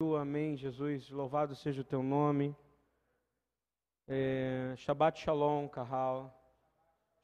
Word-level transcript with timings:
Amém, 0.00 0.56
Jesus. 0.56 1.10
Louvado 1.10 1.56
seja 1.56 1.80
o 1.80 1.84
teu 1.84 2.04
nome. 2.04 2.56
É, 4.06 4.72
Shabbat 4.76 5.18
Shalom, 5.18 5.68
Carral. 5.68 6.32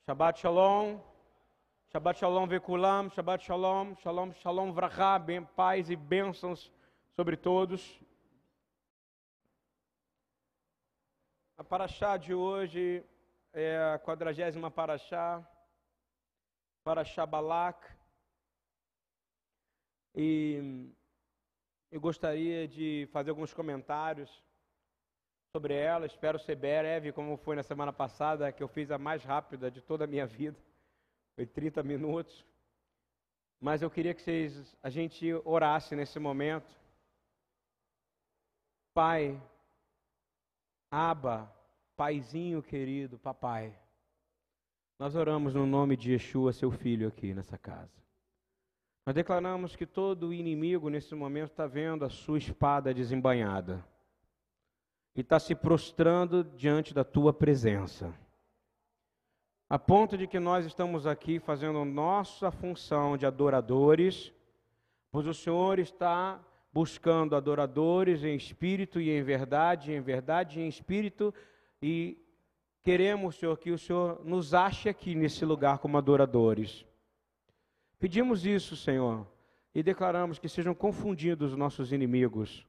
Shabbat 0.04 0.40
Shalom. 0.40 1.00
Shabbat 1.92 2.18
Shalom, 2.18 2.48
Vekulam. 2.48 3.10
Shabbat 3.10 3.44
Shalom. 3.44 3.94
Shalom, 3.98 4.32
Shalom, 4.32 4.72
Vrachá. 4.72 5.20
Bem, 5.20 5.44
paz 5.44 5.88
e 5.88 5.94
bênçãos 5.94 6.72
sobre 7.14 7.36
todos. 7.36 8.00
A 11.56 11.62
paraxá 11.62 12.16
de 12.16 12.34
hoje 12.34 13.04
é 13.52 13.94
a 13.94 14.00
quadragésima 14.00 14.68
paraxá. 14.68 15.48
Paraxá 16.82 17.24
Balak. 17.24 17.88
E 20.12 20.92
eu 21.94 22.00
gostaria 22.00 22.66
de 22.66 23.08
fazer 23.12 23.30
alguns 23.30 23.54
comentários 23.54 24.42
sobre 25.56 25.74
ela. 25.74 26.06
Espero 26.06 26.40
ser 26.40 26.56
breve, 26.56 27.12
como 27.12 27.36
foi 27.36 27.54
na 27.54 27.62
semana 27.62 27.92
passada, 27.92 28.50
que 28.50 28.60
eu 28.60 28.66
fiz 28.66 28.90
a 28.90 28.98
mais 28.98 29.22
rápida 29.22 29.70
de 29.70 29.80
toda 29.80 30.02
a 30.02 30.06
minha 30.08 30.26
vida. 30.26 30.58
Foi 31.36 31.46
30 31.46 31.84
minutos. 31.84 32.44
Mas 33.60 33.80
eu 33.80 33.88
queria 33.88 34.12
que 34.12 34.22
vocês, 34.22 34.76
a 34.82 34.90
gente 34.90 35.32
orasse 35.44 35.94
nesse 35.94 36.18
momento. 36.18 36.76
Pai, 38.92 39.40
Aba, 40.90 41.48
Paizinho 41.96 42.60
querido, 42.60 43.20
papai. 43.20 43.72
Nós 44.98 45.14
oramos 45.14 45.54
no 45.54 45.64
nome 45.64 45.96
de 45.96 46.10
Yeshua, 46.10 46.52
seu 46.52 46.72
filho, 46.72 47.06
aqui 47.06 47.32
nessa 47.32 47.56
casa. 47.56 48.03
Nós 49.06 49.14
declaramos 49.14 49.76
que 49.76 49.84
todo 49.84 50.32
inimigo 50.32 50.88
nesse 50.88 51.14
momento 51.14 51.50
está 51.50 51.66
vendo 51.66 52.06
a 52.06 52.08
sua 52.08 52.38
espada 52.38 52.94
desembanhada 52.94 53.84
e 55.14 55.20
está 55.20 55.38
se 55.38 55.54
prostrando 55.54 56.42
diante 56.42 56.94
da 56.94 57.04
tua 57.04 57.32
presença. 57.32 58.14
A 59.68 59.78
ponto 59.78 60.16
de 60.16 60.26
que 60.26 60.40
nós 60.40 60.64
estamos 60.64 61.06
aqui 61.06 61.38
fazendo 61.38 61.84
nossa 61.84 62.50
função 62.50 63.16
de 63.16 63.26
adoradores, 63.26 64.32
pois 65.10 65.26
o 65.26 65.34
Senhor 65.34 65.78
está 65.78 66.42
buscando 66.72 67.36
adoradores 67.36 68.24
em 68.24 68.34
espírito 68.34 69.00
e 69.00 69.10
em 69.10 69.22
verdade, 69.22 69.92
em 69.92 70.00
verdade 70.00 70.58
e 70.58 70.62
em 70.62 70.68
espírito, 70.68 71.32
e 71.80 72.18
queremos, 72.82 73.36
Senhor, 73.36 73.58
que 73.58 73.70
o 73.70 73.78
Senhor 73.78 74.24
nos 74.24 74.54
ache 74.54 74.88
aqui 74.88 75.14
nesse 75.14 75.44
lugar 75.44 75.78
como 75.78 75.98
adoradores. 75.98 76.86
Pedimos 77.98 78.44
isso, 78.44 78.76
Senhor, 78.76 79.26
e 79.74 79.82
declaramos 79.82 80.38
que 80.38 80.48
sejam 80.48 80.74
confundidos 80.74 81.52
os 81.52 81.58
nossos 81.58 81.92
inimigos, 81.92 82.66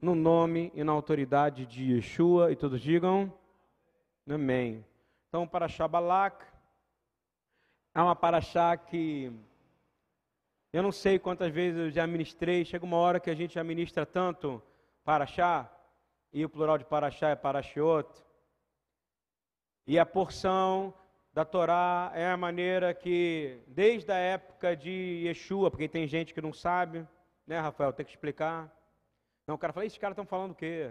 no 0.00 0.14
nome 0.14 0.70
e 0.74 0.84
na 0.84 0.92
autoridade 0.92 1.66
de 1.66 1.94
Yeshua, 1.94 2.52
e 2.52 2.56
todos 2.56 2.80
digam 2.80 3.32
Amém. 4.28 4.84
Então, 5.28 5.46
para 5.46 5.68
Shabalak, 5.68 6.44
é 7.94 8.02
uma 8.02 8.16
paraxá 8.16 8.76
que 8.76 9.32
eu 10.72 10.82
não 10.82 10.90
sei 10.90 11.16
quantas 11.16 11.52
vezes 11.52 11.78
eu 11.78 11.90
já 11.90 12.06
ministrei, 12.08 12.64
chega 12.64 12.84
uma 12.84 12.96
hora 12.96 13.20
que 13.20 13.30
a 13.30 13.34
gente 13.34 13.56
administra 13.56 14.04
tanto 14.04 14.60
paraxá, 15.04 15.72
e 16.32 16.44
o 16.44 16.48
plural 16.48 16.76
de 16.76 16.84
paraxá 16.84 17.28
é 17.28 17.36
parashiot, 17.36 18.08
e 19.86 19.96
a 19.96 20.04
porção 20.04 20.92
da 21.36 21.44
Torá 21.44 22.10
é 22.14 22.30
a 22.30 22.36
maneira 22.36 22.94
que, 22.94 23.62
desde 23.66 24.10
a 24.10 24.16
época 24.16 24.74
de 24.74 25.22
Yeshua, 25.26 25.70
porque 25.70 25.86
tem 25.86 26.08
gente 26.08 26.32
que 26.32 26.40
não 26.40 26.50
sabe, 26.50 27.06
né, 27.46 27.60
Rafael? 27.60 27.92
Tem 27.92 28.06
que 28.06 28.12
explicar. 28.12 28.74
Não, 29.46 29.56
o 29.56 29.58
cara 29.58 29.70
fala, 29.70 29.84
esses 29.84 29.98
caras 29.98 30.14
estão 30.14 30.24
falando 30.24 30.52
o 30.52 30.54
quê? 30.54 30.90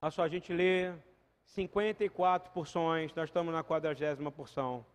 Olha 0.00 0.12
só, 0.12 0.22
a 0.22 0.28
gente 0.28 0.52
lê 0.52 0.94
54 1.42 2.52
porções, 2.52 3.12
nós 3.16 3.28
estamos 3.28 3.52
na 3.52 3.64
quadragésima 3.64 4.30
porção. 4.30 4.86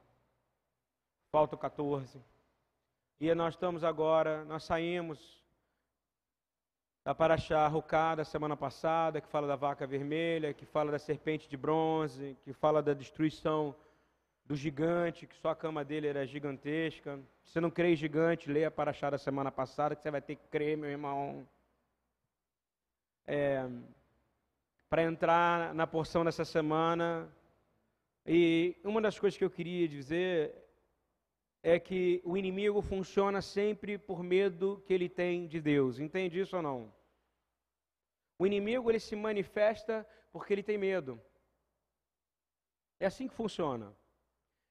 Faltam 1.30 1.60
14. 1.60 2.23
E 3.20 3.36
nós 3.36 3.55
estamos 3.55 3.83
agora, 3.83 4.45
nós 4.45 4.64
saímos 4.64 5.43
da 7.04 7.14
Paraxá 7.14 7.67
Ruká 7.67 8.16
da 8.16 8.23
semana 8.23 8.55
passada, 8.55 9.20
que 9.20 9.27
fala 9.27 9.45
da 9.45 9.58
vaca 9.58 9.86
vermelha, 9.86 10.54
que 10.54 10.66
fala 10.66 10.89
da 10.89 10.99
serpente 10.99 11.49
de 11.49 11.58
bronze, 11.58 12.37
que 12.45 12.54
fala 12.54 12.82
da 12.82 12.93
destruição 12.93 13.76
do 14.53 14.55
gigante, 14.55 15.25
que 15.25 15.36
só 15.36 15.49
a 15.49 15.55
cama 15.55 15.83
dele 15.83 16.08
era 16.08 16.27
gigantesca. 16.27 17.19
Se 17.43 17.53
você 17.53 17.59
não 17.59 17.71
crê 17.71 17.93
em 17.93 17.95
gigante, 17.95 18.52
leia 18.52 18.69
para 18.69 18.91
achar 18.91 19.09
da 19.09 19.17
semana 19.17 19.52
passada, 19.52 19.95
que 19.95 20.02
você 20.03 20.11
vai 20.11 20.21
ter 20.21 20.36
que 20.36 20.47
crer, 20.47 20.77
meu 20.77 20.91
irmão. 20.91 21.47
É, 23.25 23.67
para 24.87 25.02
entrar 25.02 25.73
na 25.73 25.87
porção 25.87 26.23
dessa 26.23 26.45
semana. 26.45 27.27
E 28.27 28.77
uma 28.83 29.02
das 29.02 29.17
coisas 29.17 29.36
que 29.36 29.43
eu 29.43 29.49
queria 29.49 29.87
dizer 29.87 30.53
é 31.63 31.80
que 31.80 32.21
o 32.23 32.37
inimigo 32.37 32.80
funciona 32.80 33.42
sempre 33.42 33.97
por 33.97 34.21
medo 34.21 34.83
que 34.86 34.93
ele 34.93 35.09
tem 35.09 35.47
de 35.47 35.59
Deus. 35.59 35.97
Entende 35.97 36.39
isso 36.39 36.55
ou 36.55 36.61
não? 36.61 36.93
O 38.37 38.45
inimigo 38.45 38.92
ele 38.92 38.99
se 38.99 39.15
manifesta 39.15 40.08
porque 40.31 40.53
ele 40.53 40.61
tem 40.61 40.77
medo. 40.77 41.19
É 42.99 43.08
assim 43.08 43.27
que 43.27 43.33
funciona. 43.33 43.92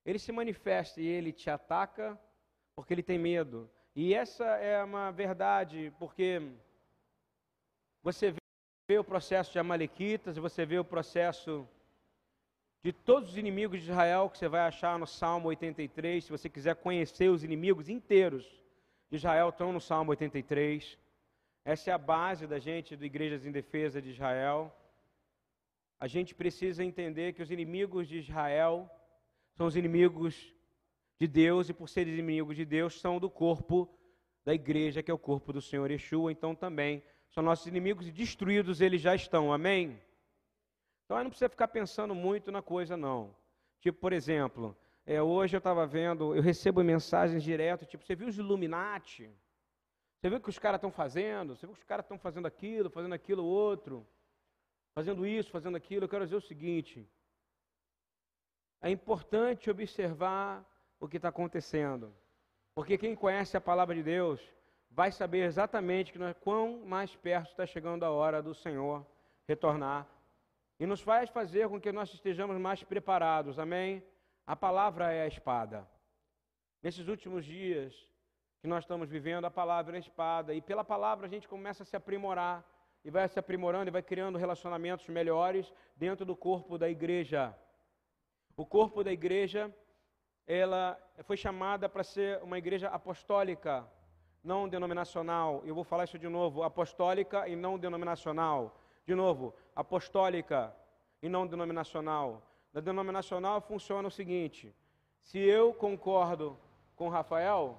Ele 0.05 0.19
se 0.19 0.33
manifesta 0.33 1.01
e 1.01 1.07
ele 1.07 1.33
te 1.33 1.49
ataca 1.49 2.19
porque 2.75 2.93
ele 2.93 3.03
tem 3.03 3.19
medo. 3.19 3.71
E 3.95 4.15
essa 4.15 4.45
é 4.45 4.83
uma 4.83 5.11
verdade, 5.11 5.93
porque 5.99 6.41
você 8.03 8.35
vê 8.89 8.99
o 8.99 9.05
processo 9.05 9.53
de 9.53 9.59
Amalequitas, 9.59 10.37
você 10.37 10.65
vê 10.65 10.79
o 10.79 10.85
processo 10.85 11.69
de 12.83 12.93
todos 12.93 13.31
os 13.31 13.37
inimigos 13.37 13.81
de 13.81 13.91
Israel 13.91 14.29
que 14.29 14.39
você 14.39 14.49
vai 14.49 14.63
achar 14.63 14.99
no 14.99 15.07
Salmo 15.07 15.49
83. 15.49 16.25
Se 16.25 16.31
você 16.31 16.49
quiser 16.49 16.75
conhecer 16.77 17.29
os 17.29 17.45
inimigos 17.45 17.89
inteiros 17.89 18.45
de 19.09 19.17
Israel, 19.17 19.51
estão 19.51 19.73
no 19.73 19.81
Salmo 19.81 20.11
83. 20.11 20.99
Essa 21.65 21.91
é 21.91 21.93
a 21.95 21.99
base 21.99 22.47
da 22.47 22.59
gente, 22.59 22.97
do 22.97 23.05
Igrejas 23.05 23.47
em 23.47 23.53
Defesa 23.53 24.03
de 24.03 24.11
Israel. 24.11 24.75
A 26.01 26.09
gente 26.09 26.35
precisa 26.35 26.83
entender 26.83 27.35
que 27.35 27.43
os 27.43 27.53
inimigos 27.53 28.09
de 28.09 28.19
Israel 28.19 28.91
são 29.55 29.67
os 29.67 29.77
inimigos 29.77 30.55
de 31.19 31.29
Deus 31.29 31.69
e 31.69 31.73
por 31.73 31.89
serem 31.89 32.13
inimigos 32.13 32.57
de 32.57 32.65
Deus 32.65 33.01
são 33.01 33.19
do 33.19 33.31
corpo 33.31 33.89
da 34.45 34.53
igreja, 34.53 35.03
que 35.03 35.11
é 35.11 35.15
o 35.15 35.19
corpo 35.19 35.53
do 35.53 35.61
Senhor 35.61 35.91
Yeshua, 35.91 36.33
então 36.33 36.55
também 36.55 37.03
são 37.31 37.43
nossos 37.43 37.67
inimigos 37.67 38.09
e 38.09 38.11
destruídos 38.11 38.81
eles 38.81 39.01
já 39.01 39.15
estão. 39.15 39.53
Amém? 39.53 40.01
Então 41.05 41.17
aí 41.17 41.25
não 41.25 41.31
precisa 41.31 41.49
ficar 41.49 41.69
pensando 41.69 42.15
muito 42.15 42.51
na 42.51 42.61
coisa 42.61 42.97
não. 42.97 43.35
Tipo, 43.81 43.99
por 44.01 44.13
exemplo, 44.13 44.77
é, 45.05 45.23
hoje 45.23 45.57
eu 45.57 45.59
estava 45.59 45.87
vendo, 45.87 46.35
eu 46.35 46.43
recebo 46.43 46.83
mensagens 46.83 47.43
direto, 47.43 47.85
tipo, 47.87 48.05
você 48.05 48.15
viu 48.15 48.29
os 48.29 48.39
Illuminati? 48.39 49.31
Você 50.19 50.29
viu 50.29 50.39
o 50.39 50.41
que 50.41 50.51
os 50.51 50.59
caras 50.59 50.79
estão 50.79 50.93
fazendo? 50.93 51.57
Você 51.57 51.67
viu 51.67 51.75
que 51.75 51.81
os 51.81 51.87
caras 51.87 52.05
estão 52.05 52.19
fazendo 52.19 52.47
aquilo, 52.47 52.89
fazendo 52.91 53.13
aquilo 53.13 53.45
outro? 53.45 54.07
Fazendo 54.95 55.27
isso, 55.27 55.51
fazendo 55.51 55.77
aquilo? 55.77 56.05
Eu 56.05 56.09
quero 56.09 56.25
dizer 56.25 56.37
o 56.37 56.41
seguinte, 56.41 57.09
é 58.83 58.91
importante 58.91 59.71
observar 59.71 60.65
o 60.99 61.09
que 61.09 61.17
está 61.17 61.29
acontecendo. 61.29 62.13
Porque 62.75 62.99
quem 62.99 63.15
conhece 63.15 63.57
a 63.57 63.61
palavra 63.61 63.95
de 63.95 64.03
Deus 64.03 64.41
vai 64.91 65.13
saber 65.13 65.45
exatamente 65.45 66.13
que 66.13 66.19
nós, 66.19 66.37
quão 66.41 66.85
mais 66.85 67.15
perto 67.15 67.51
está 67.51 67.65
chegando 67.65 68.05
a 68.05 68.11
hora 68.11 68.43
do 68.43 68.55
Senhor 68.55 69.07
retornar. 69.47 70.07
E 70.81 70.87
nos 70.87 71.01
faz 71.01 71.31
fazer 71.31 71.69
com 71.69 71.81
que 71.81 71.93
nós 71.93 72.13
estejamos 72.13 72.59
mais 72.59 72.83
preparados. 72.83 73.59
Amém? 73.59 74.03
A 74.47 74.57
palavra 74.57 75.13
é 75.13 75.23
a 75.23 75.29
espada. 75.29 75.89
Nesses 76.83 77.07
últimos 77.07 77.45
dias 77.45 77.95
que 78.61 78.67
nós 78.67 78.83
estamos 78.83 79.09
vivendo, 79.09 79.45
a 79.45 79.51
palavra 79.51 79.97
é 79.97 79.99
a 79.99 80.01
espada. 80.01 80.53
E 80.55 80.61
pela 80.61 80.83
palavra 80.83 81.27
a 81.27 81.31
gente 81.31 81.47
começa 81.47 81.85
a 81.85 81.87
se 81.87 81.95
aprimorar. 81.95 82.65
E 83.05 83.11
vai 83.11 83.29
se 83.29 83.39
aprimorando 83.39 83.89
e 83.89 83.93
vai 83.93 84.03
criando 84.03 84.39
relacionamentos 84.39 85.09
melhores 85.09 85.73
dentro 85.97 86.25
do 86.25 86.37
corpo 86.37 86.79
da 86.79 86.89
igreja. 86.89 87.55
O 88.57 88.67
corpo 88.67 89.03
da 89.03 89.11
igreja, 89.11 89.75
ela 90.47 90.99
foi 91.23 91.37
chamada 91.37 91.89
para 91.89 92.05
ser 92.05 92.43
uma 92.43 92.59
igreja 92.59 92.89
apostólica, 92.89 93.89
não 94.45 94.69
denominacional. 94.69 95.63
Eu 95.65 95.75
vou 95.75 95.85
falar 95.85 96.05
isso 96.05 96.19
de 96.19 96.29
novo, 96.29 96.63
apostólica 96.63 97.49
e 97.49 97.57
não 97.57 97.79
denominacional. 97.79 98.79
De 99.07 99.15
novo, 99.15 99.55
apostólica 99.75 100.75
e 101.23 101.29
não 101.29 101.47
denominacional. 101.47 102.43
Na 102.73 102.81
denominacional 102.81 103.61
funciona 103.61 104.09
o 104.09 104.11
seguinte: 104.11 104.75
se 105.23 105.39
eu 105.39 105.73
concordo 105.73 106.59
com 106.95 107.09
Rafael, 107.09 107.79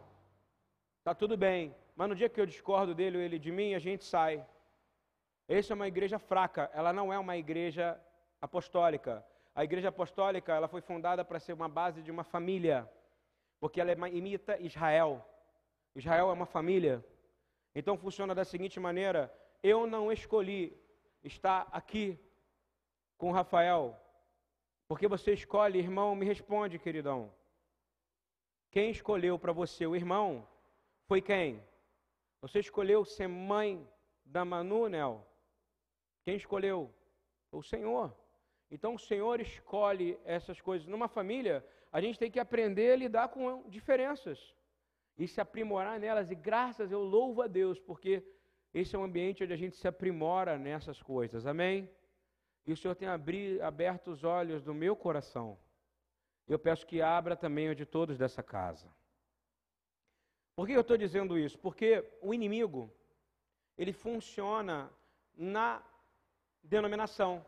tá 1.04 1.14
tudo 1.14 1.38
bem, 1.38 1.76
mas 1.96 2.10
no 2.10 2.16
dia 2.16 2.30
que 2.30 2.42
eu 2.42 2.46
discordo 2.46 2.96
dele 2.96 3.18
ou 3.18 3.24
ele 3.24 3.38
de 3.38 3.52
mim, 3.52 3.76
a 3.76 3.80
gente 3.80 4.04
sai. 4.04 4.44
Essa 5.48 5.74
é 5.74 5.76
uma 5.76 5.88
igreja 5.88 6.18
fraca, 6.18 6.72
ela 6.74 6.92
não 6.92 7.12
é 7.14 7.19
uma 7.19 7.38
igreja 7.38 8.00
apostólica. 8.42 9.24
A 9.56 9.64
igreja 9.64 9.90
apostólica 9.90 10.54
ela 10.54 10.68
foi 10.68 10.82
fundada 10.82 11.24
para 11.24 11.40
ser 11.40 11.54
uma 11.54 11.70
base 11.70 12.02
de 12.02 12.10
uma 12.10 12.24
família, 12.24 12.90
porque 13.60 13.80
ela 13.80 13.92
imita 14.10 14.60
Israel. 14.60 15.24
Israel 15.96 16.30
é 16.30 16.34
uma 16.34 16.46
família. 16.46 17.06
Então 17.76 17.98
funciona 17.98 18.34
da 18.34 18.44
seguinte 18.44 18.80
maneira: 18.80 19.32
eu 19.62 19.86
não 19.86 20.12
escolhi 20.12 20.76
estar 21.24 21.68
aqui 21.72 22.20
com 23.18 23.32
Rafael, 23.32 23.96
porque 24.88 25.08
você 25.08 25.34
escolhe, 25.34 25.80
irmão, 25.80 26.16
me 26.16 26.26
responde, 26.26 26.80
queridão. 26.80 27.32
Quem 28.72 28.90
escolheu 28.90 29.38
para 29.38 29.54
você 29.54 29.86
o 29.86 29.96
irmão 29.96 30.48
foi 31.06 31.22
quem? 31.22 31.64
Você 32.42 32.60
escolheu 32.60 33.06
ser 33.06 33.28
mãe 33.28 33.88
da 34.26 34.44
Manu, 34.44 34.90
Nel? 34.90 35.26
Quem 36.24 36.36
escolheu? 36.36 36.92
O 37.52 37.62
Senhor. 37.62 38.23
Então 38.75 38.96
o 38.96 39.04
Senhor 39.10 39.40
escolhe 39.40 40.18
essas 40.25 40.60
coisas. 40.60 40.88
Numa 40.88 41.08
família, 41.08 41.64
a 41.92 42.02
gente 42.02 42.18
tem 42.18 42.31
que 42.31 42.40
aprender 42.40 42.94
a 42.94 42.96
lidar 42.96 43.28
com 43.28 43.70
diferenças 43.70 44.40
e 45.16 45.28
se 45.28 45.40
aprimorar 45.40 46.00
nelas. 46.00 46.31
E 46.31 46.36
graças 46.50 46.92
eu 46.92 47.04
louvo 47.04 47.44
a 47.44 47.48
Deus, 47.48 47.80
porque 47.80 48.25
esse 48.74 48.96
é 48.96 49.00
um 49.00 49.04
ambiente 49.04 49.44
onde 49.44 49.54
a 49.54 49.62
gente 49.64 49.75
se 49.75 49.88
aprimora 49.88 50.58
nessas 50.58 51.00
coisas. 51.04 51.46
Amém? 51.46 51.88
E 52.66 52.74
o 52.74 52.75
Senhor 52.75 52.96
tem 52.96 53.08
aberto 53.08 54.10
os 54.10 54.24
olhos 54.24 54.64
do 54.64 54.74
meu 54.74 54.96
coração. 54.96 55.48
Eu 56.48 56.58
peço 56.58 56.88
que 56.88 57.00
abra 57.00 57.36
também 57.36 57.69
o 57.69 57.76
de 57.76 57.86
todos 57.86 58.18
dessa 58.18 58.42
casa. 58.42 58.92
Por 60.56 60.66
que 60.66 60.74
eu 60.74 60.81
estou 60.81 60.98
dizendo 60.98 61.38
isso? 61.38 61.60
Porque 61.60 62.04
o 62.24 62.34
inimigo, 62.34 62.92
ele 63.78 63.94
funciona 63.94 64.92
na 65.36 65.84
denominação. 66.64 67.46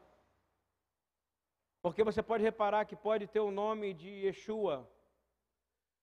Porque 1.85 2.03
você 2.03 2.23
pode 2.23 2.43
reparar 2.43 2.85
que 2.85 2.95
pode 2.95 3.27
ter 3.27 3.39
o 3.39 3.51
nome 3.51 3.93
de 3.93 4.09
Yeshua, 4.09 4.89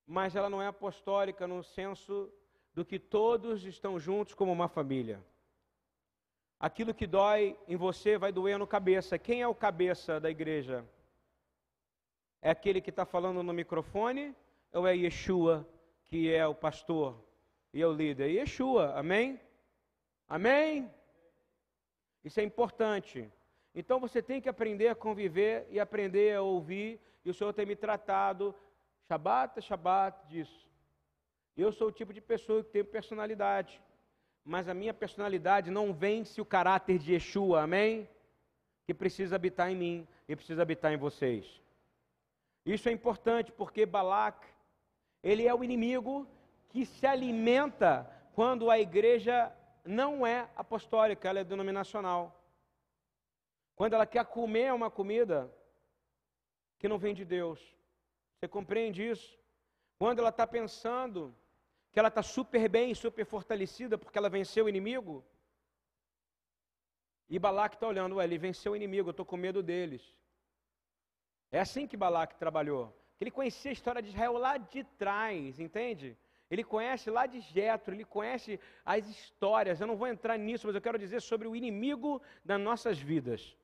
mas 0.06 0.36
ela 0.36 0.48
não 0.48 0.62
é 0.62 0.68
apostólica 0.68 1.44
no 1.44 1.64
senso 1.64 2.32
do 2.72 2.84
que 2.84 3.00
todos 3.00 3.64
estão 3.64 3.98
juntos 3.98 4.32
como 4.32 4.52
uma 4.52 4.68
família. 4.68 5.20
Aquilo 6.56 6.94
que 6.94 7.04
dói 7.04 7.58
em 7.66 7.74
você 7.74 8.16
vai 8.16 8.30
doer 8.30 8.60
no 8.60 8.64
cabeça. 8.64 9.18
Quem 9.18 9.42
é 9.42 9.48
o 9.48 9.56
cabeça 9.56 10.20
da 10.20 10.30
igreja? 10.30 10.88
É 12.40 12.50
aquele 12.50 12.80
que 12.80 12.90
está 12.90 13.04
falando 13.04 13.42
no 13.42 13.52
microfone 13.52 14.36
ou 14.72 14.86
é 14.86 14.94
Yeshua, 14.94 15.68
que 16.04 16.32
é 16.32 16.46
o 16.46 16.54
pastor 16.54 17.20
e 17.74 17.82
é 17.82 17.86
o 17.88 17.92
líder? 17.92 18.30
Yeshua, 18.30 18.96
amém? 18.96 19.40
Amém? 20.28 20.88
Isso 22.22 22.38
é 22.38 22.44
importante. 22.44 23.28
Então 23.74 23.98
você 23.98 24.20
tem 24.22 24.40
que 24.40 24.48
aprender 24.48 24.88
a 24.88 24.94
conviver 24.94 25.66
e 25.70 25.80
aprender 25.80 26.36
a 26.36 26.42
ouvir, 26.42 27.00
e 27.24 27.30
o 27.30 27.34
Senhor 27.34 27.52
tem 27.52 27.66
me 27.66 27.76
tratado, 27.76 28.54
Shabat, 29.08 29.60
Shabat, 29.62 30.26
disso. 30.28 30.68
Eu 31.56 31.72
sou 31.72 31.88
o 31.88 31.92
tipo 31.92 32.12
de 32.12 32.20
pessoa 32.20 32.62
que 32.62 32.70
tem 32.70 32.84
personalidade 32.84 33.80
mas 34.44 34.68
a 34.68 34.74
minha 34.74 34.92
personalidade 34.92 35.70
não 35.70 35.92
vence 35.92 36.40
o 36.40 36.44
caráter 36.44 36.98
de 36.98 37.12
Yeshua, 37.12 37.62
amém? 37.62 38.08
Que 38.86 38.92
precisa 38.92 39.36
habitar 39.36 39.70
em 39.70 39.76
mim 39.76 40.08
e 40.28 40.34
precisa 40.34 40.62
habitar 40.62 40.92
em 40.92 40.96
vocês. 40.96 41.60
Isso 42.66 42.88
é 42.88 42.92
importante 42.92 43.52
porque 43.52 43.86
Balac, 43.86 44.44
ele 45.22 45.46
é 45.46 45.54
o 45.54 45.62
inimigo 45.62 46.26
que 46.68 46.84
se 46.84 47.06
alimenta 47.06 48.10
quando 48.34 48.70
a 48.70 48.78
igreja 48.78 49.52
não 49.84 50.26
é 50.26 50.48
apostólica, 50.56 51.28
ela 51.28 51.40
é 51.40 51.44
denominacional. 51.44 52.41
Quando 53.82 53.94
ela 53.94 54.06
quer 54.06 54.24
comer 54.24 54.72
uma 54.72 54.88
comida 54.88 55.52
que 56.78 56.86
não 56.86 56.98
vem 56.98 57.12
de 57.12 57.24
Deus. 57.24 57.58
Você 58.36 58.46
compreende 58.46 59.02
isso? 59.02 59.36
Quando 59.98 60.20
ela 60.20 60.28
está 60.28 60.46
pensando 60.46 61.34
que 61.90 61.98
ela 61.98 62.06
está 62.06 62.22
super 62.22 62.68
bem, 62.68 62.94
super 62.94 63.26
fortalecida 63.26 63.98
porque 63.98 64.16
ela 64.16 64.30
venceu 64.30 64.66
o 64.66 64.68
inimigo. 64.68 65.24
E 67.28 67.40
Balaque 67.40 67.74
está 67.74 67.88
olhando, 67.88 68.14
ué, 68.14 68.24
ele 68.24 68.38
venceu 68.38 68.70
o 68.70 68.76
inimigo, 68.76 69.08
eu 69.08 69.10
estou 69.10 69.26
com 69.26 69.36
medo 69.36 69.64
deles. 69.64 70.16
É 71.50 71.58
assim 71.58 71.84
que 71.84 71.96
Balaque 71.96 72.36
trabalhou. 72.36 72.96
Ele 73.20 73.32
conhecia 73.32 73.72
a 73.72 73.78
história 73.78 74.00
de 74.00 74.10
Israel 74.10 74.34
lá 74.34 74.58
de 74.58 74.84
trás, 74.84 75.58
entende? 75.58 76.16
Ele 76.48 76.62
conhece 76.62 77.10
lá 77.10 77.26
de 77.26 77.40
Jetro, 77.40 77.92
ele 77.92 78.04
conhece 78.04 78.60
as 78.84 79.08
histórias. 79.08 79.80
Eu 79.80 79.88
não 79.88 79.96
vou 79.96 80.06
entrar 80.06 80.38
nisso, 80.38 80.68
mas 80.68 80.76
eu 80.76 80.80
quero 80.80 81.00
dizer 81.00 81.20
sobre 81.20 81.48
o 81.48 81.56
inimigo 81.56 82.22
das 82.44 82.60
nossas 82.60 82.96
vidas. 82.96 83.56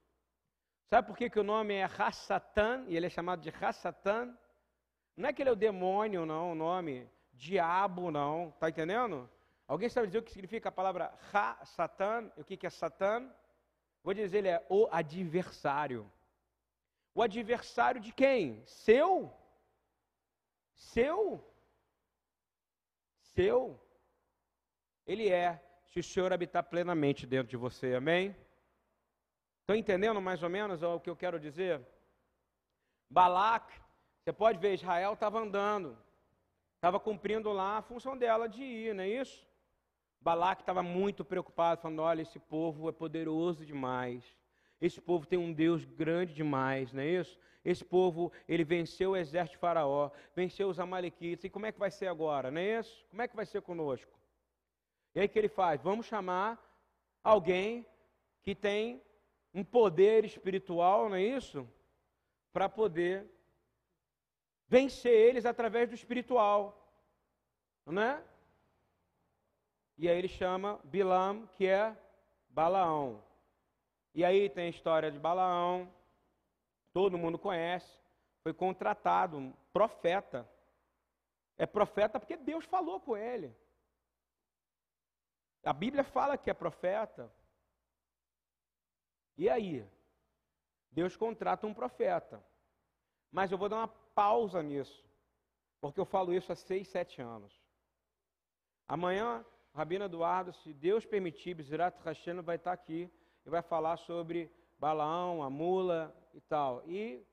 Sabe 0.88 1.06
por 1.06 1.16
que, 1.16 1.28
que 1.28 1.38
o 1.38 1.44
nome 1.44 1.74
é 1.74 1.84
Hassatan 1.84 2.84
e 2.88 2.96
ele 2.96 3.06
é 3.06 3.10
chamado 3.10 3.42
de 3.42 3.50
Hassatan? 3.50 4.36
Não 5.16 5.28
é 5.28 5.32
que 5.32 5.42
ele 5.42 5.50
é 5.50 5.52
o 5.52 5.56
demônio, 5.56 6.24
não, 6.24 6.52
o 6.52 6.54
nome 6.54 7.08
diabo, 7.38 8.10
não. 8.10 8.48
Está 8.48 8.68
entendendo? 8.68 9.28
Alguém 9.66 9.88
sabe 9.88 10.06
dizer 10.06 10.18
o 10.18 10.22
que 10.22 10.32
significa 10.32 10.70
a 10.70 10.72
palavra 10.72 11.14
Ra, 11.30 11.64
Satan? 11.64 12.32
O 12.36 12.44
que, 12.44 12.56
que 12.56 12.66
é 12.66 12.70
Satan? 12.70 13.30
Vou 14.02 14.14
dizer, 14.14 14.38
ele 14.38 14.48
é 14.48 14.66
o 14.68 14.88
adversário. 14.90 16.10
O 17.14 17.22
adversário 17.22 18.00
de 18.00 18.12
quem? 18.12 18.62
Seu? 18.64 19.32
Seu? 20.74 21.44
Seu? 23.34 23.78
Ele 25.06 25.28
é, 25.28 25.62
se 25.86 26.00
o 26.00 26.02
Senhor 26.02 26.32
habitar 26.32 26.64
plenamente 26.64 27.26
dentro 27.26 27.48
de 27.48 27.56
você, 27.56 27.94
amém? 27.94 28.34
Estão 29.68 29.76
entendendo 29.76 30.18
mais 30.18 30.42
ou 30.42 30.48
menos 30.48 30.82
o 30.82 30.98
que 30.98 31.10
eu 31.10 31.14
quero 31.14 31.38
dizer? 31.38 31.86
Balac, 33.10 33.70
você 34.24 34.32
pode 34.32 34.58
ver, 34.58 34.72
Israel 34.72 35.12
estava 35.12 35.40
andando, 35.40 35.94
estava 36.76 36.98
cumprindo 36.98 37.52
lá 37.52 37.76
a 37.76 37.82
função 37.82 38.16
dela 38.16 38.48
de 38.48 38.62
ir, 38.62 38.94
não 38.94 39.04
é 39.04 39.08
isso? 39.10 39.46
Balaque 40.22 40.62
estava 40.62 40.82
muito 40.82 41.22
preocupado, 41.22 41.82
falando: 41.82 42.00
olha, 42.00 42.22
esse 42.22 42.38
povo 42.38 42.88
é 42.88 42.92
poderoso 42.92 43.66
demais. 43.66 44.24
Esse 44.80 45.02
povo 45.02 45.26
tem 45.26 45.38
um 45.38 45.52
Deus 45.52 45.84
grande 45.84 46.32
demais, 46.32 46.90
não 46.90 47.02
é 47.02 47.06
isso? 47.06 47.38
Esse 47.62 47.84
povo, 47.84 48.32
ele 48.48 48.64
venceu 48.64 49.10
o 49.10 49.16
exército 49.18 49.56
de 49.56 49.60
Faraó, 49.60 50.10
venceu 50.34 50.70
os 50.70 50.80
Amalequitas, 50.80 51.44
e 51.44 51.50
como 51.50 51.66
é 51.66 51.72
que 51.72 51.78
vai 51.78 51.90
ser 51.90 52.06
agora, 52.06 52.50
não 52.50 52.58
é 52.58 52.78
isso? 52.78 53.04
Como 53.10 53.20
é 53.20 53.28
que 53.28 53.36
vai 53.36 53.44
ser 53.44 53.60
conosco? 53.60 54.18
E 55.14 55.20
aí 55.20 55.28
que 55.28 55.38
ele 55.38 55.50
faz? 55.50 55.78
Vamos 55.82 56.06
chamar 56.06 56.58
alguém 57.22 57.86
que 58.42 58.54
tem 58.54 59.02
um 59.52 59.64
poder 59.64 60.24
espiritual, 60.24 61.08
não 61.08 61.16
é 61.16 61.22
isso? 61.22 61.68
Para 62.52 62.68
poder 62.68 63.26
vencer 64.68 65.12
eles 65.12 65.46
através 65.46 65.88
do 65.88 65.94
espiritual. 65.94 66.74
Não 67.86 68.02
é? 68.02 68.22
E 69.96 70.08
aí 70.08 70.16
ele 70.18 70.28
chama 70.28 70.78
Bilam, 70.84 71.46
que 71.56 71.66
é 71.66 71.96
Balaão. 72.50 73.22
E 74.14 74.24
aí 74.24 74.48
tem 74.48 74.66
a 74.66 74.70
história 74.70 75.10
de 75.10 75.18
Balaão, 75.18 75.92
todo 76.92 77.18
mundo 77.18 77.38
conhece, 77.38 77.98
foi 78.42 78.52
contratado, 78.52 79.36
um 79.36 79.52
profeta. 79.72 80.48
É 81.56 81.66
profeta 81.66 82.20
porque 82.20 82.36
Deus 82.36 82.64
falou 82.64 83.00
com 83.00 83.16
ele. 83.16 83.54
A 85.64 85.72
Bíblia 85.72 86.04
fala 86.04 86.38
que 86.38 86.50
é 86.50 86.54
profeta. 86.54 87.30
E 89.38 89.48
aí? 89.48 89.86
Deus 90.90 91.16
contrata 91.16 91.66
um 91.66 91.72
profeta. 91.72 92.44
Mas 93.30 93.52
eu 93.52 93.56
vou 93.56 93.68
dar 93.68 93.76
uma 93.76 93.88
pausa 93.88 94.62
nisso, 94.62 95.04
porque 95.80 96.00
eu 96.00 96.04
falo 96.04 96.34
isso 96.34 96.50
há 96.50 96.56
seis, 96.56 96.88
sete 96.88 97.22
anos. 97.22 97.54
Amanhã, 98.88 99.44
Rabino 99.72 100.06
Eduardo, 100.06 100.52
se 100.52 100.72
Deus 100.72 101.06
permitir, 101.06 101.54
Bizirat 101.54 101.96
Hashem 102.04 102.40
vai 102.40 102.56
estar 102.56 102.72
aqui 102.72 103.08
e 103.46 103.50
vai 103.50 103.62
falar 103.62 103.96
sobre 103.98 104.50
Balaão, 104.78 105.42
a 105.42 105.48
mula 105.48 106.12
e 106.34 106.40
tal. 106.40 106.82
E 106.84 107.24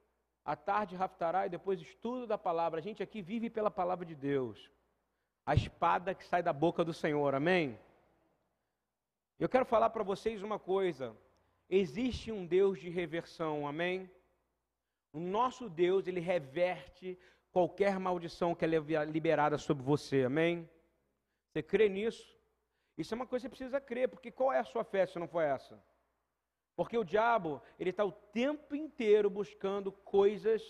à 0.43 0.55
tarde, 0.55 0.95
Raftará, 0.95 1.47
e 1.47 1.49
depois 1.49 1.81
estudo 1.81 2.27
da 2.27 2.37
palavra. 2.37 2.79
A 2.79 2.83
gente 2.83 3.01
aqui 3.01 3.21
vive 3.21 3.49
pela 3.49 3.71
palavra 3.71 4.05
de 4.05 4.13
Deus. 4.13 4.69
A 5.45 5.55
espada 5.55 6.13
que 6.13 6.23
sai 6.25 6.43
da 6.43 6.53
boca 6.53 6.83
do 6.83 6.93
Senhor, 6.93 7.33
amém? 7.33 7.79
Eu 9.39 9.49
quero 9.49 9.65
falar 9.65 9.89
para 9.89 10.03
vocês 10.03 10.43
uma 10.43 10.59
coisa. 10.59 11.15
Existe 11.69 12.31
um 12.31 12.45
Deus 12.45 12.79
de 12.79 12.89
reversão, 12.89 13.67
amém? 13.67 14.09
O 15.11 15.19
nosso 15.19 15.69
Deus, 15.69 16.07
ele 16.07 16.19
reverte 16.19 17.17
qualquer 17.51 17.99
maldição 17.99 18.53
que 18.53 18.65
é 18.65 18.67
liberada 18.67 19.57
sobre 19.57 19.83
você, 19.83 20.23
amém? 20.25 20.69
Você 21.47 21.63
crê 21.63 21.87
nisso? 21.89 22.35
Isso 22.97 23.13
é 23.13 23.15
uma 23.15 23.25
coisa 23.25 23.47
que 23.47 23.55
você 23.55 23.57
precisa 23.57 23.81
crer, 23.81 24.09
porque 24.09 24.31
qual 24.31 24.51
é 24.51 24.59
a 24.59 24.63
sua 24.63 24.83
fé 24.83 25.05
se 25.05 25.17
não 25.17 25.27
for 25.27 25.41
essa? 25.41 25.81
Porque 26.75 26.97
o 26.97 27.03
diabo, 27.03 27.61
ele 27.79 27.89
está 27.89 28.03
o 28.03 28.11
tempo 28.11 28.75
inteiro 28.75 29.29
buscando 29.29 29.91
coisas, 29.91 30.61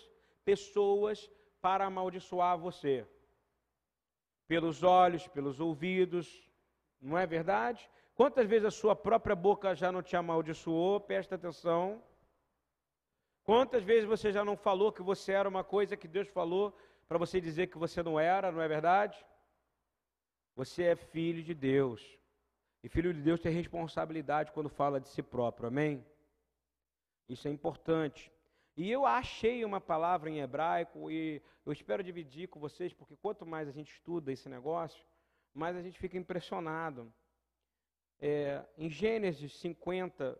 pessoas 0.43 1.29
para 1.59 1.85
amaldiçoar 1.85 2.57
você. 2.57 3.07
Pelos 4.47 4.83
olhos, 4.83 5.27
pelos 5.27 5.59
ouvidos, 5.59 6.47
não 7.01 7.17
é 7.17 7.25
verdade? 7.25 7.89
Quantas 8.15 8.47
vezes 8.47 8.65
a 8.65 8.71
sua 8.71 8.95
própria 8.95 9.35
boca 9.35 9.75
já 9.75 9.91
não 9.91 10.01
te 10.01 10.15
amaldiçoou? 10.15 11.01
Presta 11.01 11.35
atenção. 11.35 12.01
Quantas 13.43 13.83
vezes 13.83 14.05
você 14.05 14.31
já 14.31 14.43
não 14.43 14.55
falou 14.55 14.91
que 14.91 15.03
você 15.03 15.33
era 15.33 15.49
uma 15.49 15.63
coisa 15.63 15.97
que 15.97 16.07
Deus 16.07 16.27
falou 16.29 16.75
para 17.09 17.17
você 17.17 17.41
dizer 17.41 17.67
que 17.67 17.77
você 17.77 18.01
não 18.01 18.17
era, 18.17 18.51
não 18.53 18.61
é 18.61 18.67
verdade? 18.67 19.23
Você 20.55 20.83
é 20.83 20.95
filho 20.95 21.43
de 21.43 21.53
Deus. 21.53 22.01
E 22.81 22.87
filho 22.87 23.13
de 23.13 23.21
Deus 23.21 23.41
tem 23.41 23.51
responsabilidade 23.51 24.53
quando 24.53 24.69
fala 24.69 24.99
de 24.99 25.09
si 25.09 25.21
próprio, 25.21 25.67
amém? 25.67 26.05
Isso 27.27 27.47
é 27.49 27.51
importante. 27.51 28.31
E 28.77 28.89
eu 28.89 29.05
achei 29.05 29.65
uma 29.65 29.81
palavra 29.81 30.29
em 30.29 30.39
hebraico 30.39 31.11
e 31.11 31.41
eu 31.65 31.73
espero 31.73 32.01
dividir 32.01 32.47
com 32.47 32.59
vocês, 32.61 32.93
porque 32.93 33.15
quanto 33.17 33.45
mais 33.45 33.67
a 33.67 33.71
gente 33.71 33.91
estuda 33.91 34.31
esse 34.31 34.47
negócio, 34.47 35.05
mais 35.53 35.75
a 35.75 35.81
gente 35.81 35.99
fica 35.99 36.17
impressionado. 36.17 37.11
É, 38.19 38.63
em 38.77 38.89
Gênesis 38.89 39.57
50, 39.57 40.39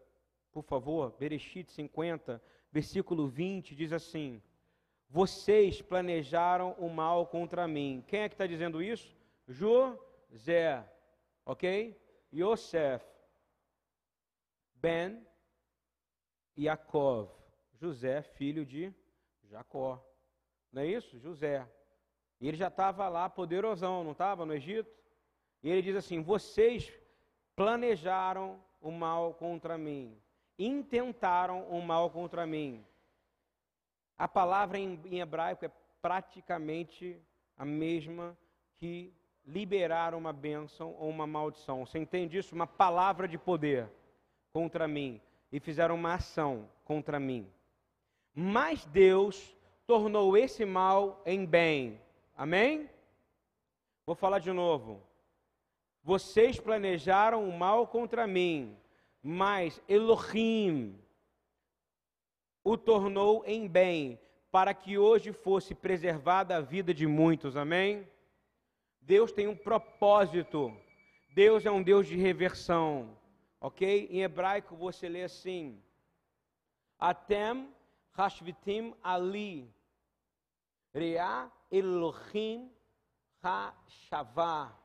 por 0.51 0.63
favor, 0.63 1.15
Bereshit 1.19 1.71
50, 1.71 2.41
versículo 2.71 3.27
20, 3.27 3.75
diz 3.75 3.91
assim: 3.91 4.41
Vocês 5.09 5.81
planejaram 5.81 6.71
o 6.79 6.89
mal 6.89 7.27
contra 7.27 7.67
mim. 7.67 8.03
Quem 8.07 8.21
é 8.21 8.29
que 8.29 8.35
está 8.35 8.47
dizendo 8.47 8.81
isso? 8.81 9.15
José, 9.47 10.83
ok? 11.45 11.99
Yosef, 12.33 13.05
Ben, 14.75 15.25
Yaakov. 16.57 17.29
José, 17.73 18.21
filho 18.21 18.65
de 18.65 18.93
Jacó. 19.43 20.03
Não 20.71 20.81
é 20.81 20.87
isso? 20.87 21.19
José. 21.19 21.67
E 22.39 22.47
ele 22.47 22.57
já 22.57 22.67
estava 22.67 23.07
lá 23.07 23.29
poderosão, 23.29 24.03
não 24.03 24.11
estava 24.11 24.45
no 24.45 24.53
Egito? 24.53 24.89
E 25.61 25.69
ele 25.69 25.81
diz 25.81 25.95
assim: 25.95 26.21
Vocês 26.21 26.91
planejaram 27.55 28.59
o 28.81 28.91
mal 28.91 29.33
contra 29.33 29.77
mim, 29.77 30.15
intentaram 30.57 31.63
o 31.69 31.81
mal 31.81 32.09
contra 32.09 32.45
mim. 32.45 32.85
A 34.17 34.27
palavra 34.27 34.77
em, 34.77 34.99
em 35.05 35.19
hebraico 35.19 35.65
é 35.65 35.71
praticamente 36.01 37.19
a 37.57 37.65
mesma 37.65 38.37
que 38.77 39.13
liberar 39.45 40.13
uma 40.13 40.33
bênção 40.33 40.95
ou 40.99 41.09
uma 41.09 41.27
maldição. 41.27 41.85
Você 41.85 41.99
entende 41.99 42.37
isso? 42.37 42.55
Uma 42.55 42.67
palavra 42.67 43.27
de 43.27 43.37
poder 43.37 43.89
contra 44.53 44.87
mim. 44.87 45.21
E 45.51 45.59
fizeram 45.59 45.95
uma 45.95 46.15
ação 46.15 46.69
contra 46.83 47.19
mim. 47.19 47.49
Mas 48.33 48.85
Deus 48.85 49.55
tornou 49.85 50.35
esse 50.35 50.65
mal 50.65 51.21
em 51.25 51.45
bem. 51.45 52.01
Amém? 52.35 52.89
Vou 54.05 54.15
falar 54.15 54.39
de 54.39 54.51
novo. 54.51 55.01
Vocês 56.05 56.59
planejaram 56.59 57.49
o 57.49 57.57
mal 57.57 57.87
contra 57.87 58.27
mim, 58.27 58.77
mas 59.23 59.81
Elohim 59.89 61.03
o 62.63 62.77
tornou 62.77 63.43
em 63.43 63.67
bem, 63.67 64.19
para 64.51 64.71
que 64.71 64.99
hoje 64.99 65.33
fosse 65.33 65.73
preservada 65.73 66.57
a 66.57 66.61
vida 66.61 66.93
de 66.93 67.07
muitos. 67.07 67.57
Amém? 67.57 68.07
Deus 69.01 69.31
tem 69.31 69.47
um 69.47 69.57
propósito. 69.57 70.71
Deus 71.33 71.65
é 71.65 71.71
um 71.71 71.81
Deus 71.81 72.05
de 72.05 72.15
reversão. 72.15 73.17
Ok? 73.59 74.07
Em 74.11 74.21
hebraico 74.21 74.75
você 74.75 75.09
lê 75.09 75.23
assim: 75.23 75.81
Atem 76.99 77.67
Hashvitim 78.11 78.93
Ali. 79.01 79.67
Reá 80.93 81.51
Elohim 81.71 82.71
Hashavah. 83.41 84.84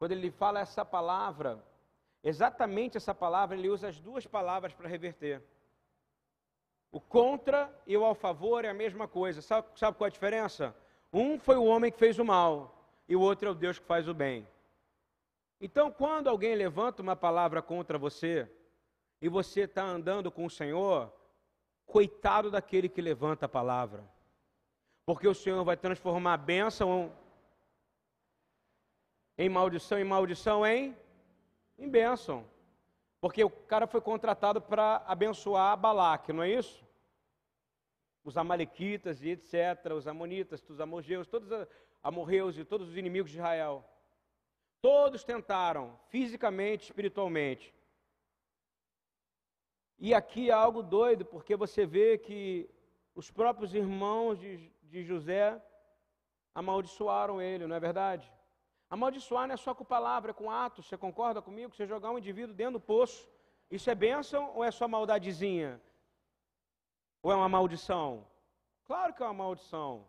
Quando 0.00 0.12
ele 0.12 0.30
fala 0.30 0.60
essa 0.60 0.82
palavra, 0.82 1.62
exatamente 2.24 2.96
essa 2.96 3.14
palavra, 3.14 3.54
ele 3.54 3.68
usa 3.68 3.88
as 3.88 4.00
duas 4.00 4.26
palavras 4.26 4.72
para 4.72 4.88
reverter. 4.88 5.42
O 6.90 6.98
contra 6.98 7.70
e 7.86 7.94
o 7.98 8.02
ao 8.06 8.14
favor 8.14 8.64
é 8.64 8.70
a 8.70 8.74
mesma 8.74 9.06
coisa. 9.06 9.42
Sabe, 9.42 9.68
sabe 9.76 9.98
qual 9.98 10.06
é 10.06 10.08
a 10.08 10.12
diferença? 10.12 10.74
Um 11.12 11.38
foi 11.38 11.56
o 11.56 11.66
homem 11.66 11.92
que 11.92 11.98
fez 11.98 12.18
o 12.18 12.24
mal, 12.24 12.82
e 13.06 13.14
o 13.14 13.20
outro 13.20 13.48
é 13.48 13.50
o 13.50 13.54
Deus 13.54 13.78
que 13.78 13.84
faz 13.84 14.08
o 14.08 14.14
bem. 14.14 14.48
Então, 15.60 15.92
quando 15.92 16.28
alguém 16.28 16.54
levanta 16.54 17.02
uma 17.02 17.14
palavra 17.14 17.60
contra 17.60 17.98
você, 17.98 18.50
e 19.20 19.28
você 19.28 19.64
está 19.64 19.84
andando 19.84 20.32
com 20.32 20.46
o 20.46 20.50
Senhor, 20.50 21.12
coitado 21.84 22.50
daquele 22.50 22.88
que 22.88 23.02
levanta 23.02 23.44
a 23.44 23.50
palavra, 23.50 24.02
porque 25.04 25.28
o 25.28 25.34
Senhor 25.34 25.62
vai 25.62 25.76
transformar 25.76 26.32
a 26.32 26.38
bênção 26.38 27.12
em 29.40 29.48
maldição, 29.48 29.98
em 29.98 30.04
maldição 30.04 30.66
em, 30.66 30.94
em 31.78 31.88
bênção. 31.88 32.44
Porque 33.22 33.42
o 33.42 33.48
cara 33.48 33.86
foi 33.86 34.02
contratado 34.02 34.60
para 34.60 35.02
abençoar 35.06 35.78
Balaque, 35.78 36.30
não 36.30 36.42
é 36.42 36.50
isso? 36.50 36.86
Os 38.22 38.36
amalequitas 38.36 39.22
e 39.22 39.30
etc., 39.30 39.94
os 39.96 40.06
amonitas, 40.06 40.62
os 40.68 40.78
amorgeus, 40.78 41.26
todos 41.26 41.48
amorreus 42.02 42.58
e 42.58 42.66
todos 42.66 42.90
os 42.90 42.98
inimigos 42.98 43.30
de 43.30 43.38
Israel. 43.38 43.82
Todos 44.82 45.24
tentaram, 45.24 45.98
fisicamente, 46.10 46.84
espiritualmente. 46.84 47.74
E 49.98 50.12
aqui 50.12 50.50
é 50.50 50.52
algo 50.52 50.82
doido, 50.82 51.24
porque 51.24 51.56
você 51.56 51.86
vê 51.86 52.18
que 52.18 52.68
os 53.14 53.30
próprios 53.30 53.74
irmãos 53.74 54.38
de, 54.38 54.70
de 54.82 55.02
José 55.02 55.58
amaldiçoaram 56.54 57.40
ele, 57.40 57.66
não 57.66 57.76
é 57.76 57.80
verdade? 57.80 58.30
Amaldiçoar 58.90 59.46
não 59.46 59.54
é 59.54 59.56
só 59.56 59.72
com 59.72 59.84
palavra, 59.84 60.32
é 60.32 60.34
com 60.34 60.50
atos. 60.50 60.86
Você 60.86 60.98
concorda 60.98 61.40
comigo? 61.40 61.72
Você 61.72 61.86
jogar 61.86 62.10
um 62.10 62.18
indivíduo 62.18 62.52
dentro 62.52 62.74
do 62.74 62.80
poço, 62.80 63.28
isso 63.70 63.88
é 63.88 63.94
bênção 63.94 64.52
ou 64.56 64.64
é 64.64 64.70
só 64.72 64.88
maldadezinha? 64.88 65.80
Ou 67.22 67.30
é 67.30 67.36
uma 67.36 67.48
maldição? 67.48 68.26
Claro 68.84 69.14
que 69.14 69.22
é 69.22 69.26
uma 69.26 69.44
maldição. 69.44 70.08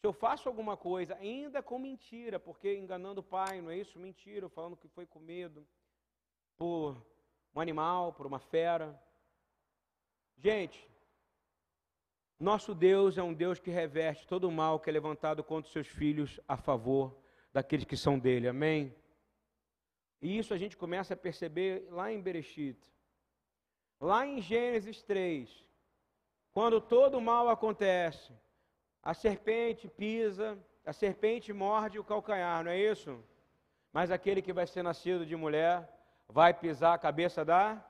Se 0.00 0.06
eu 0.06 0.12
faço 0.12 0.48
alguma 0.48 0.74
coisa, 0.74 1.14
ainda 1.16 1.62
com 1.62 1.78
mentira, 1.78 2.40
porque 2.40 2.74
enganando 2.74 3.20
o 3.20 3.24
pai, 3.24 3.60
não 3.60 3.70
é 3.70 3.76
isso? 3.76 3.98
Mentira, 3.98 4.48
falando 4.48 4.76
que 4.76 4.88
foi 4.88 5.06
com 5.06 5.18
medo 5.18 5.66
por 6.56 6.96
um 7.54 7.60
animal, 7.60 8.14
por 8.14 8.26
uma 8.26 8.38
fera. 8.38 8.98
Gente, 10.38 10.90
nosso 12.40 12.74
Deus 12.74 13.18
é 13.18 13.22
um 13.22 13.34
Deus 13.34 13.58
que 13.60 13.70
reverte 13.70 14.26
todo 14.26 14.48
o 14.48 14.52
mal 14.52 14.80
que 14.80 14.88
é 14.88 14.92
levantado 14.92 15.44
contra 15.44 15.66
os 15.66 15.72
seus 15.72 15.88
filhos 15.88 16.40
a 16.48 16.56
favor 16.56 17.23
daqueles 17.54 17.86
que 17.86 17.96
são 17.96 18.18
dele. 18.18 18.48
Amém? 18.48 18.94
E 20.20 20.36
isso 20.36 20.52
a 20.52 20.58
gente 20.58 20.76
começa 20.76 21.14
a 21.14 21.16
perceber 21.16 21.86
lá 21.90 22.12
em 22.12 22.20
Bereshit. 22.20 22.78
Lá 24.00 24.26
em 24.26 24.40
Gênesis 24.40 25.02
3, 25.02 25.48
quando 26.52 26.80
todo 26.80 27.20
mal 27.20 27.48
acontece, 27.48 28.32
a 29.02 29.14
serpente 29.14 29.88
pisa, 29.88 30.58
a 30.84 30.92
serpente 30.92 31.52
morde 31.52 31.98
o 31.98 32.04
calcanhar, 32.04 32.64
não 32.64 32.72
é 32.72 32.78
isso? 32.78 33.22
Mas 33.92 34.10
aquele 34.10 34.42
que 34.42 34.52
vai 34.52 34.66
ser 34.66 34.82
nascido 34.82 35.24
de 35.24 35.36
mulher 35.36 35.88
vai 36.28 36.52
pisar 36.52 36.94
a 36.94 36.98
cabeça 36.98 37.44
da 37.44 37.82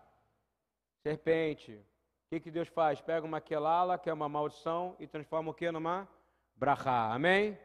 serpente. 1.02 1.72
O 1.72 2.28
que, 2.28 2.40
que 2.40 2.50
Deus 2.50 2.68
faz? 2.68 3.00
Pega 3.00 3.26
uma 3.26 3.40
quelala, 3.40 3.98
que 3.98 4.10
é 4.10 4.12
uma 4.12 4.28
maldição, 4.28 4.94
e 4.98 5.06
transforma 5.06 5.50
o 5.50 5.54
que 5.54 5.70
numa 5.70 6.06
brahá. 6.54 7.14
Amém? 7.14 7.58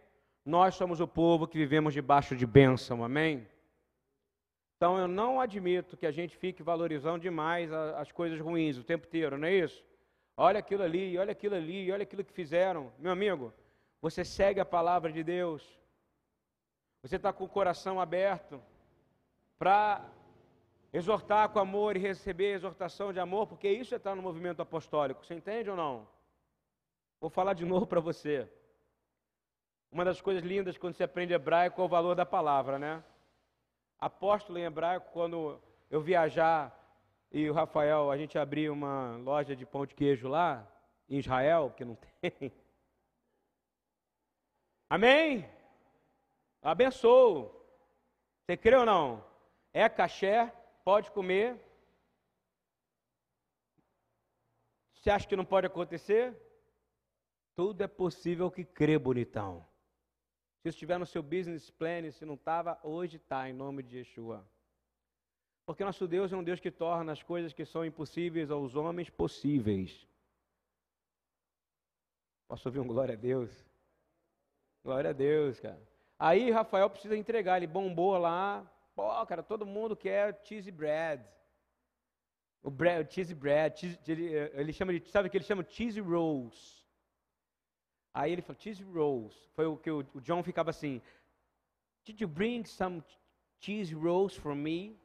Nós 0.45 0.75
somos 0.75 0.99
o 0.99 1.07
povo 1.07 1.47
que 1.47 1.57
vivemos 1.57 1.93
debaixo 1.93 2.35
de 2.35 2.45
bênção. 2.45 3.03
Amém? 3.03 3.47
Então 4.77 4.97
eu 4.97 5.07
não 5.07 5.39
admito 5.41 5.97
que 5.97 6.05
a 6.05 6.11
gente 6.11 6.37
fique 6.37 6.63
valorizando 6.63 7.19
demais 7.19 7.71
as 7.71 8.11
coisas 8.11 8.39
ruins 8.39 8.77
o 8.77 8.83
tempo 8.83 9.05
inteiro, 9.05 9.37
não 9.37 9.47
é 9.47 9.53
isso? 9.53 9.83
olha 10.39 10.59
aquilo 10.59 10.83
ali, 10.83 11.17
olha 11.17 11.33
aquilo 11.33 11.55
ali, 11.55 11.91
olha 11.91 12.03
aquilo 12.03 12.23
que 12.23 12.31
fizeram. 12.31 12.91
Meu 12.97 13.11
amigo, 13.11 13.53
você 14.01 14.23
segue 14.23 14.61
a 14.61 14.65
palavra 14.65 15.11
de 15.11 15.21
Deus, 15.21 15.61
você 17.03 17.17
está 17.17 17.33
com 17.33 17.43
o 17.43 17.49
coração 17.49 17.99
aberto 17.99 18.61
para 19.57 20.09
exortar 20.93 21.49
com 21.49 21.59
amor 21.59 21.97
e 21.97 21.99
receber 21.99 22.53
exortação 22.53 23.11
de 23.11 23.19
amor, 23.19 23.47
porque 23.47 23.69
isso 23.69 23.93
é 23.93 23.97
estar 23.97 24.15
no 24.15 24.21
movimento 24.21 24.61
apostólico, 24.61 25.25
você 25.25 25.35
entende 25.35 25.69
ou 25.69 25.75
não? 25.75 26.07
Vou 27.19 27.29
falar 27.29 27.53
de 27.53 27.65
novo 27.71 27.85
para 27.85 27.99
você. 27.99 28.49
Uma 29.91 30.05
das 30.05 30.21
coisas 30.21 30.43
lindas 30.43 30.77
quando 30.77 30.93
você 30.93 31.03
aprende 31.03 31.33
hebraico 31.33 31.81
é 31.81 31.83
o 31.83 31.87
valor 31.87 32.15
da 32.15 32.25
palavra, 32.25 32.77
né? 32.77 33.03
Apóstolo 33.99 34.59
em 34.59 34.63
hebraico, 34.63 35.11
quando 35.11 35.59
eu 35.89 35.99
viajar 35.99 36.75
e 37.31 37.49
o 37.49 37.53
Rafael, 37.53 38.11
a 38.11 38.17
gente 38.17 38.37
abriu 38.37 38.71
uma 38.71 39.17
loja 39.17 39.55
de 39.55 39.65
pão 39.65 39.85
de 39.85 39.95
queijo 39.95 40.27
lá, 40.27 40.67
em 41.09 41.17
Israel, 41.17 41.69
porque 41.69 41.83
não 41.83 41.95
tem. 42.21 42.51
Amém? 44.89 45.49
Abençoo. 46.61 47.55
Você 48.45 48.57
crê 48.57 48.75
ou 48.75 48.85
não? 48.85 49.23
É 49.73 49.87
caché, 49.89 50.51
pode 50.83 51.11
comer. 51.11 51.59
Você 54.95 55.09
acha 55.09 55.27
que 55.27 55.35
não 55.35 55.45
pode 55.45 55.67
acontecer? 55.67 56.35
Tudo 57.55 57.83
é 57.83 57.87
possível 57.87 58.49
que 58.51 58.63
crê, 58.63 58.97
bonitão. 58.97 59.68
Se 60.61 60.69
estiver 60.69 60.97
no 60.97 61.05
seu 61.05 61.23
business 61.23 61.69
plan, 61.69 62.09
se 62.11 62.25
não 62.25 62.35
estava, 62.35 62.79
hoje 62.83 63.17
está, 63.17 63.49
em 63.49 63.53
nome 63.53 63.81
de 63.83 63.99
Yeshua. 63.99 64.45
Porque 65.65 65.83
nosso 65.83 66.07
Deus 66.07 66.33
é 66.33 66.35
um 66.35 66.43
Deus 66.43 66.59
que 66.59 66.71
torna 66.71 67.11
as 67.11 67.23
coisas 67.23 67.53
que 67.53 67.65
são 67.65 67.85
impossíveis 67.85 68.51
aos 68.51 68.75
homens 68.75 69.09
possíveis. 69.09 70.07
Posso 72.47 72.67
ouvir 72.67 72.79
um 72.79 72.87
glória 72.87 73.13
a 73.13 73.17
Deus? 73.17 73.51
Glória 74.83 75.11
a 75.11 75.13
Deus, 75.13 75.59
cara. 75.59 75.81
Aí 76.17 76.51
Rafael 76.51 76.89
precisa 76.89 77.15
entregar, 77.15 77.57
ele 77.57 77.67
bombou 77.67 78.17
lá, 78.17 78.69
Pô, 78.99 79.25
cara, 79.25 79.41
todo 79.41 79.65
mundo 79.65 79.95
quer 79.95 80.41
cheesy 80.43 80.71
bread. 80.71 81.23
O, 82.61 82.69
bread, 82.69 83.07
o 83.07 83.09
cheesy 83.09 83.33
bread, 83.33 83.79
cheese, 83.79 83.97
ele, 84.05 84.33
ele, 84.33 84.73
chama 84.73 84.91
de, 84.91 85.09
sabe 85.09 85.29
o 85.29 85.31
que 85.31 85.37
ele 85.37 85.45
chama? 85.45 85.63
Cheesy 85.63 86.01
rolls. 86.01 86.78
Aí 88.19 88.33
ele 88.33 88.41
falou, 88.41 88.61
cheesy 88.61 88.83
rolls. 88.83 89.33
Foi 89.55 89.65
o 89.65 89.77
que 89.77 89.89
o, 89.89 90.03
John 90.19 90.43
ficava 90.43 90.71
assim, 90.71 91.01
Did 92.03 92.19
you 92.19 92.27
bring 92.27 92.65
some 92.65 93.01
cheese 93.61 93.95
rolls 93.95 94.35
for 94.35 94.53
me? 94.53 94.99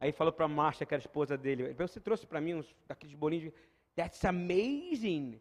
Aí 0.00 0.10
falou 0.10 0.32
para 0.32 0.46
a 0.46 0.48
Marcia, 0.48 0.84
que 0.84 0.92
era 0.92 1.00
a 1.00 1.06
esposa 1.06 1.38
dele, 1.38 1.72
você 1.74 2.00
trouxe 2.00 2.26
para 2.26 2.40
mim 2.40 2.54
uns 2.54 2.74
daqueles 2.88 3.14
bolinhos. 3.14 3.54
That's 3.94 4.24
amazing. 4.24 5.40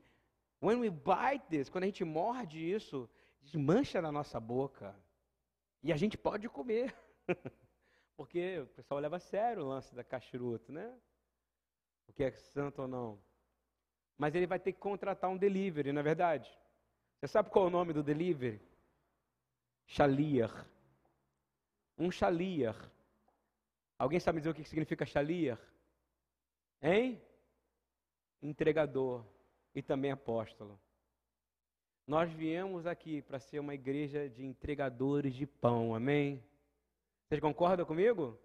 When 0.62 0.82
we 0.82 0.92
bite 0.92 1.48
this, 1.50 1.68
quando 1.68 1.86
a 1.86 1.88
gente 1.88 2.04
morde 2.04 2.60
isso, 2.60 3.10
desmancha 3.42 4.00
na 4.04 4.12
nossa 4.12 4.40
boca. 4.40 4.96
E 5.82 5.92
a 5.92 5.98
gente 5.98 6.16
pode 6.16 6.48
comer. 6.48 6.94
Porque 8.16 8.60
o 8.60 8.68
pessoal 8.68 9.00
leva 9.00 9.16
a 9.16 9.20
sério 9.20 9.64
o 9.64 9.68
lance 9.68 9.96
da 9.96 10.04
cachiruto, 10.04 10.72
né? 10.72 10.94
O 12.08 12.14
que 12.14 12.24
é 12.24 12.32
santo 12.32 12.84
ou 12.84 12.88
não. 12.88 13.20
Mas 14.16 14.36
ele 14.36 14.46
vai 14.46 14.60
ter 14.60 14.74
que 14.74 14.80
contratar 14.80 15.28
um 15.28 15.38
delivery, 15.38 15.92
não 15.92 16.02
é 16.02 16.04
verdade? 16.04 16.59
Você 17.20 17.28
sabe 17.28 17.50
qual 17.50 17.66
é 17.66 17.68
o 17.68 17.72
nome 17.72 17.92
do 17.92 18.02
delivery? 18.02 18.62
Shaliar. 19.86 20.66
Um 21.98 22.10
shaliar. 22.10 22.78
Alguém 23.98 24.22
sabe 24.22 24.40
dizer 24.40 24.52
o 24.52 24.54
que 24.54 24.64
significa 24.64 25.06
shaliar? 25.06 25.60
Hein? 26.82 27.22
Entregador 28.42 29.26
e 29.76 29.82
também 29.82 30.12
apóstolo. 30.12 30.80
Nós 32.08 32.32
viemos 32.32 32.88
aqui 32.88 33.22
para 33.22 33.38
ser 33.38 33.60
uma 33.60 33.76
igreja 33.76 34.30
de 34.30 34.46
entregadores 34.46 35.34
de 35.36 35.46
pão, 35.46 35.94
amém? 35.94 36.42
Vocês 37.28 37.42
concordam 37.42 37.86
comigo? 37.86 38.40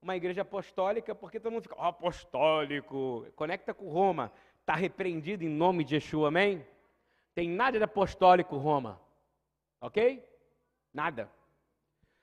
Uma 0.00 0.16
igreja 0.16 0.40
apostólica, 0.40 1.14
porque 1.14 1.38
todo 1.38 1.52
mundo 1.52 1.64
fica, 1.64 1.76
oh, 1.78 1.84
apostólico, 1.84 3.26
conecta 3.36 3.74
com 3.74 3.90
Roma, 3.90 4.32
está 4.60 4.74
repreendido 4.74 5.44
em 5.44 5.48
nome 5.48 5.84
de 5.84 5.96
Yeshua, 5.96 6.28
amém? 6.28 6.64
Tem 7.34 7.48
nada 7.48 7.78
de 7.78 7.84
apostólico 7.84 8.56
Roma, 8.56 9.00
ok? 9.80 10.24
Nada. 10.92 11.28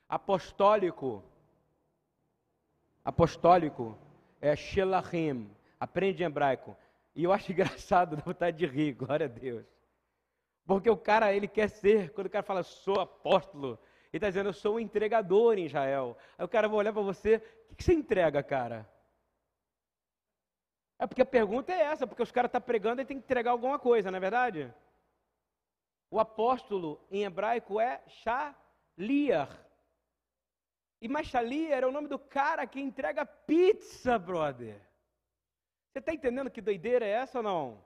Apostólico, 0.07 1.23
apostólico 3.03 3.97
é 4.39 4.55
Shelahim, 4.55 5.49
aprende 5.79 6.23
em 6.23 6.25
hebraico. 6.25 6.75
E 7.13 7.23
eu 7.23 7.33
acho 7.33 7.51
engraçado, 7.53 8.15
dá 8.15 8.23
vontade 8.23 8.57
de 8.57 8.65
rir, 8.65 8.93
glória 8.93 9.25
a 9.25 9.29
Deus. 9.29 9.65
Porque 10.65 10.89
o 10.89 10.97
cara, 10.97 11.33
ele 11.33 11.47
quer 11.47 11.69
ser, 11.69 12.11
quando 12.11 12.27
o 12.27 12.29
cara 12.29 12.43
fala, 12.43 12.63
sou 12.63 12.99
apóstolo, 12.99 13.77
ele 14.13 14.17
está 14.17 14.27
dizendo, 14.27 14.49
eu 14.49 14.53
sou 14.53 14.75
um 14.75 14.79
entregador 14.79 15.57
em 15.57 15.65
Israel. 15.65 16.17
Aí 16.37 16.45
o 16.45 16.49
cara 16.49 16.67
vai 16.67 16.77
olhar 16.77 16.93
para 16.93 17.01
você, 17.01 17.41
o 17.69 17.75
que, 17.75 17.83
você 17.83 17.93
entrega, 17.93 18.41
cara? 18.43 18.89
É 20.99 21.07
porque 21.07 21.21
a 21.21 21.25
pergunta 21.25 21.73
é 21.73 21.81
essa, 21.81 22.05
porque 22.05 22.21
os 22.21 22.31
caras 22.31 22.49
estão 22.49 22.61
tá 22.61 22.65
pregando 22.65 23.01
e 23.01 23.05
tem 23.05 23.17
que 23.17 23.23
entregar 23.23 23.51
alguma 23.51 23.79
coisa, 23.79 24.11
não 24.11 24.17
é 24.17 24.19
verdade? 24.19 24.73
O 26.11 26.19
apóstolo 26.19 27.01
em 27.09 27.23
hebraico 27.23 27.79
é 27.79 28.03
Shaliar. 28.05 29.65
E 31.01 31.07
mais 31.07 31.25
Shaliar 31.25 31.83
é 31.83 31.87
o 31.87 31.91
nome 31.91 32.09
do 32.09 32.19
cara 32.19 32.67
que 32.67 32.81
entrega 32.81 33.25
pizza, 33.25 34.19
brother. 34.19 34.79
Você 35.87 35.99
está 35.99 36.13
entendendo 36.13 36.51
que 36.51 36.61
doideira 36.61 37.05
é 37.05 37.11
essa 37.11 37.39
ou 37.39 37.43
não? 37.43 37.85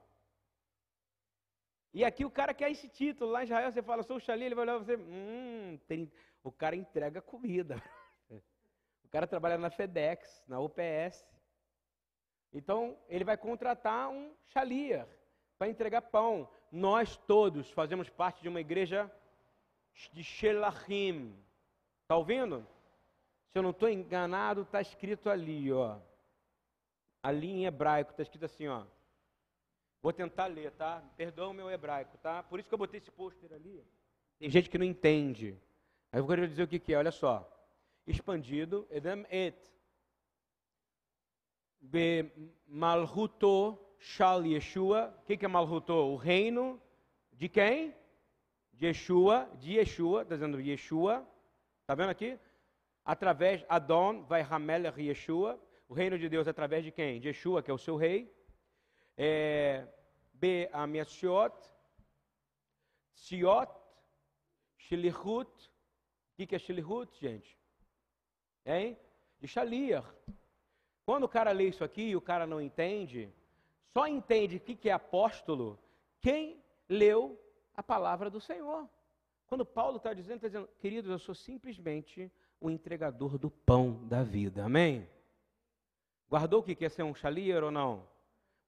E 1.94 2.04
aqui 2.04 2.26
o 2.26 2.32
cara 2.32 2.52
quer 2.52 2.72
esse 2.72 2.90
título. 2.90 3.32
Lá 3.32 3.42
em 3.42 3.46
Israel 3.46 3.72
você 3.72 3.84
fala, 3.84 4.02
sou 4.02 4.18
o 4.18 4.20
Xali, 4.20 4.44
ele 4.44 4.56
vai 4.56 4.64
olhar 4.64 4.80
você. 4.80 4.98
Hum, 4.98 5.80
tem... 5.88 6.12
o 6.44 6.52
cara 6.52 6.76
entrega 6.76 7.22
comida. 7.22 7.82
o 9.06 9.08
cara 9.10 9.28
trabalha 9.28 9.58
na 9.58 9.70
FedEx, 9.70 10.44
na 10.48 10.60
UPS. 10.60 11.24
Então, 12.52 12.98
ele 13.08 13.24
vai 13.24 13.38
contratar 13.38 14.10
um 14.10 14.36
Xalia 14.48 15.08
para 15.58 15.70
entregar 15.70 16.02
pão. 16.02 16.50
Nós 16.72 17.16
todos 17.16 17.70
fazemos 17.72 18.10
parte 18.10 18.42
de 18.42 18.50
uma 18.50 18.60
igreja 18.60 19.12
de 20.12 20.24
Shelachim. 20.24 21.36
Está 22.02 22.18
ouvindo? 22.18 22.66
Se 23.52 23.60
eu 23.60 23.64
não 23.64 23.70
estou 23.70 23.90
enganado, 23.90 24.64
está 24.64 24.82
escrito 24.82 25.30
ali, 25.30 25.72
ó. 25.72 25.98
Ali 27.24 27.50
em 27.50 27.66
hebraico 27.66 28.12
está 28.12 28.24
escrito 28.24 28.46
assim, 28.46 28.68
ó. 28.68 28.84
Vou 30.02 30.14
tentar 30.14 30.48
ler, 30.48 30.72
tá? 30.72 31.02
Perdão 31.18 31.52
o 31.52 31.54
meu 31.54 31.72
hebraico, 31.72 32.18
tá? 32.20 32.44
Por 32.44 32.60
isso 32.60 32.70
que 32.70 32.76
eu 32.76 32.78
botei 32.78 33.00
esse 33.00 33.10
pôster 33.10 33.52
ali. 33.54 33.84
Tem 34.38 34.50
gente 34.50 34.70
que 34.70 34.78
não 34.78 34.86
entende. 34.86 35.58
Aí 36.12 36.20
eu 36.20 36.28
quero 36.28 36.48
dizer 36.48 36.64
o 36.64 36.68
que, 36.68 36.80
que 36.80 36.94
é, 36.94 36.98
olha 36.98 37.12
só. 37.12 37.50
Expandido, 38.06 38.86
edem 38.92 39.26
et. 39.30 39.74
Be 41.82 42.32
malhuto 42.68 43.80
shal 44.00 44.46
Yeshua. 44.46 45.14
O 45.22 45.26
que, 45.26 45.38
que 45.38 45.46
é 45.46 45.48
malhuto? 45.48 45.94
O 45.94 46.16
reino 46.16 46.82
de 47.32 47.50
quem? 47.50 47.94
De 48.74 48.88
Yeshua, 48.88 49.50
de 49.60 49.74
Yeshua, 49.74 50.24
está 50.24 50.36
dizendo 50.36 50.60
Yeshua. 50.60 51.28
Está 51.82 51.96
vendo 51.96 52.10
aqui? 52.10 52.40
Através, 53.04 53.64
Adon 53.70 54.24
vai 54.24 54.42
Hamelech 54.42 55.02
Yeshua. 55.02 55.60
O 55.88 55.94
reino 55.94 56.18
de 56.18 56.28
Deus 56.28 56.48
através 56.48 56.84
de 56.84 56.92
quem? 56.92 57.20
De 57.20 57.28
Yeshua, 57.28 57.62
que 57.62 57.70
é 57.70 57.74
o 57.74 57.78
seu 57.78 57.96
rei 57.96 58.34
é, 59.18 59.88
B. 60.34 60.70
Amiashiot, 60.72 61.56
Siot, 63.14 63.72
Shilichut. 64.78 65.50
O 66.38 66.46
que 66.46 66.56
é 66.56 66.60
Shilichut, 66.60 67.18
gente? 67.20 67.58
Hein? 68.66 68.98
De 69.40 69.48
Shaliach. 69.48 70.08
Quando 71.06 71.24
o 71.24 71.30
cara 71.30 71.52
lê 71.52 71.70
isso 71.70 71.84
aqui 71.84 72.10
e 72.10 72.16
o 72.16 72.22
cara 72.22 72.46
não 72.46 72.60
entende, 72.60 73.34
só 73.96 74.06
entende 74.06 74.58
o 74.58 74.60
que 74.60 74.90
é 74.90 74.92
apóstolo 74.92 75.80
quem 76.20 76.62
leu 76.90 77.40
a 77.74 77.82
palavra 77.82 78.30
do 78.30 78.42
Senhor. 78.42 78.90
Quando 79.48 79.66
Paulo 79.66 79.96
está 79.96 80.14
dizendo, 80.14 80.36
está 80.36 80.48
dizendo, 80.50 80.70
queridos, 80.80 81.10
eu 81.10 81.18
sou 81.18 81.34
simplesmente 81.34 82.30
o 82.60 82.70
entregador 82.70 83.38
do 83.38 83.50
pão 83.50 84.06
da 84.06 84.22
vida. 84.22 84.66
Amém? 84.66 85.08
Guardou 86.30 86.60
o 86.60 86.64
que 86.64 86.84
é 86.84 86.90
ser 86.90 87.04
um 87.04 87.16
chalier 87.16 87.64
ou 87.64 87.72
não? 87.72 88.06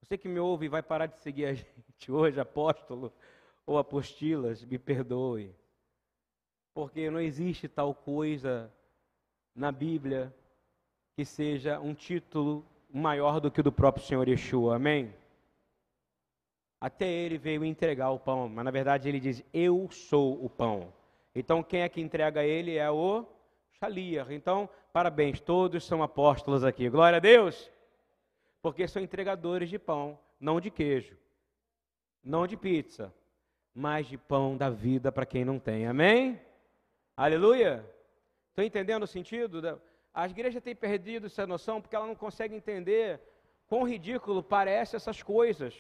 Você 0.02 0.18
que 0.18 0.30
me 0.30 0.40
ouve 0.40 0.68
e 0.68 0.70
vai 0.70 0.82
parar 0.82 1.08
de 1.08 1.20
seguir 1.20 1.46
a 1.48 1.54
gente 1.54 2.10
hoje, 2.10 2.40
apóstolo 2.40 3.12
ou 3.66 3.78
apostilas, 3.78 4.64
me 4.64 4.80
perdoe. 4.80 5.54
Porque 6.74 7.10
não 7.10 7.20
existe 7.20 7.68
tal 7.68 7.94
coisa 7.94 8.74
na 9.54 9.74
Bíblia 9.74 10.34
que 11.18 11.26
seja 11.26 11.82
um 11.82 11.94
título 11.94 12.66
maior 12.90 13.40
do 13.40 13.52
que 13.52 13.60
o 13.60 13.64
do 13.64 13.72
próprio 13.72 14.06
Senhor 14.06 14.28
Yeshua. 14.28 14.76
Amém? 14.76 15.14
Até 16.80 17.08
ele 17.08 17.38
veio 17.38 17.66
entregar 17.66 18.12
o 18.12 18.20
pão, 18.20 18.48
mas 18.48 18.64
na 18.64 18.72
verdade 18.72 19.10
ele 19.10 19.20
diz: 19.20 19.44
Eu 19.54 19.90
sou 19.92 20.44
o 20.44 20.50
pão. 20.50 20.94
Então 21.34 21.64
quem 21.64 21.82
é 21.82 21.90
que 21.90 22.02
entrega 22.02 22.44
ele 22.44 22.76
é 22.78 22.90
o 22.90 23.26
Shaliar. 23.80 24.32
Então, 24.32 24.70
parabéns, 24.92 25.40
todos 25.40 25.86
são 25.86 26.02
apóstolos 26.02 26.64
aqui. 26.64 26.90
Glória 26.90 27.18
a 27.18 27.20
Deus 27.22 27.72
porque 28.68 28.86
são 28.86 29.02
entregadores 29.02 29.70
de 29.70 29.80
pão, 29.80 30.20
não 30.38 30.60
de 30.60 30.70
queijo, 30.70 31.18
não 32.22 32.46
de 32.46 32.58
pizza, 32.58 33.14
mas 33.74 34.08
de 34.08 34.18
pão 34.18 34.58
da 34.58 34.70
vida 34.70 35.10
para 35.10 35.26
quem 35.26 35.46
não 35.46 35.58
tem. 35.58 35.88
Amém? 35.88 36.38
Aleluia? 37.16 37.90
Estão 38.50 38.66
entendendo 38.66 39.04
o 39.04 39.08
sentido? 39.08 39.80
A 40.18 40.26
igreja 40.26 40.60
tem 40.60 40.76
perdido 40.76 41.28
essa 41.28 41.46
noção 41.46 41.80
porque 41.80 41.96
ela 41.96 42.08
não 42.08 42.16
consegue 42.16 42.56
entender 42.56 43.22
quão 43.68 43.84
ridículo 43.84 44.42
parece 44.42 44.96
essas 44.96 45.22
coisas. 45.22 45.76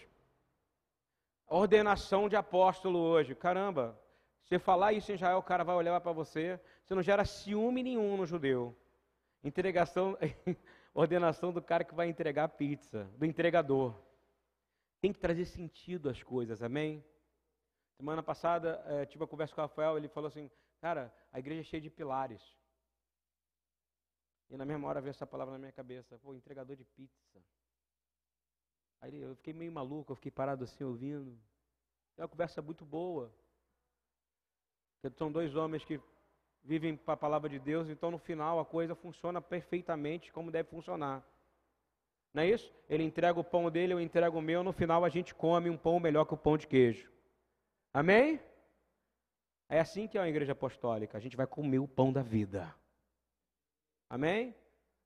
Ordenação 1.48 2.30
de 2.30 2.36
apóstolo 2.36 3.00
hoje. 3.00 3.34
Caramba, 3.34 4.00
você 4.44 4.60
falar 4.60 4.94
isso 4.94 5.12
em 5.12 5.16
Israel, 5.16 5.40
o 5.40 5.42
cara 5.42 5.64
vai 5.64 5.76
olhar 5.76 6.00
para 6.00 6.12
você. 6.12 6.60
Você 6.86 6.94
não 6.94 7.02
gera 7.02 7.26
ciúme 7.26 7.82
nenhum 7.82 8.16
no 8.16 8.28
judeu. 8.28 8.78
Entregação, 9.44 10.16
ordenação 10.94 11.52
do 11.52 11.60
cara 11.60 11.84
que 11.84 11.96
vai 11.96 12.08
entregar 12.08 12.44
a 12.44 12.48
pizza, 12.48 13.10
do 13.18 13.26
entregador. 13.26 14.00
Tem 15.02 15.12
que 15.12 15.18
trazer 15.18 15.46
sentido 15.46 16.10
às 16.12 16.22
coisas, 16.22 16.62
amém? 16.62 17.04
Semana 17.96 18.22
passada, 18.22 18.84
é, 18.86 19.04
tive 19.08 19.24
uma 19.24 19.28
conversa 19.28 19.56
com 19.56 19.62
o 19.62 19.64
Rafael, 19.64 19.98
ele 19.98 20.08
falou 20.08 20.28
assim, 20.28 20.48
cara, 20.80 21.12
a 21.34 21.40
igreja 21.40 21.62
é 21.62 21.64
cheia 21.64 21.82
de 21.82 21.90
pilares. 21.90 22.56
E 24.50 24.58
na 24.58 24.66
mesma 24.66 24.88
hora 24.88 25.02
veio 25.02 25.12
essa 25.12 25.28
palavra 25.28 25.54
na 25.54 25.60
minha 25.60 25.72
cabeça, 25.72 26.18
pô, 26.20 26.34
entregador 26.34 26.76
de 26.76 26.86
pizza. 26.86 27.44
Aí 29.02 29.22
eu 29.22 29.36
fiquei 29.36 29.54
meio 29.54 29.72
maluco, 29.72 30.12
eu 30.12 30.16
fiquei 30.16 30.32
parado 30.32 30.64
assim 30.64 30.84
ouvindo. 30.84 31.38
É 32.18 32.22
uma 32.22 32.28
conversa 32.28 32.62
muito 32.62 32.86
boa. 32.86 33.32
São 35.16 35.32
dois 35.32 35.56
homens 35.56 35.86
que 35.86 36.02
vivem 36.64 36.98
para 36.98 37.14
a 37.14 37.18
palavra 37.18 37.50
de 37.50 37.60
Deus, 37.60 37.88
então 37.90 38.12
no 38.12 38.18
final 38.18 38.60
a 38.60 38.66
coisa 38.66 38.96
funciona 38.96 39.42
perfeitamente 39.42 40.34
como 40.34 40.52
deve 40.52 40.70
funcionar. 40.70 41.24
Não 42.34 42.44
é 42.44 42.50
isso? 42.50 42.74
Ele 42.90 43.04
entrega 43.04 43.40
o 43.40 43.44
pão 43.44 43.72
dele, 43.72 43.94
eu 43.94 44.02
entrego 44.02 44.38
o 44.38 44.42
meu, 44.42 44.64
no 44.64 44.74
final 44.74 45.06
a 45.06 45.10
gente 45.10 45.34
come 45.34 45.70
um 45.70 45.78
pão 45.78 46.00
melhor 46.00 46.26
que 46.26 46.34
o 46.34 46.38
pão 46.38 46.58
de 46.58 46.68
queijo. 46.68 47.10
Amém? 47.94 48.40
É 49.70 49.80
assim 49.80 50.08
que 50.08 50.18
é 50.18 50.22
a 50.22 50.28
igreja 50.28 50.52
apostólica, 50.52 51.18
a 51.18 51.22
gente 51.22 51.38
vai 51.38 51.48
comer 51.48 51.80
o 51.80 51.88
pão 51.88 52.12
da 52.12 52.22
vida. 52.22 52.74
Amém? 54.10 54.56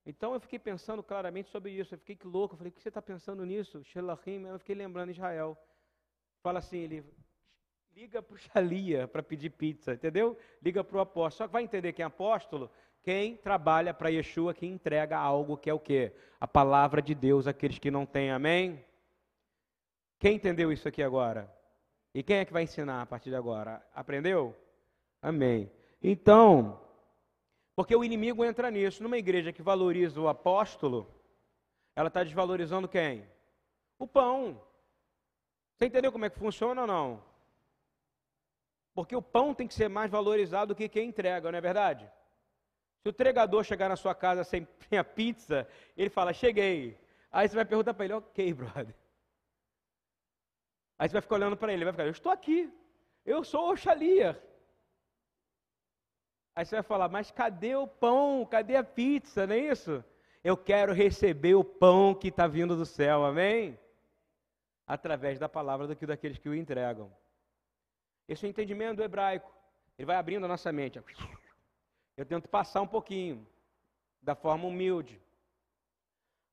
Então 0.05 0.33
eu 0.33 0.39
fiquei 0.39 0.59
pensando 0.59 1.03
claramente 1.03 1.49
sobre 1.49 1.71
isso. 1.71 1.93
Eu 1.93 1.99
fiquei 1.99 2.15
que 2.15 2.27
louco. 2.27 2.53
Eu 2.53 2.57
falei, 2.57 2.71
o 2.71 2.73
que 2.73 2.81
você 2.81 2.89
está 2.89 3.01
pensando 3.01 3.45
nisso? 3.45 3.83
Shelachim. 3.83 4.45
Eu 4.45 4.59
fiquei 4.59 4.75
lembrando 4.75 5.11
Israel. 5.11 5.57
Fala 6.41 6.59
assim, 6.59 6.79
ele 6.79 7.03
liga 7.93 8.21
para 8.21 8.35
o 8.35 8.37
Shalia 8.37 9.07
para 9.07 9.21
pedir 9.21 9.51
pizza, 9.51 9.93
entendeu? 9.93 10.37
Liga 10.61 10.83
para 10.83 10.97
o 10.97 11.01
apóstolo. 11.01 11.37
Só 11.37 11.47
que 11.47 11.53
vai 11.53 11.63
entender 11.63 11.93
quem 11.93 12.03
é 12.03 12.07
apóstolo? 12.07 12.71
Quem 13.03 13.35
trabalha 13.35 13.93
para 13.93 14.09
Yeshua, 14.09 14.53
quem 14.53 14.73
entrega 14.73 15.17
algo 15.17 15.57
que 15.57 15.69
é 15.69 15.73
o 15.73 15.79
quê? 15.79 16.13
A 16.39 16.47
palavra 16.47 17.01
de 17.01 17.15
Deus 17.15 17.47
àqueles 17.47 17.79
que 17.79 17.91
não 17.91 18.05
têm. 18.05 18.31
Amém? 18.31 18.83
Quem 20.19 20.35
entendeu 20.35 20.71
isso 20.71 20.87
aqui 20.87 21.01
agora? 21.01 21.51
E 22.13 22.21
quem 22.21 22.37
é 22.37 22.45
que 22.45 22.53
vai 22.53 22.63
ensinar 22.63 23.01
a 23.01 23.05
partir 23.05 23.29
de 23.29 23.35
agora? 23.35 23.81
Aprendeu? 23.93 24.55
Amém. 25.21 25.71
Então, 26.01 26.80
porque 27.75 27.95
o 27.95 28.03
inimigo 28.03 28.43
entra 28.43 28.69
nisso. 28.69 29.01
Numa 29.01 29.17
igreja 29.17 29.53
que 29.53 29.61
valoriza 29.61 30.19
o 30.19 30.27
apóstolo, 30.27 31.07
ela 31.95 32.07
está 32.07 32.23
desvalorizando 32.23 32.87
quem? 32.87 33.27
O 33.97 34.07
pão. 34.07 34.61
Você 35.75 35.85
entendeu 35.85 36.11
como 36.11 36.25
é 36.25 36.29
que 36.29 36.39
funciona 36.39 36.81
ou 36.81 36.87
não? 36.87 37.23
Porque 38.93 39.15
o 39.15 39.21
pão 39.21 39.53
tem 39.53 39.67
que 39.67 39.73
ser 39.73 39.89
mais 39.89 40.11
valorizado 40.11 40.73
do 40.73 40.77
que 40.77 40.89
quem 40.89 41.09
entrega, 41.09 41.51
não 41.51 41.57
é 41.57 41.61
verdade? 41.61 42.11
Se 43.01 43.07
o 43.07 43.11
entregador 43.11 43.63
chegar 43.63 43.89
na 43.89 43.95
sua 43.95 44.13
casa 44.13 44.43
sem 44.45 44.67
a 44.97 45.03
pizza, 45.03 45.67
ele 45.97 46.09
fala, 46.09 46.33
cheguei. 46.33 46.99
Aí 47.31 47.47
você 47.47 47.55
vai 47.55 47.65
perguntar 47.65 47.93
para 47.93 48.05
ele, 48.05 48.13
ok, 48.13 48.53
brother. 48.53 48.95
Aí 50.99 51.07
você 51.07 51.13
vai 51.13 51.21
ficar 51.21 51.35
olhando 51.35 51.57
para 51.57 51.71
ele, 51.71 51.77
ele 51.77 51.85
vai 51.85 51.93
ficar, 51.93 52.05
eu 52.05 52.11
estou 52.11 52.31
aqui, 52.31 52.71
eu 53.25 53.43
sou 53.43 53.71
o 53.71 53.75
Xalia. 53.75 54.39
Aí 56.55 56.65
você 56.65 56.75
vai 56.75 56.83
falar, 56.83 57.09
mas 57.09 57.31
cadê 57.31 57.75
o 57.75 57.87
pão? 57.87 58.45
Cadê 58.45 58.75
a 58.75 58.83
pizza? 58.83 59.47
Não 59.47 59.55
é 59.55 59.59
isso? 59.59 60.03
Eu 60.43 60.57
quero 60.57 60.93
receber 60.93 61.55
o 61.55 61.63
pão 61.63 62.13
que 62.13 62.27
está 62.27 62.47
vindo 62.47 62.75
do 62.75 62.85
céu, 62.85 63.23
amém? 63.23 63.79
Através 64.85 65.39
da 65.39 65.47
palavra 65.47 65.87
daqueles 65.87 66.37
que 66.37 66.49
o 66.49 66.55
entregam. 66.55 67.11
Esse 68.27 68.45
é 68.45 68.47
o 68.47 68.49
entendimento 68.49 68.97
do 68.97 69.03
hebraico. 69.03 69.51
Ele 69.97 70.05
vai 70.05 70.15
abrindo 70.15 70.45
a 70.45 70.47
nossa 70.47 70.71
mente. 70.71 71.01
Eu 72.17 72.25
tento 72.25 72.49
passar 72.49 72.81
um 72.81 72.87
pouquinho, 72.87 73.47
da 74.21 74.35
forma 74.35 74.67
humilde. 74.67 75.21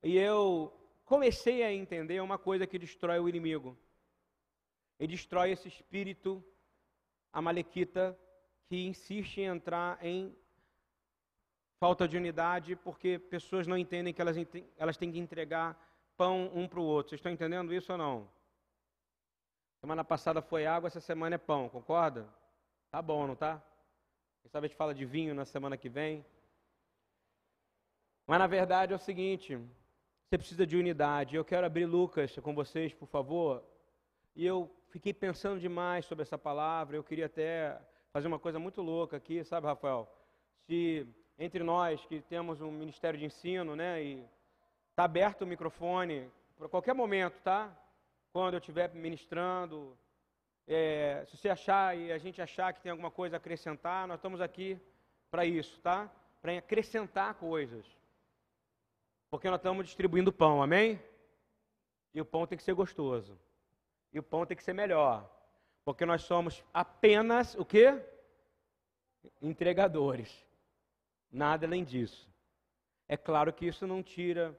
E 0.01 0.17
eu 0.17 0.73
comecei 1.03 1.63
a 1.63 1.73
entender 1.73 2.21
uma 2.21 2.37
coisa 2.37 2.65
que 2.65 2.79
destrói 2.79 3.19
o 3.19 3.27
inimigo. 3.27 3.77
Ele 4.99 5.11
destrói 5.11 5.51
esse 5.51 5.67
espírito 5.67 6.43
amalequita 7.33 8.17
que 8.69 8.85
insiste 8.85 9.39
em 9.39 9.45
entrar 9.45 9.97
em 10.05 10.33
falta 11.79 12.07
de 12.07 12.15
unidade 12.15 12.75
porque 12.75 13.17
pessoas 13.17 13.65
não 13.65 13.75
entendem 13.75 14.13
que 14.13 14.21
elas, 14.21 14.37
elas 14.77 14.95
têm 14.95 15.11
que 15.11 15.17
entregar 15.17 15.75
pão 16.15 16.51
um 16.53 16.67
para 16.67 16.79
o 16.79 16.83
outro. 16.83 17.09
Vocês 17.09 17.19
estão 17.19 17.31
entendendo 17.31 17.73
isso 17.73 17.91
ou 17.91 17.97
não? 17.97 18.29
Semana 19.81 20.03
passada 20.03 20.39
foi 20.39 20.67
água, 20.67 20.87
essa 20.87 20.99
semana 20.99 21.35
é 21.35 21.37
pão, 21.39 21.67
concorda? 21.67 22.27
Tá 22.91 23.01
bom, 23.01 23.25
não 23.25 23.35
tá? 23.35 23.59
Quem 24.41 24.51
sabe 24.51 24.65
a 24.65 24.67
gente 24.67 24.77
fala 24.77 24.93
de 24.93 25.05
vinho 25.05 25.33
na 25.33 25.45
semana 25.45 25.75
que 25.75 25.89
vem. 25.89 26.23
Mas 28.27 28.37
na 28.37 28.45
verdade 28.45 28.93
é 28.93 28.95
o 28.95 28.99
seguinte: 28.99 29.57
você 30.27 30.37
precisa 30.37 30.67
de 30.67 30.77
unidade. 30.77 31.35
Eu 31.35 31.43
quero 31.43 31.65
abrir 31.65 31.85
Lucas 31.85 32.35
com 32.35 32.53
vocês, 32.53 32.93
por 32.93 33.07
favor. 33.07 33.63
E 34.35 34.45
eu 34.45 34.69
fiquei 34.89 35.13
pensando 35.13 35.59
demais 35.59 36.05
sobre 36.05 36.21
essa 36.21 36.37
palavra. 36.37 36.95
Eu 36.95 37.03
queria 37.03 37.25
até 37.25 37.81
fazer 38.11 38.27
uma 38.27 38.39
coisa 38.39 38.59
muito 38.59 38.81
louca 38.81 39.17
aqui, 39.17 39.43
sabe, 39.43 39.67
Rafael? 39.67 40.07
Se 40.65 41.07
entre 41.37 41.63
nós 41.63 42.03
que 42.05 42.21
temos 42.21 42.61
um 42.61 42.71
ministério 42.71 43.17
de 43.17 43.25
ensino, 43.25 43.75
né, 43.75 44.03
e 44.03 44.25
está 44.89 45.05
aberto 45.05 45.43
o 45.43 45.47
microfone 45.47 46.29
para 46.57 46.67
qualquer 46.67 46.93
momento, 46.93 47.39
tá? 47.41 47.73
Quando 48.33 48.55
eu 48.55 48.59
estiver 48.59 48.93
ministrando, 48.93 49.97
é, 50.67 51.23
se 51.27 51.37
você 51.37 51.49
achar 51.49 51.97
e 51.97 52.11
a 52.11 52.17
gente 52.17 52.41
achar 52.41 52.73
que 52.73 52.81
tem 52.81 52.91
alguma 52.91 53.09
coisa 53.09 53.37
a 53.37 53.37
acrescentar, 53.37 54.07
nós 54.07 54.17
estamos 54.17 54.41
aqui 54.41 54.79
para 55.31 55.45
isso, 55.45 55.79
tá? 55.79 56.11
Para 56.41 56.57
acrescentar 56.57 57.33
coisas. 57.35 57.85
Porque 59.29 59.49
nós 59.49 59.59
estamos 59.59 59.85
distribuindo 59.85 60.33
pão, 60.33 60.61
amém? 60.61 61.01
E 62.13 62.19
o 62.19 62.25
pão 62.25 62.45
tem 62.45 62.57
que 62.57 62.63
ser 62.63 62.73
gostoso. 62.73 63.39
E 64.11 64.19
o 64.19 64.23
pão 64.23 64.45
tem 64.45 64.57
que 64.57 64.63
ser 64.63 64.73
melhor. 64.73 65.29
Porque 65.83 66.05
nós 66.05 66.23
somos 66.23 66.63
apenas 66.73 67.55
o 67.55 67.65
quê? 67.65 67.99
Entregadores. 69.41 70.45
Nada 71.31 71.65
além 71.65 71.83
disso. 71.83 72.29
É 73.07 73.17
claro 73.17 73.51
que 73.53 73.65
isso 73.65 73.87
não 73.87 74.03
tira 74.03 74.57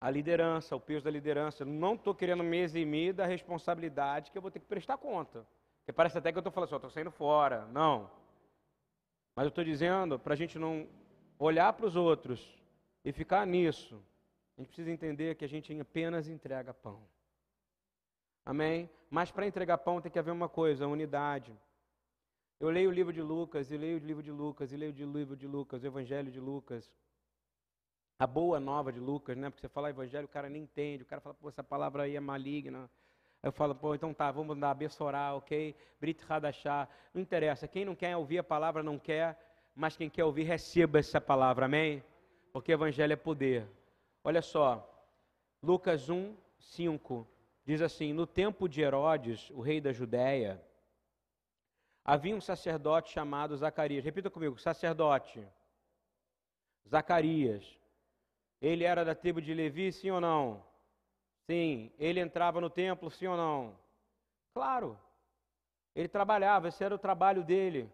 a 0.00 0.10
liderança, 0.10 0.76
o 0.76 0.80
peso 0.80 1.04
da 1.04 1.10
liderança. 1.10 1.64
Não 1.64 1.94
estou 1.94 2.14
querendo 2.14 2.42
me 2.42 2.58
eximir 2.58 3.12
da 3.14 3.26
responsabilidade 3.26 4.30
que 4.30 4.38
eu 4.38 4.42
vou 4.42 4.50
ter 4.50 4.60
que 4.60 4.66
prestar 4.66 4.98
conta. 4.98 5.46
Porque 5.80 5.92
parece 5.92 6.18
até 6.18 6.30
que 6.30 6.38
eu 6.38 6.40
estou 6.40 6.52
falando 6.52 6.68
assim, 6.68 6.76
estou 6.76 6.90
saindo 6.90 7.10
fora. 7.10 7.66
Não. 7.66 8.10
Mas 9.34 9.44
eu 9.44 9.48
estou 9.48 9.64
dizendo 9.64 10.18
para 10.18 10.34
a 10.34 10.36
gente 10.36 10.58
não 10.58 10.86
olhar 11.38 11.72
para 11.72 11.86
os 11.86 11.96
outros 11.96 12.58
e 13.04 13.12
ficar 13.12 13.46
nisso. 13.46 14.02
A 14.56 14.60
gente 14.60 14.68
precisa 14.68 14.90
entender 14.90 15.36
que 15.36 15.44
a 15.44 15.48
gente 15.48 15.78
apenas 15.80 16.28
entrega 16.28 16.74
pão. 16.74 17.00
Amém? 18.52 18.76
Mas 19.16 19.30
para 19.30 19.46
entregar 19.46 19.78
pão 19.86 20.00
tem 20.00 20.10
que 20.10 20.18
haver 20.18 20.32
uma 20.40 20.48
coisa, 20.48 20.86
unidade. 20.86 21.52
Eu 22.58 22.70
leio 22.70 22.90
o 22.90 22.96
livro 22.98 23.12
de 23.12 23.22
Lucas, 23.22 23.70
e 23.70 23.76
leio 23.76 23.96
o 23.98 24.06
livro 24.10 24.22
de 24.28 24.32
Lucas, 24.32 24.72
e 24.72 24.76
leio 24.76 24.92
o 24.92 25.12
livro 25.18 25.36
de 25.36 25.46
Lucas, 25.46 25.82
o 25.82 25.86
Evangelho 25.86 26.30
de 26.36 26.40
Lucas 26.40 26.90
a 28.18 28.26
boa 28.26 28.58
nova 28.58 28.92
de 28.92 28.98
Lucas, 28.98 29.36
né? 29.36 29.48
Porque 29.48 29.60
você 29.60 29.68
fala 29.68 29.90
evangelho, 29.90 30.24
o 30.24 30.28
cara 30.28 30.48
nem 30.48 30.62
entende, 30.62 31.04
o 31.04 31.06
cara 31.06 31.20
fala, 31.20 31.34
pô, 31.34 31.48
essa 31.48 31.62
palavra 31.62 32.02
aí 32.02 32.16
é 32.16 32.20
maligna. 32.20 32.90
Eu 33.40 33.52
falo, 33.52 33.76
pô, 33.76 33.94
então 33.94 34.12
tá, 34.12 34.32
vamos 34.32 34.58
dar 34.58 34.74
Bessorá, 34.74 35.34
ok? 35.34 35.76
Brit 36.00 36.20
Hadashah. 36.28 36.88
Não 37.14 37.22
interessa, 37.22 37.68
quem 37.68 37.84
não 37.84 37.94
quer 37.94 38.16
ouvir 38.16 38.38
a 38.38 38.42
palavra 38.42 38.82
não 38.82 38.98
quer, 38.98 39.38
mas 39.74 39.96
quem 39.96 40.10
quer 40.10 40.24
ouvir, 40.24 40.42
receba 40.42 40.98
essa 40.98 41.20
palavra, 41.20 41.66
amém? 41.66 42.02
Porque 42.52 42.72
evangelho 42.72 43.12
é 43.12 43.16
poder. 43.16 43.68
Olha 44.24 44.42
só, 44.42 44.84
Lucas 45.62 46.10
1, 46.10 46.34
5, 46.58 47.24
diz 47.68 47.82
assim: 47.82 48.14
No 48.14 48.26
tempo 48.26 48.66
de 48.66 48.80
Herodes, 48.80 49.50
o 49.50 49.60
rei 49.60 49.78
da 49.78 49.92
Judéia, 49.92 50.64
havia 52.02 52.34
um 52.34 52.40
sacerdote 52.40 53.12
chamado 53.12 53.54
Zacarias. 53.54 54.02
Repita 54.02 54.30
comigo, 54.30 54.58
sacerdote. 54.58 55.46
Zacarias 56.88 57.78
ele 58.60 58.84
era 58.84 59.04
da 59.04 59.14
tribo 59.14 59.40
de 59.42 59.52
Levi, 59.52 59.92
sim 59.92 60.10
ou 60.10 60.20
não? 60.20 60.64
Sim. 61.46 61.92
Ele 61.98 62.20
entrava 62.20 62.58
no 62.58 62.70
templo, 62.70 63.10
sim 63.10 63.26
ou 63.26 63.36
não? 63.36 63.78
Claro. 64.54 64.98
Ele 65.94 66.08
trabalhava, 66.08 66.68
esse 66.68 66.82
era 66.82 66.94
o 66.94 66.98
trabalho 66.98 67.44
dele. 67.44 67.92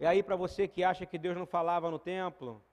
E 0.00 0.06
aí, 0.06 0.22
para 0.22 0.36
você 0.36 0.66
que 0.66 0.82
acha 0.82 1.04
que 1.04 1.18
Deus 1.18 1.36
não 1.36 1.46
falava 1.46 1.90
no 1.90 1.98
templo, 1.98 2.64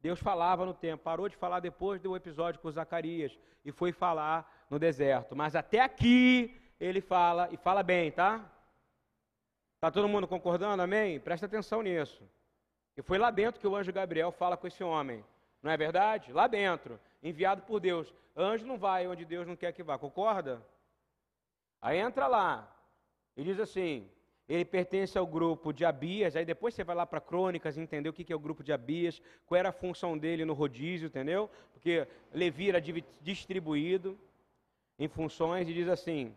Deus 0.00 0.20
falava 0.20 0.64
no 0.64 0.74
templo. 0.74 1.04
Parou 1.04 1.28
de 1.28 1.36
falar 1.36 1.60
depois 1.60 2.00
do 2.00 2.14
episódio 2.16 2.60
com 2.60 2.70
Zacarias 2.70 3.36
e 3.64 3.72
foi 3.72 3.92
falar 3.92 4.66
no 4.70 4.78
deserto. 4.78 5.34
Mas 5.34 5.56
até 5.56 5.80
aqui 5.80 6.60
ele 6.78 7.00
fala 7.00 7.48
e 7.50 7.56
fala 7.56 7.82
bem, 7.82 8.10
tá? 8.10 8.44
Tá 9.80 9.90
todo 9.90 10.08
mundo 10.08 10.26
concordando? 10.26 10.82
Amém? 10.82 11.20
Presta 11.20 11.46
atenção 11.46 11.82
nisso. 11.82 12.28
E 12.96 13.02
foi 13.02 13.18
lá 13.18 13.30
dentro 13.30 13.60
que 13.60 13.66
o 13.66 13.76
anjo 13.76 13.92
Gabriel 13.92 14.32
fala 14.32 14.56
com 14.56 14.66
esse 14.66 14.82
homem. 14.82 15.24
Não 15.62 15.70
é 15.70 15.76
verdade? 15.76 16.32
Lá 16.32 16.46
dentro, 16.46 16.98
enviado 17.22 17.62
por 17.62 17.80
Deus. 17.80 18.12
Anjo 18.36 18.66
não 18.66 18.78
vai 18.78 19.06
onde 19.06 19.24
Deus 19.24 19.46
não 19.46 19.56
quer 19.56 19.72
que 19.72 19.82
vá, 19.82 19.98
concorda? 19.98 20.64
Aí 21.80 21.98
entra 21.98 22.26
lá 22.26 22.72
e 23.36 23.44
diz 23.44 23.58
assim: 23.60 24.10
ele 24.48 24.64
pertence 24.64 25.18
ao 25.18 25.26
grupo 25.26 25.72
de 25.72 25.84
Abias. 25.84 26.34
Aí 26.34 26.44
depois 26.44 26.74
você 26.74 26.82
vai 26.82 26.96
lá 26.96 27.04
para 27.04 27.20
Crônicas 27.20 27.76
entender 27.76 28.08
o 28.08 28.12
que 28.12 28.32
é 28.32 28.36
o 28.36 28.40
grupo 28.40 28.64
de 28.64 28.72
Abias, 28.72 29.20
qual 29.46 29.58
era 29.58 29.68
a 29.68 29.72
função 29.72 30.16
dele 30.16 30.44
no 30.44 30.54
rodízio, 30.54 31.06
entendeu? 31.06 31.50
Porque 31.72 32.06
Levi 32.32 32.70
era 32.70 32.80
distribuído 33.20 34.18
em 34.98 35.06
funções 35.06 35.68
e 35.68 35.74
diz 35.74 35.88
assim. 35.88 36.34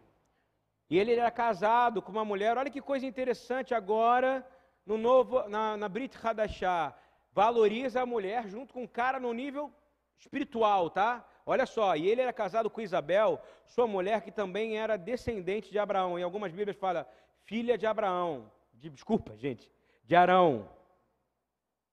E 0.89 0.99
ele 0.99 1.13
era 1.13 1.31
casado 1.31 2.01
com 2.01 2.11
uma 2.11 2.25
mulher. 2.25 2.57
Olha 2.57 2.69
que 2.69 2.81
coisa 2.81 3.05
interessante 3.05 3.73
agora 3.73 4.45
no 4.85 4.97
novo, 4.97 5.47
na, 5.47 5.77
na 5.77 5.87
Brit 5.87 6.17
Hadashah, 6.21 6.93
valoriza 7.31 8.01
a 8.01 8.05
mulher 8.05 8.49
junto 8.49 8.73
com 8.73 8.83
o 8.83 8.89
cara 8.89 9.19
no 9.19 9.31
nível 9.33 9.71
espiritual, 10.19 10.89
tá? 10.89 11.25
Olha 11.45 11.65
só, 11.65 11.95
e 11.95 12.07
ele 12.07 12.21
era 12.21 12.33
casado 12.33 12.69
com 12.69 12.81
Isabel, 12.81 13.41
sua 13.65 13.87
mulher 13.87 14.21
que 14.21 14.31
também 14.31 14.77
era 14.77 14.97
descendente 14.97 15.71
de 15.71 15.79
Abraão. 15.79 16.19
Em 16.19 16.23
algumas 16.23 16.51
Bíblias 16.51 16.77
fala 16.77 17.07
filha 17.45 17.77
de 17.77 17.85
Abraão. 17.85 18.51
De, 18.73 18.89
desculpa, 18.89 19.37
gente. 19.37 19.71
De 20.03 20.15
Arão. 20.15 20.69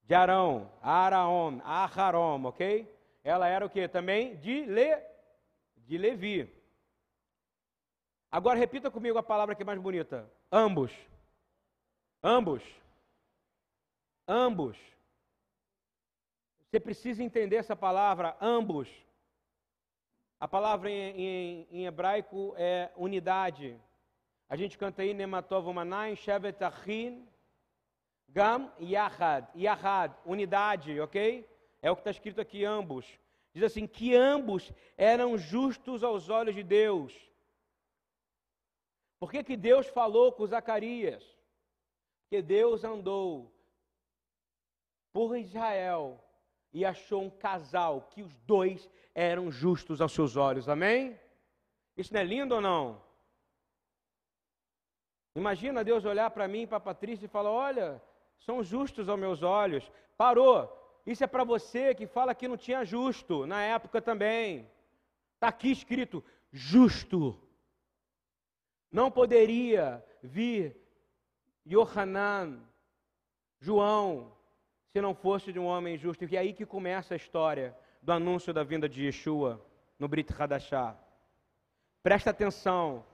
De 0.03 0.13
Arão. 0.13 0.71
Araom. 0.81 1.59
Aharom, 1.63 2.45
ok? 2.45 2.91
Ela 3.23 3.47
era 3.47 3.65
o 3.65 3.69
que? 3.69 3.87
Também 3.87 4.35
de, 4.37 4.65
Le, 4.65 5.03
de 5.77 5.97
Levi. 5.97 6.51
Agora 8.31 8.57
repita 8.57 8.91
comigo 8.91 9.17
a 9.17 9.23
palavra 9.23 9.55
que 9.55 9.63
é 9.63 9.65
mais 9.65 9.79
bonita. 9.79 10.31
Ambos. 10.51 10.91
Ambos. 12.23 12.63
Ambos. 14.27 14.77
Você 16.69 16.79
precisa 16.79 17.23
entender 17.23 17.55
essa 17.55 17.75
palavra, 17.75 18.37
ambos. 18.39 18.87
A 20.39 20.47
palavra 20.47 20.89
em, 20.89 21.19
em, 21.19 21.67
em 21.71 21.85
hebraico 21.85 22.53
é 22.55 22.91
unidade. 22.95 23.79
A 24.49 24.55
gente 24.55 24.79
canta 24.79 25.03
aí 25.03 25.13
Nematov 25.13 25.71
Manai, 25.71 26.15
Shevet 26.15 26.63
Achin, 26.63 27.23
Gam 28.27 28.71
Yahad. 28.81 29.47
Yahad, 29.55 30.15
unidade, 30.25 30.99
ok? 30.99 31.47
É 31.81 31.91
o 31.91 31.95
que 31.95 32.01
está 32.01 32.09
escrito 32.09 32.41
aqui, 32.41 32.65
ambos. 32.65 33.05
Diz 33.53 33.63
assim: 33.63 33.85
que 33.85 34.15
ambos 34.15 34.71
eram 34.97 35.37
justos 35.37 36.03
aos 36.03 36.29
olhos 36.29 36.55
de 36.55 36.63
Deus. 36.63 37.13
Por 39.19 39.29
que, 39.29 39.43
que 39.43 39.55
Deus 39.55 39.87
falou 39.87 40.31
com 40.31 40.47
Zacarias? 40.47 41.23
Porque 42.23 42.41
Deus 42.41 42.83
andou 42.83 43.53
por 45.11 45.37
Israel 45.37 46.23
e 46.73 46.85
achou 46.85 47.23
um 47.23 47.29
casal 47.29 48.07
que 48.09 48.23
os 48.23 48.33
dois 48.39 48.89
eram 49.13 49.51
justos 49.51 50.01
aos 50.01 50.13
seus 50.13 50.35
olhos. 50.35 50.69
Amém? 50.69 51.19
Isso 51.97 52.13
não 52.13 52.21
é 52.21 52.23
lindo 52.23 52.55
ou 52.55 52.61
não? 52.61 53.08
Imagina 55.39 55.85
Deus 55.85 56.03
olhar 56.03 56.29
para 56.31 56.49
mim, 56.49 56.67
para 56.67 56.81
Patrícia 56.81 57.25
e 57.25 57.29
falar: 57.29 57.51
Olha, 57.51 58.01
são 58.39 58.61
justos 58.61 59.07
aos 59.07 59.19
meus 59.19 59.41
olhos. 59.41 59.89
Parou. 60.17 60.75
Isso 61.05 61.23
é 61.23 61.27
para 61.27 61.45
você 61.45 61.95
que 61.95 62.05
fala 62.05 62.35
que 62.35 62.47
não 62.47 62.57
tinha 62.57 62.83
justo 62.83 63.45
na 63.45 63.61
época 63.63 64.01
também. 64.01 64.69
Está 65.35 65.47
aqui 65.47 65.71
escrito: 65.71 66.21
justo. 66.51 67.41
Não 68.91 69.09
poderia 69.09 70.03
vir 70.21 70.75
Yohanan, 71.65 72.59
João, 73.61 74.35
se 74.91 74.99
não 74.99 75.13
fosse 75.15 75.53
de 75.53 75.59
um 75.59 75.67
homem 75.67 75.97
justo. 75.97 76.25
E 76.25 76.35
é 76.35 76.39
aí 76.39 76.51
que 76.53 76.65
começa 76.65 77.13
a 77.13 77.17
história 77.17 77.77
do 78.01 78.11
anúncio 78.11 78.53
da 78.53 78.63
vinda 78.63 78.89
de 78.89 79.05
Yeshua 79.05 79.65
no 79.97 80.07
Brit 80.09 80.33
Hadashah. 80.37 80.97
Presta 82.03 82.29
atenção. 82.31 83.05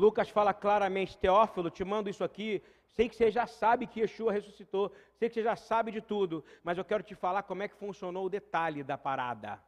Lucas 0.00 0.30
fala 0.30 0.54
claramente, 0.54 1.18
Teófilo, 1.18 1.68
te 1.68 1.84
mando 1.84 2.08
isso 2.08 2.24
aqui. 2.24 2.62
Sei 2.86 3.06
que 3.06 3.14
você 3.14 3.30
já 3.30 3.46
sabe 3.46 3.86
que 3.86 4.00
Yeshua 4.00 4.32
ressuscitou, 4.32 4.90
sei 5.18 5.28
que 5.28 5.34
você 5.34 5.42
já 5.42 5.54
sabe 5.54 5.92
de 5.92 6.00
tudo, 6.00 6.42
mas 6.64 6.78
eu 6.78 6.84
quero 6.86 7.02
te 7.02 7.14
falar 7.14 7.42
como 7.42 7.62
é 7.62 7.68
que 7.68 7.76
funcionou 7.76 8.24
o 8.24 8.30
detalhe 8.30 8.82
da 8.82 8.96
parada. 8.96 9.62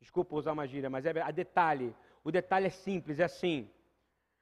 Desculpa 0.00 0.34
usar 0.34 0.52
uma 0.52 0.66
gíria, 0.66 0.88
mas 0.88 1.04
é 1.04 1.10
a 1.20 1.30
detalhe. 1.30 1.94
O 2.24 2.32
detalhe 2.32 2.68
é 2.68 2.70
simples, 2.70 3.20
é 3.20 3.24
assim. 3.24 3.70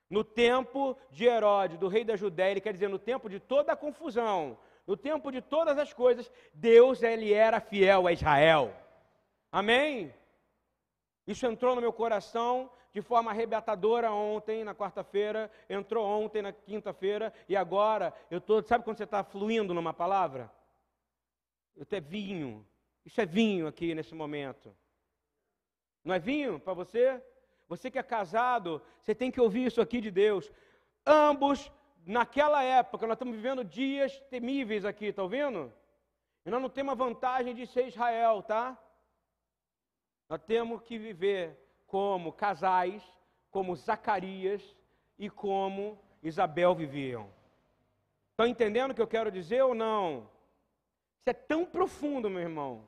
No 0.09 0.23
tempo 0.23 0.97
de 1.11 1.25
Herodes, 1.25 1.79
do 1.79 1.89
rei 1.89 2.05
da 2.05 2.15
Judéia, 2.15 2.53
ele 2.53 2.61
quer 2.61 2.73
dizer, 2.73 2.89
no 2.89 2.99
tempo 2.99 3.29
de 3.29 3.41
toda 3.41 3.73
a 3.73 3.77
confusão, 3.77 4.57
no 4.87 4.97
tempo 4.97 5.33
de 5.33 5.43
todas 5.43 5.77
as 5.79 5.93
coisas, 5.93 6.31
Deus 6.53 7.03
ele 7.03 7.33
era 7.33 7.59
fiel 7.59 8.07
a 8.07 8.13
Israel. 8.13 8.73
Amém? 9.51 10.15
Isso 11.27 11.45
entrou 11.45 11.75
no 11.75 11.81
meu 11.81 11.93
coração 11.93 12.71
de 12.95 13.03
forma 13.03 13.33
arrebatadora 13.33 14.13
ontem, 14.13 14.63
na 14.63 14.73
quarta-feira, 14.73 15.51
entrou 15.69 16.07
ontem, 16.07 16.41
na 16.41 16.53
quinta-feira, 16.53 17.35
e 17.49 17.57
agora 17.57 18.15
eu 18.31 18.39
estou. 18.39 18.63
Sabe 18.63 18.85
quando 18.85 18.99
você 18.99 19.03
está 19.03 19.25
fluindo 19.25 19.75
numa 19.75 19.93
palavra? 19.93 20.49
Eu 21.75 21.85
é 21.91 22.01
vinho. 22.01 22.65
Isso 23.05 23.21
é 23.21 23.27
vinho 23.27 23.67
aqui 23.67 23.97
nesse 23.97 24.15
momento. 24.15 24.73
Não 26.05 26.15
é 26.15 26.21
vinho 26.21 26.61
para 26.61 26.73
você? 26.73 27.21
Você 27.67 27.91
que 27.91 27.99
é 27.99 28.03
casado, 28.03 28.81
você 29.03 29.13
tem 29.13 29.29
que 29.29 29.41
ouvir 29.41 29.67
isso 29.67 29.81
aqui 29.81 30.01
de 30.01 30.13
Deus. 30.13 30.53
Ambos 31.05 31.73
naquela 32.07 32.63
época, 32.63 33.09
nós 33.09 33.17
estamos 33.17 33.35
vivendo 33.35 33.65
dias 33.65 34.21
temíveis 34.31 34.85
aqui, 34.85 35.07
está 35.07 35.25
ouvindo? 35.25 35.73
E 36.47 36.51
nós 36.51 36.63
não 36.63 36.71
temos 36.71 36.93
a 36.93 36.95
vantagem 36.95 37.57
de 37.57 37.67
ser 37.67 37.89
Israel, 37.89 38.41
tá? 38.41 38.79
Nós 40.29 40.41
temos 40.43 40.81
que 40.83 40.97
viver 40.97 41.59
como 41.95 42.33
casais, 42.33 43.01
como 43.53 43.77
Zacarias 43.77 44.77
e 45.17 45.31
como 45.31 45.97
Isabel 46.21 46.75
viviam. 46.75 47.31
Estão 48.33 48.49
entendendo 48.49 48.91
o 48.91 48.95
que 48.97 49.01
eu 49.01 49.07
quero 49.07 49.31
dizer 49.31 49.63
ou 49.63 49.77
não? 49.77 50.29
Isso 51.21 51.31
é 51.31 51.33
tão 51.33 51.65
profundo, 51.65 52.29
meu 52.29 52.43
irmão, 52.43 52.85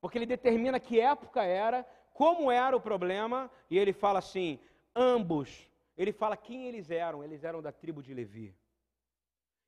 porque 0.00 0.18
ele 0.18 0.26
determina 0.36 0.78
que 0.78 1.00
época 1.00 1.42
era, 1.42 1.84
como 2.14 2.48
era 2.48 2.76
o 2.76 2.80
problema, 2.80 3.50
e 3.68 3.76
ele 3.76 3.92
fala 3.92 4.20
assim: 4.20 4.60
ambos 4.94 5.68
ele 5.96 6.12
fala 6.12 6.36
quem 6.36 6.68
eles 6.68 6.92
eram. 6.92 7.24
Eles 7.24 7.42
eram 7.42 7.60
da 7.60 7.72
tribo 7.72 8.04
de 8.04 8.14
Levi. 8.14 8.54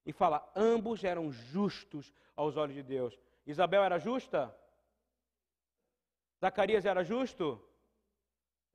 E 0.06 0.12
fala: 0.12 0.48
ambos 0.54 1.02
eram 1.02 1.32
justos 1.32 2.14
aos 2.36 2.56
olhos 2.56 2.76
de 2.76 2.84
Deus. 2.84 3.18
Isabel 3.44 3.82
era 3.82 3.98
justa? 3.98 4.56
Zacarias 6.40 6.86
era 6.86 7.02
justo? 7.02 7.60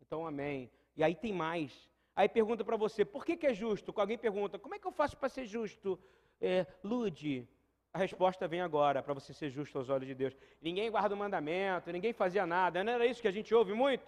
Então, 0.02 0.26
amém. 0.26 0.70
E 0.96 1.04
aí 1.04 1.16
tem 1.16 1.34
mais. 1.34 1.90
Aí 2.16 2.28
pergunta 2.28 2.64
para 2.64 2.78
você: 2.78 3.06
por 3.06 3.26
que, 3.26 3.38
que 3.38 3.48
é 3.48 3.54
justo? 3.54 3.94
Alguém 3.96 4.18
pergunta: 4.18 4.60
como 4.60 4.76
é 4.76 4.80
que 4.80 4.88
eu 4.88 4.92
faço 4.92 5.18
para 5.18 5.30
ser 5.30 5.46
justo? 5.46 6.00
É, 6.42 6.66
Lude. 6.84 7.48
A 7.92 7.98
resposta 7.98 8.48
vem 8.48 8.62
agora, 8.62 9.02
para 9.02 9.16
você 9.16 9.34
ser 9.34 9.50
justo 9.50 9.78
aos 9.78 9.90
olhos 9.90 10.08
de 10.08 10.14
Deus. 10.14 10.38
Ninguém 10.62 10.92
guarda 10.92 11.16
o 11.16 11.18
mandamento, 11.18 11.92
ninguém 11.92 12.14
fazia 12.14 12.46
nada. 12.46 12.84
Não 12.84 12.94
era 12.94 13.06
isso 13.06 13.22
que 13.22 13.28
a 13.28 13.32
gente 13.32 13.54
ouve 13.54 13.74
muito? 13.74 14.06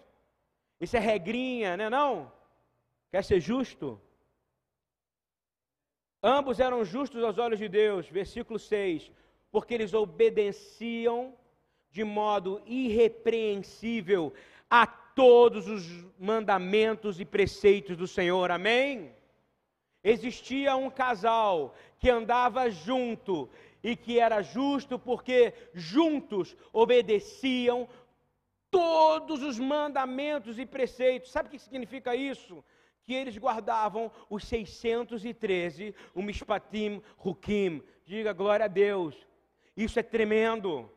Isso 0.79 0.95
é 0.97 0.99
regrinha, 0.99 1.75
não 1.75 1.85
é 1.85 1.89
não? 1.89 2.31
Quer 3.09 3.23
ser 3.23 3.39
justo? 3.39 3.99
Ambos 6.21 6.59
eram 6.59 6.85
justos 6.85 7.23
aos 7.23 7.39
olhos 7.39 7.57
de 7.57 7.67
Deus, 7.67 8.07
versículo 8.07 8.59
6, 8.59 9.11
porque 9.51 9.73
eles 9.73 9.93
obedeciam 9.93 11.35
de 11.89 12.03
modo 12.03 12.61
irrepreensível 12.65 14.31
a 14.69 14.85
todos 15.15 15.67
os 15.67 15.85
mandamentos 16.19 17.19
e 17.19 17.25
preceitos 17.25 17.97
do 17.97 18.07
Senhor. 18.07 18.51
Amém? 18.51 19.13
Existia 20.03 20.75
um 20.75 20.89
casal 20.89 21.75
que 21.99 22.09
andava 22.09 22.69
junto 22.69 23.49
e 23.83 23.95
que 23.95 24.19
era 24.19 24.41
justo 24.41 24.97
porque 24.97 25.53
juntos 25.73 26.55
obedeciam 26.73 27.87
todos 28.69 29.43
os 29.43 29.59
mandamentos 29.59 30.57
e 30.57 30.65
preceitos. 30.65 31.31
Sabe 31.31 31.49
o 31.49 31.51
que 31.51 31.59
significa 31.59 32.15
isso? 32.15 32.63
que 33.03 33.13
eles 33.13 33.37
guardavam 33.37 34.11
os 34.29 34.45
613, 34.45 35.93
o 36.13 36.21
Mishpatim 36.21 37.01
Hukim. 37.17 37.81
Diga 38.05 38.31
glória 38.33 38.65
a 38.65 38.69
Deus. 38.69 39.15
Isso 39.75 39.99
é 39.99 40.03
tremendo. 40.03 40.89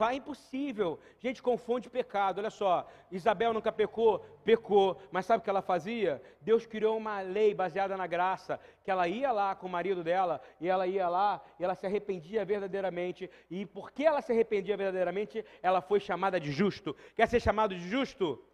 É 0.00 0.14
impossível. 0.14 0.98
Gente 1.18 1.42
confunde 1.42 1.88
pecado. 1.88 2.38
Olha 2.38 2.50
só, 2.50 2.86
Isabel 3.10 3.52
nunca 3.52 3.70
pecou? 3.70 4.18
Pecou. 4.44 5.00
Mas 5.10 5.26
sabe 5.26 5.40
o 5.40 5.44
que 5.44 5.50
ela 5.50 5.62
fazia? 5.62 6.20
Deus 6.40 6.66
criou 6.66 6.96
uma 6.96 7.20
lei 7.20 7.54
baseada 7.54 7.96
na 7.96 8.06
graça, 8.06 8.58
que 8.82 8.90
ela 8.90 9.06
ia 9.06 9.30
lá 9.30 9.54
com 9.54 9.66
o 9.66 9.70
marido 9.70 10.02
dela, 10.02 10.40
e 10.60 10.68
ela 10.68 10.86
ia 10.86 11.08
lá, 11.08 11.40
e 11.58 11.64
ela 11.64 11.74
se 11.74 11.86
arrependia 11.86 12.44
verdadeiramente. 12.44 13.30
E 13.50 13.64
porque 13.64 14.04
ela 14.04 14.20
se 14.20 14.32
arrependia 14.32 14.76
verdadeiramente, 14.76 15.44
ela 15.62 15.80
foi 15.80 16.00
chamada 16.00 16.40
de 16.40 16.50
justo. 16.50 16.94
Quer 17.14 17.28
ser 17.28 17.40
chamado 17.40 17.74
de 17.74 17.88
justo? 17.88 18.44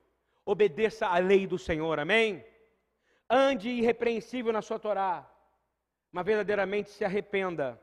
obedeça 0.45 1.07
à 1.07 1.19
lei 1.19 1.47
do 1.47 1.59
Senhor, 1.59 1.99
amém? 1.99 2.45
Ande 3.29 3.69
irrepreensível 3.71 4.53
na 4.53 4.63
sua 4.63 4.79
Torá, 4.79 5.31
mas 6.11 6.27
verdadeiramente 6.27 6.91
se 6.91 7.05
arrependa, 7.05 7.81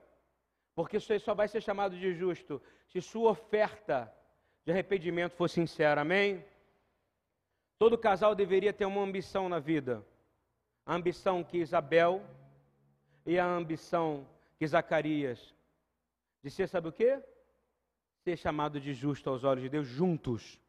porque 0.77 0.99
você 0.99 1.17
só 1.17 1.33
vai 1.33 1.47
ser 1.47 1.59
chamado 1.59 1.97
de 1.97 2.13
justo 2.13 2.61
se 2.87 3.01
sua 3.01 3.31
oferta 3.31 4.13
de 4.63 4.71
arrependimento 4.71 5.33
for 5.33 5.49
sincera, 5.49 6.01
amém? 6.01 6.45
Todo 7.79 7.97
casal 7.97 8.35
deveria 8.35 8.71
ter 8.71 8.85
uma 8.85 9.01
ambição 9.01 9.49
na 9.49 9.57
vida, 9.57 10.05
a 10.85 10.93
ambição 10.93 11.43
que 11.43 11.57
Isabel 11.57 12.23
e 13.25 13.39
a 13.39 13.45
ambição 13.47 14.27
que 14.55 14.67
Zacarias, 14.67 15.51
de 16.43 16.51
ser, 16.51 16.69
sabe 16.69 16.89
o? 16.89 17.23
Ser 18.23 18.37
chamado 18.37 18.79
de 18.79 18.93
justo 18.93 19.31
aos 19.31 19.43
olhos 19.43 19.63
de 19.63 19.69
Deus 19.69 19.87
juntos. 19.87 20.61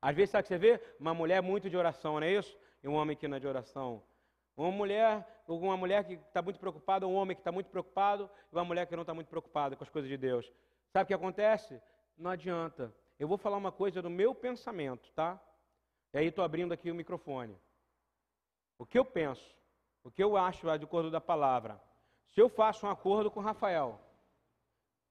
Às 0.00 0.14
vezes, 0.14 0.30
sabe 0.30 0.42
o 0.42 0.44
que 0.44 0.54
você 0.54 0.58
vê? 0.58 0.80
Uma 1.00 1.12
mulher 1.12 1.42
muito 1.42 1.68
de 1.68 1.76
oração, 1.76 2.20
não 2.20 2.26
é 2.28 2.34
isso? 2.34 2.56
E 2.84 2.86
um 2.86 2.94
homem 2.94 3.16
que 3.16 3.26
não 3.26 3.36
é 3.36 3.40
de 3.40 3.48
oração. 3.48 4.00
Uma 4.56 4.70
mulher, 4.70 5.39
uma 5.58 5.76
mulher 5.76 6.04
que 6.04 6.14
está 6.14 6.40
muito 6.40 6.58
preocupada, 6.60 7.06
um 7.06 7.14
homem 7.14 7.34
que 7.34 7.40
está 7.40 7.52
muito 7.52 7.70
preocupado, 7.70 8.30
e 8.52 8.54
uma 8.54 8.64
mulher 8.64 8.86
que 8.86 8.94
não 8.94 9.02
está 9.02 9.14
muito 9.14 9.28
preocupada 9.28 9.76
com 9.76 9.84
as 9.84 9.90
coisas 9.90 10.08
de 10.08 10.16
Deus. 10.16 10.50
Sabe 10.92 11.04
o 11.04 11.06
que 11.06 11.14
acontece? 11.14 11.80
Não 12.16 12.30
adianta. 12.30 12.94
Eu 13.18 13.28
vou 13.28 13.36
falar 13.36 13.56
uma 13.56 13.72
coisa 13.72 14.00
do 14.00 14.10
meu 14.10 14.34
pensamento, 14.34 15.10
tá? 15.12 15.40
E 16.12 16.18
aí 16.18 16.26
estou 16.26 16.44
abrindo 16.44 16.72
aqui 16.72 16.90
o 16.90 16.94
microfone. 16.94 17.56
O 18.78 18.86
que 18.86 18.98
eu 18.98 19.04
penso, 19.04 19.56
o 20.02 20.10
que 20.10 20.22
eu 20.22 20.36
acho 20.36 20.66
de 20.78 20.84
acordo 20.84 21.10
da 21.10 21.20
palavra. 21.20 21.80
Se 22.28 22.40
eu 22.40 22.48
faço 22.48 22.86
um 22.86 22.90
acordo 22.90 23.30
com 23.30 23.40
Rafael, 23.40 24.00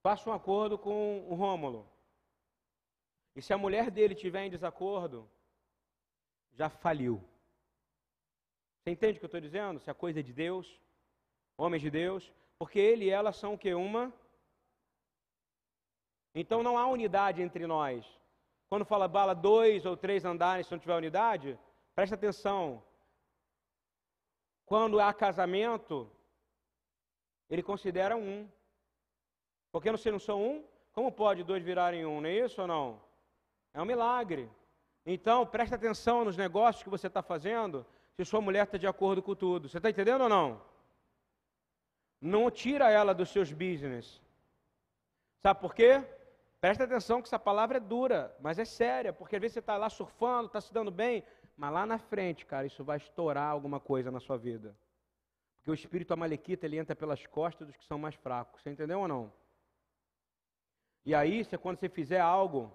faço 0.01 0.29
um 0.29 0.33
acordo 0.33 0.77
com 0.77 1.27
o 1.29 1.35
Rômulo, 1.35 1.87
e 3.35 3.41
se 3.41 3.53
a 3.53 3.57
mulher 3.57 3.91
dele 3.91 4.13
estiver 4.13 4.43
em 4.45 4.49
desacordo, 4.49 5.29
já 6.51 6.69
faliu. 6.69 7.23
Você 8.81 8.91
entende 8.91 9.17
o 9.17 9.19
que 9.19 9.25
eu 9.25 9.27
estou 9.27 9.41
dizendo? 9.41 9.79
Se 9.79 9.89
a 9.89 9.93
coisa 9.93 10.19
é 10.19 10.23
de 10.23 10.33
Deus, 10.33 10.79
homens 11.57 11.81
de 11.81 11.91
Deus, 11.91 12.31
porque 12.57 12.79
ele 12.79 13.05
e 13.05 13.09
ela 13.09 13.31
são 13.31 13.53
o 13.53 13.57
que? 13.57 13.73
Uma. 13.73 14.13
Então 16.33 16.63
não 16.63 16.77
há 16.77 16.87
unidade 16.87 17.41
entre 17.41 17.65
nós. 17.67 18.05
Quando 18.69 18.85
fala 18.85 19.07
bala 19.07 19.33
dois 19.33 19.85
ou 19.85 19.97
três 19.97 20.23
andares, 20.25 20.67
se 20.67 20.71
não 20.71 20.79
tiver 20.79 20.95
unidade, 20.95 21.59
presta 21.95 22.15
atenção. 22.15 22.83
Quando 24.65 24.99
há 24.99 25.11
casamento, 25.11 26.09
ele 27.49 27.63
considera 27.63 28.15
um. 28.15 28.47
Porque 29.71 29.95
se 29.97 30.11
não 30.11 30.19
são 30.19 30.41
um, 30.41 30.63
como 30.93 31.11
pode 31.11 31.43
dois 31.43 31.63
virarem 31.63 32.05
um? 32.05 32.21
Não 32.21 32.29
é 32.29 32.45
isso 32.45 32.61
ou 32.61 32.67
não? 32.67 33.01
É 33.73 33.81
um 33.81 33.85
milagre. 33.85 34.49
Então, 35.05 35.45
presta 35.45 35.75
atenção 35.75 36.25
nos 36.25 36.37
negócios 36.37 36.83
que 36.83 36.89
você 36.89 37.07
está 37.07 37.21
fazendo, 37.23 37.85
se 38.19 38.25
sua 38.25 38.41
mulher 38.41 38.65
está 38.65 38.77
de 38.77 38.85
acordo 38.85 39.23
com 39.23 39.33
tudo. 39.33 39.69
Você 39.69 39.77
está 39.77 39.89
entendendo 39.89 40.23
ou 40.23 40.27
não? 40.29 40.61
Não 42.19 42.51
tira 42.51 42.91
ela 42.91 43.13
dos 43.13 43.29
seus 43.29 43.53
business. 43.53 44.21
Sabe 45.41 45.61
por 45.61 45.73
quê? 45.73 46.03
Presta 46.59 46.83
atenção 46.83 47.21
que 47.21 47.29
essa 47.29 47.39
palavra 47.39 47.77
é 47.77 47.79
dura, 47.79 48.35
mas 48.41 48.59
é 48.59 48.65
séria, 48.65 49.13
porque 49.13 49.37
às 49.37 49.41
vezes 49.41 49.53
você 49.53 49.59
está 49.61 49.77
lá 49.77 49.89
surfando, 49.89 50.47
está 50.47 50.59
se 50.59 50.73
dando 50.73 50.91
bem, 50.91 51.23
mas 51.55 51.71
lá 51.71 51.85
na 51.85 51.97
frente, 51.97 52.45
cara, 52.45 52.67
isso 52.67 52.83
vai 52.83 52.97
estourar 52.97 53.49
alguma 53.49 53.79
coisa 53.79 54.11
na 54.11 54.19
sua 54.19 54.37
vida. 54.37 54.75
Porque 55.55 55.71
o 55.71 55.73
espírito 55.73 56.11
amalequita, 56.11 56.65
ele 56.65 56.77
entra 56.77 56.97
pelas 56.97 57.25
costas 57.25 57.67
dos 57.67 57.77
que 57.77 57.85
são 57.85 57.97
mais 57.97 58.15
fracos. 58.15 58.61
Você 58.61 58.69
entendeu 58.69 58.99
ou 58.99 59.07
não? 59.07 59.31
E 61.05 61.15
aí, 61.15 61.41
você, 61.41 61.57
quando 61.57 61.79
você 61.79 61.87
fizer 61.87 62.19
algo, 62.19 62.69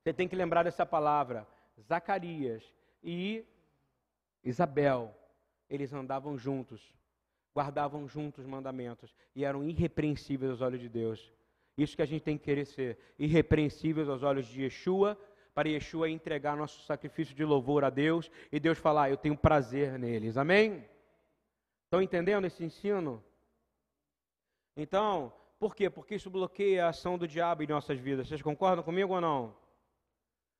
você 0.00 0.12
tem 0.12 0.28
que 0.28 0.36
lembrar 0.36 0.62
dessa 0.62 0.86
palavra. 0.86 1.44
Zacarias 1.80 2.72
e 3.02 3.44
Isabel, 4.44 5.14
eles 5.68 5.92
andavam 5.92 6.36
juntos, 6.38 6.94
guardavam 7.54 8.06
juntos 8.08 8.44
os 8.44 8.50
mandamentos 8.50 9.14
e 9.34 9.44
eram 9.44 9.64
irrepreensíveis 9.64 10.50
aos 10.50 10.60
olhos 10.60 10.80
de 10.80 10.88
Deus. 10.88 11.32
Isso 11.76 11.96
que 11.96 12.02
a 12.02 12.06
gente 12.06 12.22
tem 12.22 12.36
que 12.36 12.44
querer 12.44 12.64
ser, 12.64 12.98
irrepreensíveis 13.18 14.08
aos 14.08 14.22
olhos 14.22 14.46
de 14.46 14.62
Yeshua, 14.62 15.18
para 15.54 15.68
Yeshua 15.68 16.08
entregar 16.08 16.56
nosso 16.56 16.82
sacrifício 16.82 17.34
de 17.34 17.44
louvor 17.44 17.84
a 17.84 17.90
Deus 17.90 18.30
e 18.52 18.60
Deus 18.60 18.78
falar, 18.78 19.04
ah, 19.04 19.10
eu 19.10 19.16
tenho 19.16 19.36
prazer 19.36 19.98
neles. 19.98 20.36
Amém? 20.36 20.88
Estão 21.84 22.00
entendendo 22.00 22.46
esse 22.46 22.64
ensino? 22.64 23.24
Então, 24.76 25.32
por 25.58 25.74
quê? 25.74 25.90
Porque 25.90 26.14
isso 26.14 26.30
bloqueia 26.30 26.86
a 26.86 26.90
ação 26.90 27.18
do 27.18 27.26
diabo 27.26 27.62
em 27.62 27.66
nossas 27.66 27.98
vidas. 27.98 28.28
Vocês 28.28 28.42
concordam 28.42 28.84
comigo 28.84 29.14
ou 29.14 29.20
não? 29.20 29.56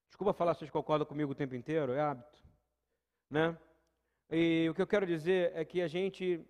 Desculpa 0.08 0.32
falar 0.32 0.54
se 0.54 0.60
vocês 0.60 0.70
concordam 0.70 1.06
comigo 1.06 1.30
o 1.30 1.34
tempo 1.34 1.54
inteiro, 1.54 1.92
é 1.92 2.00
hábito. 2.00 2.38
Né? 3.30 3.56
E 4.30 4.68
o 4.68 4.74
que 4.74 4.82
eu 4.82 4.86
quero 4.86 5.06
dizer 5.06 5.52
é 5.54 5.64
que 5.64 5.80
a 5.80 5.88
gente 5.88 6.44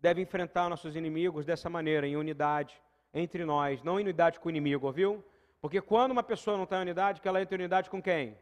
deve 0.00 0.20
enfrentar 0.20 0.68
nossos 0.68 0.94
inimigos 0.94 1.44
dessa 1.44 1.68
maneira, 1.68 2.06
em 2.06 2.16
unidade 2.16 2.80
entre 3.12 3.44
nós, 3.44 3.82
não 3.82 3.98
em 3.98 4.04
unidade 4.04 4.38
com 4.38 4.46
o 4.48 4.50
inimigo, 4.50 4.86
ouviu? 4.86 5.24
Porque 5.60 5.80
quando 5.80 6.12
uma 6.12 6.22
pessoa 6.22 6.56
não 6.56 6.64
está 6.64 6.78
em 6.78 6.82
unidade, 6.82 7.20
que 7.20 7.26
ela 7.26 7.42
entra 7.42 7.56
em 7.56 7.60
unidade 7.60 7.90
com 7.90 8.00
quem? 8.00 8.34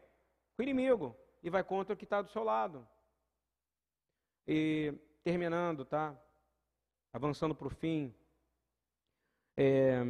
Com 0.55 0.61
o 0.61 0.63
inimigo. 0.63 1.15
E 1.41 1.49
vai 1.49 1.63
contra 1.63 1.93
o 1.93 1.97
que 1.97 2.03
está 2.03 2.21
do 2.21 2.29
seu 2.29 2.43
lado. 2.43 2.87
E 4.47 4.93
terminando, 5.23 5.83
tá? 5.83 6.15
Avançando 7.11 7.55
para 7.55 7.67
o 7.67 7.71
fim. 7.71 8.13
É, 9.55 10.03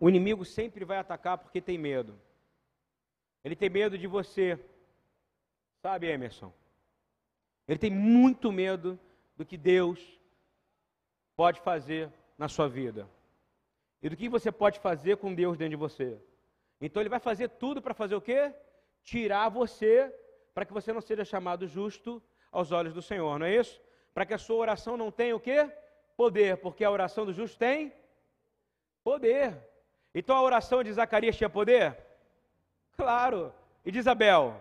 o 0.00 0.08
inimigo 0.08 0.44
sempre 0.44 0.84
vai 0.84 0.98
atacar 0.98 1.38
porque 1.38 1.60
tem 1.60 1.78
medo. 1.78 2.20
Ele 3.44 3.54
tem 3.54 3.70
medo 3.70 3.96
de 3.96 4.06
você. 4.06 4.58
Sabe, 5.80 6.08
Emerson? 6.08 6.52
Ele 7.66 7.78
tem 7.78 7.90
muito 7.90 8.52
medo 8.52 8.98
do 9.36 9.44
que 9.44 9.56
Deus 9.56 10.00
pode 11.36 11.60
fazer 11.60 12.10
na 12.38 12.48
sua 12.48 12.68
vida 12.68 13.08
e 14.02 14.08
do 14.08 14.16
que 14.16 14.28
você 14.28 14.52
pode 14.52 14.78
fazer 14.80 15.16
com 15.16 15.34
Deus 15.34 15.56
dentro 15.56 15.70
de 15.70 15.76
você. 15.76 16.18
Então 16.80 17.00
ele 17.00 17.08
vai 17.08 17.18
fazer 17.18 17.48
tudo 17.48 17.80
para 17.80 17.94
fazer 17.94 18.14
o 18.14 18.20
quê? 18.20 18.52
Tirar 19.02 19.48
você 19.48 20.14
para 20.52 20.64
que 20.64 20.72
você 20.72 20.92
não 20.92 21.00
seja 21.00 21.24
chamado 21.24 21.66
justo 21.66 22.22
aos 22.52 22.70
olhos 22.70 22.94
do 22.94 23.02
Senhor, 23.02 23.38
não 23.38 23.46
é 23.46 23.56
isso? 23.56 23.80
Para 24.12 24.26
que 24.26 24.34
a 24.34 24.38
sua 24.38 24.56
oração 24.56 24.96
não 24.96 25.10
tenha 25.10 25.34
o 25.34 25.40
quê? 25.40 25.70
Poder, 26.16 26.58
porque 26.58 26.84
a 26.84 26.90
oração 26.90 27.26
do 27.26 27.32
justo 27.32 27.58
tem 27.58 27.92
poder. 29.02 29.56
Então 30.14 30.36
a 30.36 30.42
oração 30.42 30.84
de 30.84 30.92
Zacarias 30.92 31.36
tinha 31.36 31.50
poder? 31.50 31.98
Claro. 32.96 33.52
E 33.84 33.90
de 33.90 33.98
Isabel? 33.98 34.60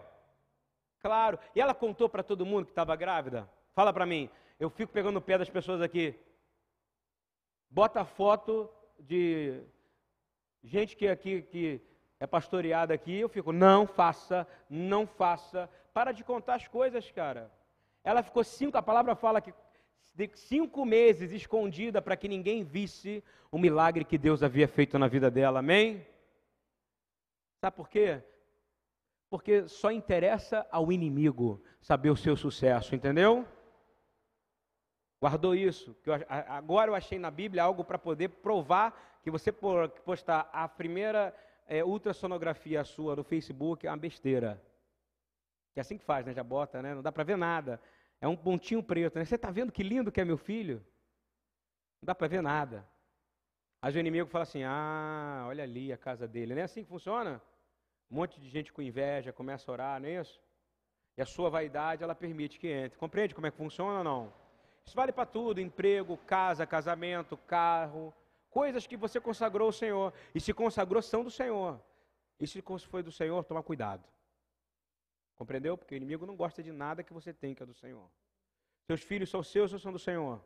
Claro. 1.03 1.37
E 1.53 1.61
ela 1.61 1.75
contou 1.75 2.09
para 2.09 2.23
todo 2.23 2.45
mundo 2.45 2.65
que 2.65 2.71
estava 2.71 2.95
grávida? 2.95 3.47
Fala 3.75 3.93
para 3.93 4.05
mim. 4.07 4.27
Eu 4.59 4.71
fico 4.71 4.91
pegando 4.91 5.17
o 5.17 5.21
pé 5.21 5.37
das 5.37 5.49
pessoas 5.49 5.81
aqui 5.81 6.17
bota 7.73 8.05
foto 8.05 8.69
de 8.99 9.63
gente 10.63 10.95
que 10.95 11.07
aqui 11.07 11.41
que 11.41 11.81
é 12.19 12.27
pastoreada 12.27 12.93
aqui, 12.93 13.19
eu 13.19 13.27
fico, 13.27 13.51
não 13.51 13.85
faça, 13.85 14.47
não 14.69 15.05
faça. 15.05 15.69
Para 15.91 16.11
de 16.11 16.23
contar 16.23 16.55
as 16.55 16.67
coisas, 16.67 17.11
cara. 17.11 17.51
Ela 18.03 18.21
ficou 18.21 18.43
cinco, 18.43 18.77
a 18.77 18.81
palavra 18.81 19.15
fala 19.15 19.41
que 19.41 19.53
cinco 20.35 20.85
meses 20.85 21.31
escondida 21.31 22.01
para 22.01 22.15
que 22.15 22.27
ninguém 22.27 22.63
visse 22.63 23.23
o 23.51 23.57
milagre 23.57 24.05
que 24.05 24.17
Deus 24.17 24.43
havia 24.43 24.67
feito 24.67 24.97
na 24.99 25.07
vida 25.07 25.29
dela, 25.31 25.59
amém? 25.59 26.05
Sabe 27.59 27.75
por 27.75 27.89
quê? 27.89 28.21
Porque 29.33 29.67
só 29.67 29.89
interessa 29.89 30.63
ao 30.69 30.91
inimigo 30.91 31.59
saber 31.81 32.11
o 32.11 32.15
seu 32.15 32.37
sucesso, 32.37 32.93
entendeu? 32.93 33.47
Guardou 35.19 35.55
isso? 35.55 35.97
Eu, 36.05 36.13
agora 36.29 36.91
eu 36.91 36.95
achei 36.95 37.17
na 37.17 37.31
Bíblia 37.31 37.63
algo 37.63 37.83
para 37.83 37.97
poder 37.97 38.29
provar 38.29 39.19
que 39.23 39.31
você 39.31 39.51
postar 39.51 40.51
a 40.53 40.67
primeira 40.67 41.35
é, 41.65 41.83
ultrassonografia 41.83 42.83
sua 42.83 43.15
no 43.15 43.23
Facebook 43.23 43.87
é 43.87 43.89
uma 43.89 43.97
besteira. 43.97 44.61
Que 45.73 45.79
é 45.79 45.81
assim 45.81 45.97
que 45.97 46.05
faz, 46.05 46.27
né? 46.27 46.33
Já 46.35 46.43
bota, 46.43 46.79
né? 46.83 46.93
Não 46.93 47.01
dá 47.01 47.11
para 47.11 47.23
ver 47.23 47.35
nada. 47.35 47.81
É 48.21 48.27
um 48.27 48.37
pontinho 48.37 48.83
preto. 48.83 49.17
Né? 49.17 49.25
Você 49.25 49.33
está 49.33 49.49
vendo 49.49 49.71
que 49.71 49.81
lindo 49.81 50.11
que 50.11 50.21
é 50.21 50.25
meu 50.25 50.37
filho? 50.37 50.75
Não 51.99 52.05
dá 52.05 52.13
para 52.13 52.27
ver 52.27 52.43
nada. 52.43 52.87
Aí 53.81 53.91
o 53.95 53.99
inimigo 53.99 54.29
fala 54.29 54.43
assim: 54.43 54.61
ah, 54.63 55.45
olha 55.47 55.63
ali 55.63 55.91
a 55.91 55.97
casa 55.97 56.27
dele. 56.27 56.53
Não 56.53 56.61
é 56.61 56.65
assim 56.65 56.83
que 56.83 56.89
funciona? 56.89 57.41
Um 58.13 58.17
monte 58.17 58.39
de 58.39 58.47
gente 58.47 58.71
com 58.71 58.79
inveja 58.79 59.33
começa 59.33 59.71
a 59.71 59.73
orar, 59.73 59.99
não 59.99 60.07
é 60.07 60.21
isso? 60.21 60.39
E 61.17 61.21
a 61.23 61.25
sua 61.25 61.49
vaidade, 61.49 62.03
ela 62.03 62.13
permite 62.13 62.59
que 62.59 62.67
entre. 62.67 62.95
Compreende 62.95 63.33
como 63.33 63.47
é 63.47 63.51
que 63.51 63.57
funciona 63.57 63.97
ou 63.97 64.03
não? 64.03 64.31
Isso 64.85 64.95
vale 64.95 65.11
para 65.11 65.25
tudo: 65.25 65.59
emprego, 65.59 66.15
casa, 66.17 66.63
casamento, 66.67 67.35
carro, 67.35 68.13
coisas 68.51 68.85
que 68.85 68.95
você 68.95 69.19
consagrou 69.19 69.65
ao 69.65 69.71
Senhor. 69.71 70.13
E 70.35 70.39
se 70.39 70.53
consagrou, 70.53 71.01
são 71.01 71.23
do 71.23 71.31
Senhor. 71.31 71.81
E 72.39 72.45
se 72.45 72.63
foi 72.87 73.01
do 73.01 73.11
Senhor, 73.11 73.43
toma 73.45 73.63
cuidado. 73.63 74.03
Compreendeu? 75.33 75.75
Porque 75.75 75.95
o 75.95 75.97
inimigo 75.97 76.27
não 76.27 76.35
gosta 76.35 76.61
de 76.61 76.71
nada 76.71 77.01
que 77.01 77.11
você 77.11 77.33
tem 77.33 77.55
que 77.55 77.63
é 77.63 77.65
do 77.65 77.73
Senhor. 77.73 78.07
Seus 78.85 79.01
filhos 79.01 79.27
são 79.27 79.41
seus 79.41 79.73
ou 79.73 79.79
são 79.79 79.91
do 79.91 79.97
Senhor? 79.97 80.39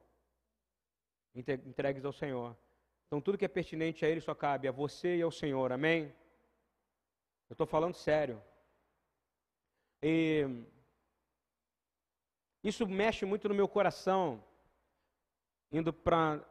Entregues 1.36 2.06
ao 2.06 2.14
Senhor. 2.14 2.56
Então 3.08 3.20
tudo 3.20 3.38
que 3.38 3.44
é 3.44 3.50
pertinente 3.50 4.06
a 4.06 4.10
Ele 4.10 4.22
só 4.22 4.34
cabe 4.34 4.70
a 4.70 4.72
você 4.72 5.18
e 5.18 5.22
ao 5.22 5.32
Senhor. 5.32 5.74
Amém? 5.74 6.14
Eu 7.50 7.54
estou 7.54 7.68
falando 7.68 7.96
sério. 7.96 8.42
E 10.02 10.46
isso 12.64 12.86
mexe 12.86 13.26
muito 13.26 13.48
no 13.48 13.56
meu 13.56 13.68
coração, 13.68 14.44
indo 15.72 15.94
para. 15.94 16.44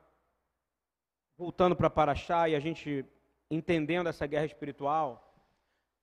voltando 1.37 1.77
para 1.77 1.91
Paraxá 1.91 2.49
e 2.49 2.57
a 2.57 2.61
gente 2.61 3.05
entendendo 3.51 4.09
essa 4.09 4.27
guerra 4.27 4.47
espiritual, 4.47 5.23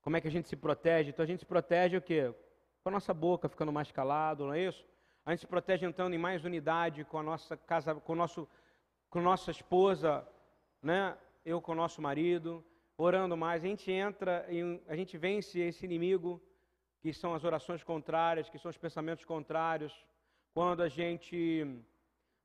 como 0.02 0.16
é 0.16 0.22
que 0.22 0.28
a 0.28 0.32
gente 0.32 0.48
se 0.48 0.56
protege? 0.56 1.10
Então 1.10 1.24
a 1.24 1.28
gente 1.28 1.40
se 1.40 1.46
protege 1.46 1.98
o 1.98 2.02
quê? 2.02 2.34
Com 2.84 2.90
a 2.90 2.92
nossa 2.92 3.14
boca 3.14 3.50
ficando 3.50 3.72
mais 3.72 3.92
calado, 3.92 4.46
não 4.46 4.54
é 4.54 4.62
isso? 4.62 4.86
A 5.26 5.32
gente 5.32 5.40
se 5.40 5.48
protege 5.48 5.86
entrando 5.86 6.14
em 6.14 6.20
mais 6.20 6.46
unidade 6.46 7.06
com 7.06 7.18
a 7.18 7.24
nossa 7.24 7.58
casa, 7.58 7.96
com 7.96 8.14
o 8.14 8.16
nosso, 8.16 8.48
com 9.10 9.22
nossa 9.22 9.50
esposa, 9.52 10.28
né? 10.82 11.18
Eu 11.46 11.62
com 11.62 11.72
o 11.72 11.76
nosso 11.76 12.02
marido, 12.02 12.64
orando 12.98 13.36
mais. 13.36 13.64
A 13.64 13.68
gente 13.68 13.92
entra 13.92 14.46
e 14.50 14.82
a 14.88 14.96
gente 14.96 15.18
vence 15.18 15.60
esse 15.60 15.86
inimigo 15.86 16.42
que 17.02 17.14
são 17.14 17.34
as 17.34 17.44
orações 17.44 17.84
contrárias, 17.84 18.50
que 18.50 18.58
são 18.58 18.70
os 18.70 18.78
pensamentos 18.78 19.26
contrários. 19.26 19.94
Quando 20.54 20.82
a 20.82 20.88
gente 20.88 21.66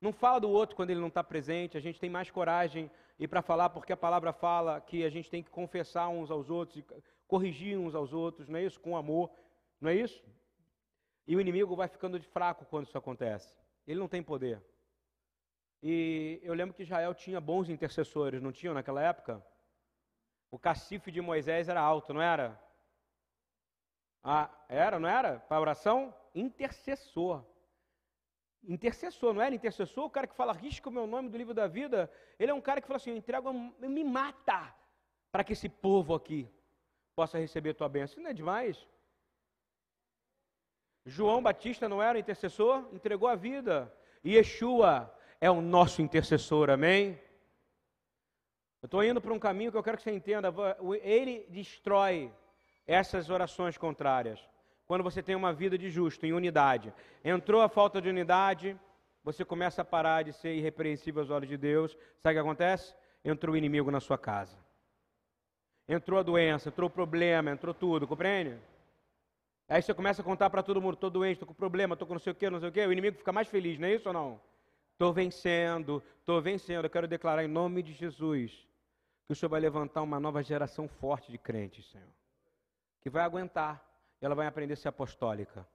não 0.01 0.13
fala 0.13 0.41
do 0.41 0.49
outro 0.49 0.77
quando 0.77 0.91
ele 0.91 1.01
não 1.01 1.09
está 1.09 1.23
presente, 1.23 1.77
a 1.77 1.81
gente 1.81 2.01
tem 2.01 2.11
mais 2.11 2.31
coragem 2.31 2.91
e 3.19 3.27
para 3.27 3.43
falar, 3.43 3.71
porque 3.71 3.93
a 3.93 3.97
palavra 3.97 4.33
fala 4.33 4.81
que 4.81 5.05
a 5.05 5.11
gente 5.11 5.29
tem 5.29 5.43
que 5.43 5.51
confessar 5.51 6.09
uns 6.09 6.31
aos 6.31 6.49
outros 6.49 6.79
e 6.79 6.85
corrigir 7.27 7.77
uns 7.77 7.95
aos 7.95 8.13
outros, 8.13 8.49
não 8.49 8.59
é 8.59 8.65
isso? 8.65 8.81
Com 8.81 8.97
amor, 8.97 9.31
não 9.81 9.91
é 9.91 9.95
isso? 9.95 10.25
E 11.27 11.37
o 11.37 11.41
inimigo 11.41 11.77
vai 11.77 11.89
ficando 11.89 12.19
de 12.19 12.27
fraco 12.27 12.65
quando 12.65 12.87
isso 12.87 12.97
acontece. 12.97 13.55
Ele 13.87 13.99
não 13.99 14.09
tem 14.09 14.23
poder. 14.23 14.63
E 15.83 16.41
eu 16.43 16.55
lembro 16.55 16.75
que 16.75 16.83
Israel 16.83 17.15
tinha 17.15 17.41
bons 17.41 17.69
intercessores, 17.69 18.41
não 18.41 18.53
tinham 18.53 18.75
naquela 18.75 19.03
época? 19.03 19.45
O 20.51 20.59
cacife 20.59 21.11
de 21.11 21.21
Moisés 21.21 21.69
era 21.69 21.81
alto, 21.81 22.15
não 22.15 22.23
era? 22.23 22.59
Ah, 24.23 24.51
era, 24.69 24.99
não 24.99 25.09
era? 25.09 25.39
Para 25.41 25.61
oração? 25.61 26.15
Intercessor. 26.35 27.45
intercessor, 28.63 29.33
não 29.33 29.43
era 29.43 29.55
intercessor? 29.55 30.05
O 30.05 30.11
cara 30.11 30.27
que 30.27 30.35
fala, 30.35 30.53
risca 30.53 30.89
o 30.89 30.93
meu 30.93 31.07
nome 31.07 31.29
do 31.29 31.39
livro 31.39 31.55
da 31.55 31.67
vida. 31.67 32.11
Ele 32.39 32.51
é 32.51 32.55
um 32.55 32.61
cara 32.61 32.81
que 32.81 32.87
fala 32.87 32.97
assim: 32.97 33.11
eu 33.11 33.17
entrego, 33.17 33.53
me 33.53 34.05
mata, 34.05 34.75
para 35.31 35.45
que 35.45 35.53
esse 35.53 35.69
povo 35.69 36.15
aqui 36.15 36.51
possa 37.15 37.39
receber 37.39 37.71
a 37.71 37.75
tua 37.75 37.89
bênção. 37.89 38.15
Isso 38.15 38.23
não 38.23 38.31
é 38.31 38.35
demais? 38.35 38.87
João 41.05 41.43
Batista 41.43 41.89
não 41.89 42.03
era 42.03 42.19
intercessor? 42.19 42.89
Entregou 42.93 43.29
a 43.29 43.35
vida. 43.35 43.93
E 44.23 44.35
Yeshua 44.37 45.13
é 45.41 45.51
o 45.51 45.61
nosso 45.61 46.03
intercessor, 46.03 46.71
amém? 46.71 47.19
Eu 48.81 48.87
estou 48.87 49.03
indo 49.03 49.21
para 49.21 49.33
um 49.33 49.39
caminho 49.39 49.73
que 49.73 49.77
eu 49.77 49.83
quero 49.83 49.97
que 49.97 50.05
você 50.05 50.13
entenda. 50.13 50.55
Ele 51.03 51.45
destrói 51.49 52.33
essas 52.87 53.29
orações 53.29 53.77
contrárias. 53.77 54.41
Quando 54.87 55.03
você 55.03 55.23
tem 55.23 55.35
uma 55.35 55.53
vida 55.53 55.77
de 55.77 55.91
justo, 55.91 56.25
em 56.25 56.33
unidade. 56.33 56.95
Entrou 57.25 57.61
a 57.61 57.69
falta 57.69 58.01
de 58.01 58.09
unidade, 58.09 58.79
você 59.25 59.45
começa 59.45 59.83
a 59.83 59.85
parar 59.85 60.23
de 60.23 60.33
ser 60.33 60.55
irrepreensível 60.55 61.21
aos 61.21 61.31
olhos 61.31 61.49
de 61.49 61.57
Deus. 61.57 61.93
Sabe 62.23 62.31
o 62.31 62.37
que 62.37 62.39
acontece? 62.39 62.95
Entrou 63.25 63.55
o 63.55 63.59
inimigo 63.59 63.91
na 63.91 64.01
sua 64.01 64.17
casa. 64.17 64.57
Entrou 65.89 66.21
a 66.21 66.23
doença, 66.23 66.69
entrou 66.69 66.89
o 66.89 66.93
problema, 66.93 67.51
entrou 67.51 67.75
tudo, 67.75 68.07
compreende? 68.07 68.57
Aí 69.69 69.83
você 69.83 69.93
começa 69.93 70.23
a 70.23 70.25
contar 70.25 70.49
para 70.49 70.63
todo 70.63 70.81
mundo, 70.81 70.95
estou 70.95 71.11
doente, 71.11 71.35
estou 71.35 71.49
com 71.49 71.55
problema, 71.55 71.95
estou 71.95 72.07
com 72.07 72.15
não 72.15 72.21
sei 72.21 72.33
o 72.33 72.37
que, 72.37 72.49
não 72.49 72.61
sei 72.61 72.69
o 72.69 72.73
que, 72.73 72.87
o 72.87 72.93
inimigo 72.93 73.19
fica 73.19 73.33
mais 73.33 73.49
feliz, 73.49 73.79
não 73.79 73.89
é 73.89 73.95
isso 73.95 74.09
ou 74.09 74.13
não? 74.15 74.41
Estou 74.93 75.13
vencendo, 75.13 76.03
estou 76.21 76.41
vencendo. 76.41 76.85
Eu 76.85 76.91
quero 76.91 77.09
declarar 77.09 77.45
em 77.45 77.49
nome 77.49 77.83
de 77.83 77.93
Jesus 77.93 78.68
que 79.29 79.33
o 79.35 79.37
Senhor 79.37 79.51
vai 79.51 79.61
levantar 79.61 80.01
uma 80.01 80.19
nova 80.19 80.43
geração 80.43 80.89
forte 80.89 81.31
de 81.31 81.37
crentes, 81.37 81.85
Senhor. 81.91 82.09
Que 83.03 83.11
vai 83.11 83.23
aguentar. 83.23 83.87
E 84.23 84.25
ela 84.25 84.35
vai 84.35 84.47
aprender 84.47 84.73
a 84.73 84.77
ser 84.77 84.89
apostólica, 84.89 85.69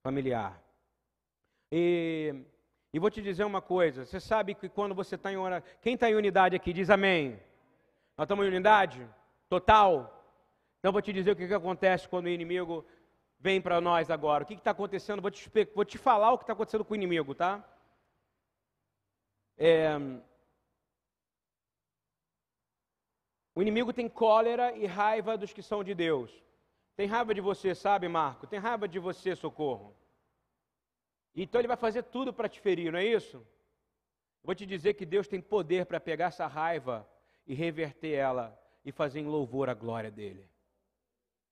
familiar. 0.00 0.62
E, 1.72 2.32
e 2.92 3.00
vou 3.00 3.10
te 3.10 3.20
dizer 3.20 3.42
uma 3.42 3.60
coisa: 3.60 4.06
você 4.06 4.20
sabe 4.20 4.54
que 4.54 4.68
quando 4.68 4.94
você 4.94 5.16
está 5.16 5.32
em 5.32 5.36
oração. 5.36 5.68
Quem 5.82 5.94
está 5.94 6.08
em 6.08 6.14
unidade 6.14 6.54
aqui 6.54 6.72
diz 6.72 6.88
amém. 6.88 7.42
Nós 8.16 8.26
estamos 8.26 8.44
em 8.44 8.48
unidade? 8.48 9.04
Total? 9.48 10.14
Então 10.78 10.92
vou 10.92 11.02
te 11.02 11.12
dizer 11.12 11.32
o 11.32 11.36
que, 11.36 11.48
que 11.48 11.54
acontece 11.54 12.08
quando 12.08 12.26
o 12.26 12.30
inimigo 12.30 12.86
vem 13.40 13.60
para 13.60 13.80
nós 13.80 14.08
agora. 14.08 14.44
O 14.44 14.46
que 14.46 14.54
está 14.54 14.70
acontecendo? 14.70 15.20
Vou 15.20 15.32
te, 15.32 15.50
vou 15.74 15.84
te 15.84 15.98
falar 15.98 16.32
o 16.32 16.38
que 16.38 16.44
está 16.44 16.52
acontecendo 16.52 16.84
com 16.84 16.92
o 16.92 16.96
inimigo, 16.96 17.34
tá? 17.34 17.68
É, 19.56 19.98
o 23.58 23.62
inimigo 23.62 23.92
tem 23.92 24.08
cólera 24.08 24.70
e 24.76 24.86
raiva 24.86 25.36
dos 25.36 25.52
que 25.52 25.64
são 25.64 25.82
de 25.82 25.92
Deus. 25.92 26.30
Tem 26.94 27.08
raiva 27.08 27.34
de 27.34 27.40
você, 27.40 27.74
sabe, 27.74 28.06
Marco? 28.06 28.46
Tem 28.46 28.60
raiva 28.60 28.86
de 28.86 29.00
você, 29.00 29.34
socorro. 29.34 29.96
Então 31.34 31.60
ele 31.60 31.66
vai 31.66 31.76
fazer 31.76 32.04
tudo 32.04 32.32
para 32.32 32.48
te 32.48 32.60
ferir, 32.60 32.92
não 32.92 33.00
é 33.00 33.04
isso? 33.04 33.44
Vou 34.44 34.54
te 34.54 34.64
dizer 34.64 34.94
que 34.94 35.04
Deus 35.04 35.26
tem 35.26 35.40
poder 35.40 35.86
para 35.86 35.98
pegar 35.98 36.26
essa 36.26 36.46
raiva 36.46 37.04
e 37.48 37.52
reverter 37.52 38.12
ela 38.12 38.56
e 38.84 38.92
fazer 38.92 39.18
em 39.18 39.26
louvor 39.26 39.68
a 39.68 39.74
glória 39.74 40.12
dele. 40.12 40.48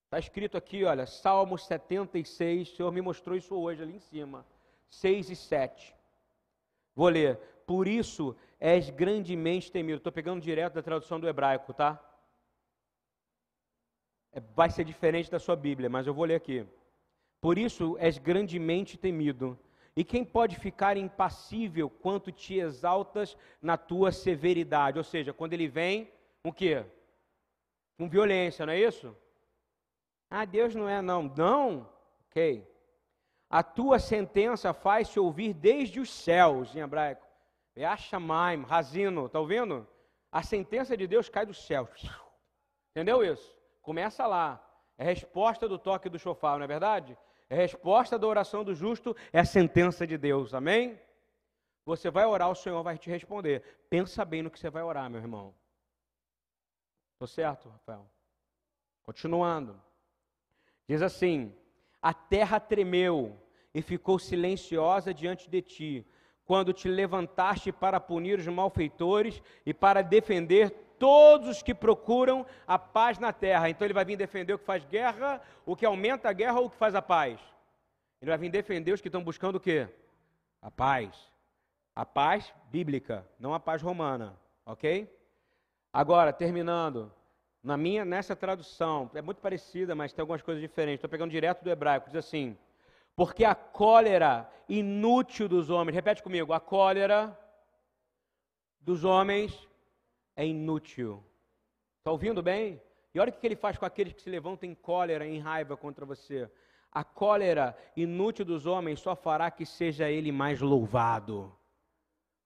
Está 0.05 0.21
escrito 0.21 0.57
aqui, 0.57 0.85
olha, 0.85 1.07
Salmo 1.07 1.59
76, 1.59 2.71
o 2.71 2.77
Senhor 2.77 2.93
me 2.93 3.01
mostrou 3.01 3.37
isso 3.37 3.53
hoje 3.57 3.83
ali 3.83 3.97
em 3.97 3.99
cima, 3.99 4.47
6 4.91 5.31
e 5.31 5.35
7. 5.35 5.93
Vou 6.95 7.09
ler. 7.09 7.37
Por 7.67 7.89
isso 7.89 8.37
és 8.61 8.89
grandemente 8.91 9.71
temido. 9.71 9.99
Estou 9.99 10.13
pegando 10.13 10.41
direto 10.41 10.75
da 10.75 10.83
tradução 10.83 11.19
do 11.19 11.29
hebraico, 11.29 11.75
tá? 11.75 12.01
É, 14.33 14.41
vai 14.55 14.71
ser 14.71 14.85
diferente 14.85 15.31
da 15.31 15.39
sua 15.39 15.57
Bíblia, 15.57 15.91
mas 15.91 16.07
eu 16.07 16.15
vou 16.15 16.25
ler 16.25 16.37
aqui. 16.37 16.65
Por 17.41 17.59
isso 17.59 17.97
és 17.99 18.19
grandemente 18.19 18.97
temido. 18.97 19.59
E 19.97 20.05
quem 20.05 20.25
pode 20.25 20.57
ficar 20.57 20.97
impassível 20.97 21.89
quanto 21.89 22.31
te 22.31 22.59
exaltas 22.59 23.37
na 23.63 23.77
tua 23.77 24.13
severidade? 24.13 24.99
Ou 24.99 25.05
seja, 25.05 25.33
quando 25.33 25.55
ele 25.55 25.67
vem, 25.67 26.13
o 26.45 26.53
quê? 26.53 26.85
Com 27.97 28.09
violência, 28.09 28.67
não 28.67 28.75
é 28.75 28.81
isso? 28.81 29.17
Ah, 30.29 30.45
Deus 30.45 30.75
não 30.75 30.89
é 30.89 31.01
não. 31.01 31.23
Não? 31.35 31.89
Ok. 32.29 32.67
A 33.49 33.63
tua 33.63 33.99
sentença 33.99 34.75
faz-se 34.75 35.19
ouvir 35.19 35.55
desde 35.55 35.99
os 35.99 36.13
céus, 36.13 36.75
em 36.77 36.81
hebraico. 36.81 37.26
Yashamaim, 37.77 38.63
Razino, 38.63 39.27
está 39.27 39.39
ouvindo? 39.39 39.87
A 40.33 40.43
sentença 40.43 40.97
de 40.97 41.07
Deus 41.07 41.29
cai 41.29 41.45
do 41.45 41.55
céu. 41.55 41.89
Entendeu 42.91 43.25
isso? 43.25 43.55
Começa 43.83 44.27
lá. 44.27 44.63
É 44.99 45.05
resposta 45.05 45.69
do 45.69 45.79
toque 45.79 46.09
do 46.09 46.19
chofar, 46.19 46.57
não 46.57 46.65
é 46.65 46.69
verdade? 46.69 47.17
É 47.49 47.55
resposta 47.55 48.19
da 48.19 48.27
oração 48.27 48.65
do 48.65 48.75
justo, 48.75 49.15
é 49.33 49.41
a 49.41 49.45
sentença 49.45 50.07
de 50.07 50.17
Deus, 50.17 50.55
amém? 50.55 50.99
Você 51.85 52.11
vai 52.11 52.27
orar, 52.27 52.51
o 52.51 52.55
Senhor 52.55 52.83
vai 52.83 52.99
te 52.99 53.09
responder. 53.09 53.63
Pensa 53.89 54.25
bem 54.25 54.43
no 54.43 54.51
que 54.51 54.59
você 54.59 54.69
vai 54.69 54.83
orar, 54.83 55.09
meu 55.09 55.21
irmão. 55.21 55.55
Estou 57.13 57.29
certo, 57.29 57.69
Rafael? 57.69 58.11
Continuando. 59.05 59.81
Diz 60.89 61.01
assim: 61.01 61.57
A 62.03 62.13
terra 62.13 62.59
tremeu 62.59 63.41
e 63.73 63.81
ficou 63.81 64.19
silenciosa 64.19 65.15
diante 65.15 65.49
de 65.49 65.63
ti, 65.63 66.07
quando 66.47 66.73
te 66.73 66.89
levantaste 66.89 67.73
para 67.73 68.01
punir 68.01 68.39
os 68.39 68.47
malfeitores 68.47 69.43
e 69.67 69.75
para 69.75 70.01
defender 70.01 70.71
todos 70.99 71.49
os 71.49 71.63
que 71.63 71.75
procuram 71.75 72.47
a 72.67 72.79
paz 72.79 73.19
na 73.19 73.33
terra. 73.33 73.69
Então 73.69 73.87
ele 73.87 73.93
vai 73.93 74.05
vir 74.05 74.17
defender 74.17 74.55
o 74.55 74.59
que 74.59 74.65
faz 74.65 74.85
guerra, 74.85 75.43
o 75.67 75.77
que 75.77 75.85
aumenta 75.85 76.29
a 76.29 76.33
guerra 76.33 76.61
ou 76.61 76.67
o 76.67 76.71
que 76.71 76.77
faz 76.77 76.95
a 76.95 77.03
paz. 77.03 77.39
Ele 78.23 78.31
vai 78.31 78.39
vir 78.39 78.49
defender 78.49 78.93
os 78.93 79.01
que 79.01 79.09
estão 79.09 79.23
buscando 79.23 79.57
o 79.57 79.61
quê? 79.61 79.89
A 80.63 80.71
paz. 80.71 81.15
A 81.95 82.07
paz 82.07 82.53
bíblica, 82.71 83.27
não 83.39 83.53
a 83.53 83.61
paz 83.61 83.83
romana, 83.83 84.39
ok? 84.65 85.11
Agora, 85.93 86.33
terminando, 86.33 87.11
na 87.63 87.77
minha, 87.77 88.05
nessa 88.05 88.37
tradução, 88.37 89.11
é 89.15 89.23
muito 89.23 89.41
parecida, 89.41 89.95
mas 89.95 90.13
tem 90.13 90.23
algumas 90.23 90.43
coisas 90.43 90.61
diferentes. 90.61 90.99
Estou 90.99 91.11
pegando 91.11 91.31
direto 91.31 91.65
do 91.65 91.71
hebraico, 91.71 92.09
diz 92.09 92.17
assim: 92.17 92.57
Porque 93.17 93.45
a 93.45 93.55
cólera 93.55 94.49
inútil 94.69 95.49
dos 95.49 95.71
homens, 95.71 95.95
repete 95.95 96.23
comigo, 96.23 96.53
a 96.53 96.61
cólera 96.61 97.37
dos 98.79 99.05
homens 99.05 99.67
é 100.37 100.47
inútil. 100.47 101.25
Está 101.99 102.13
ouvindo 102.13 102.43
bem? 102.43 102.81
E 103.15 103.19
olha 103.19 103.31
o 103.31 103.33
que 103.33 103.47
ele 103.47 103.57
faz 103.57 103.79
com 103.79 103.87
aqueles 103.87 104.13
que 104.13 104.21
se 104.21 104.29
levantam 104.29 104.69
em 104.69 104.75
cólera, 104.75 105.27
em 105.27 105.39
raiva 105.39 105.75
contra 105.77 106.05
você. 106.05 106.51
A 106.93 107.03
cólera 107.03 107.77
inútil 107.97 108.45
dos 108.45 108.67
homens 108.67 109.01
só 109.01 109.17
fará 109.17 109.51
que 109.51 109.65
seja 109.65 110.11
ele 110.11 110.31
mais 110.31 110.61
louvado. 110.61 111.57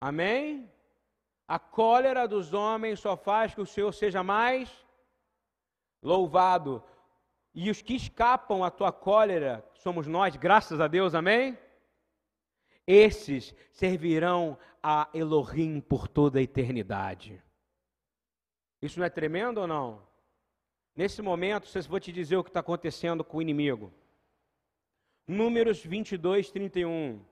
Amém? 0.01 0.71
A 1.49 1.59
cólera 1.59 2.29
dos 2.29 2.55
homens 2.55 3.01
só 3.01 3.17
faz 3.17 3.53
que 3.53 3.61
o 3.61 3.67
Senhor 3.67 3.93
seja 3.93 4.23
mais 4.23 4.71
louvado. 6.01 6.83
E 7.55 7.71
os 7.71 7.83
que 7.83 7.95
escapam 7.95 8.63
à 8.63 8.71
tua 8.71 8.93
cólera, 8.93 9.65
somos 9.75 10.07
nós, 10.07 10.37
graças 10.37 10.81
a 10.81 10.87
Deus, 10.87 11.15
amém? 11.15 11.59
Esses 12.87 13.55
servirão 13.73 14.59
a 14.83 15.09
Elohim 15.13 15.81
por 15.81 16.09
toda 16.09 16.39
a 16.39 16.43
eternidade. 16.43 17.43
Isso 18.81 18.99
não 18.99 19.07
é 19.07 19.11
tremendo 19.11 19.59
ou 19.59 19.67
não? 19.67 20.03
Nesse 20.95 21.21
momento, 21.21 21.69
eu 21.75 21.83
vou 21.83 22.01
te 22.01 22.13
dizer 22.13 22.37
o 22.37 22.45
que 22.45 22.51
está 22.51 22.61
acontecendo 22.61 23.25
com 23.25 23.39
o 23.39 23.43
inimigo. 23.43 23.93
Números 25.27 25.85
22, 25.85 26.51
31. 26.51 27.25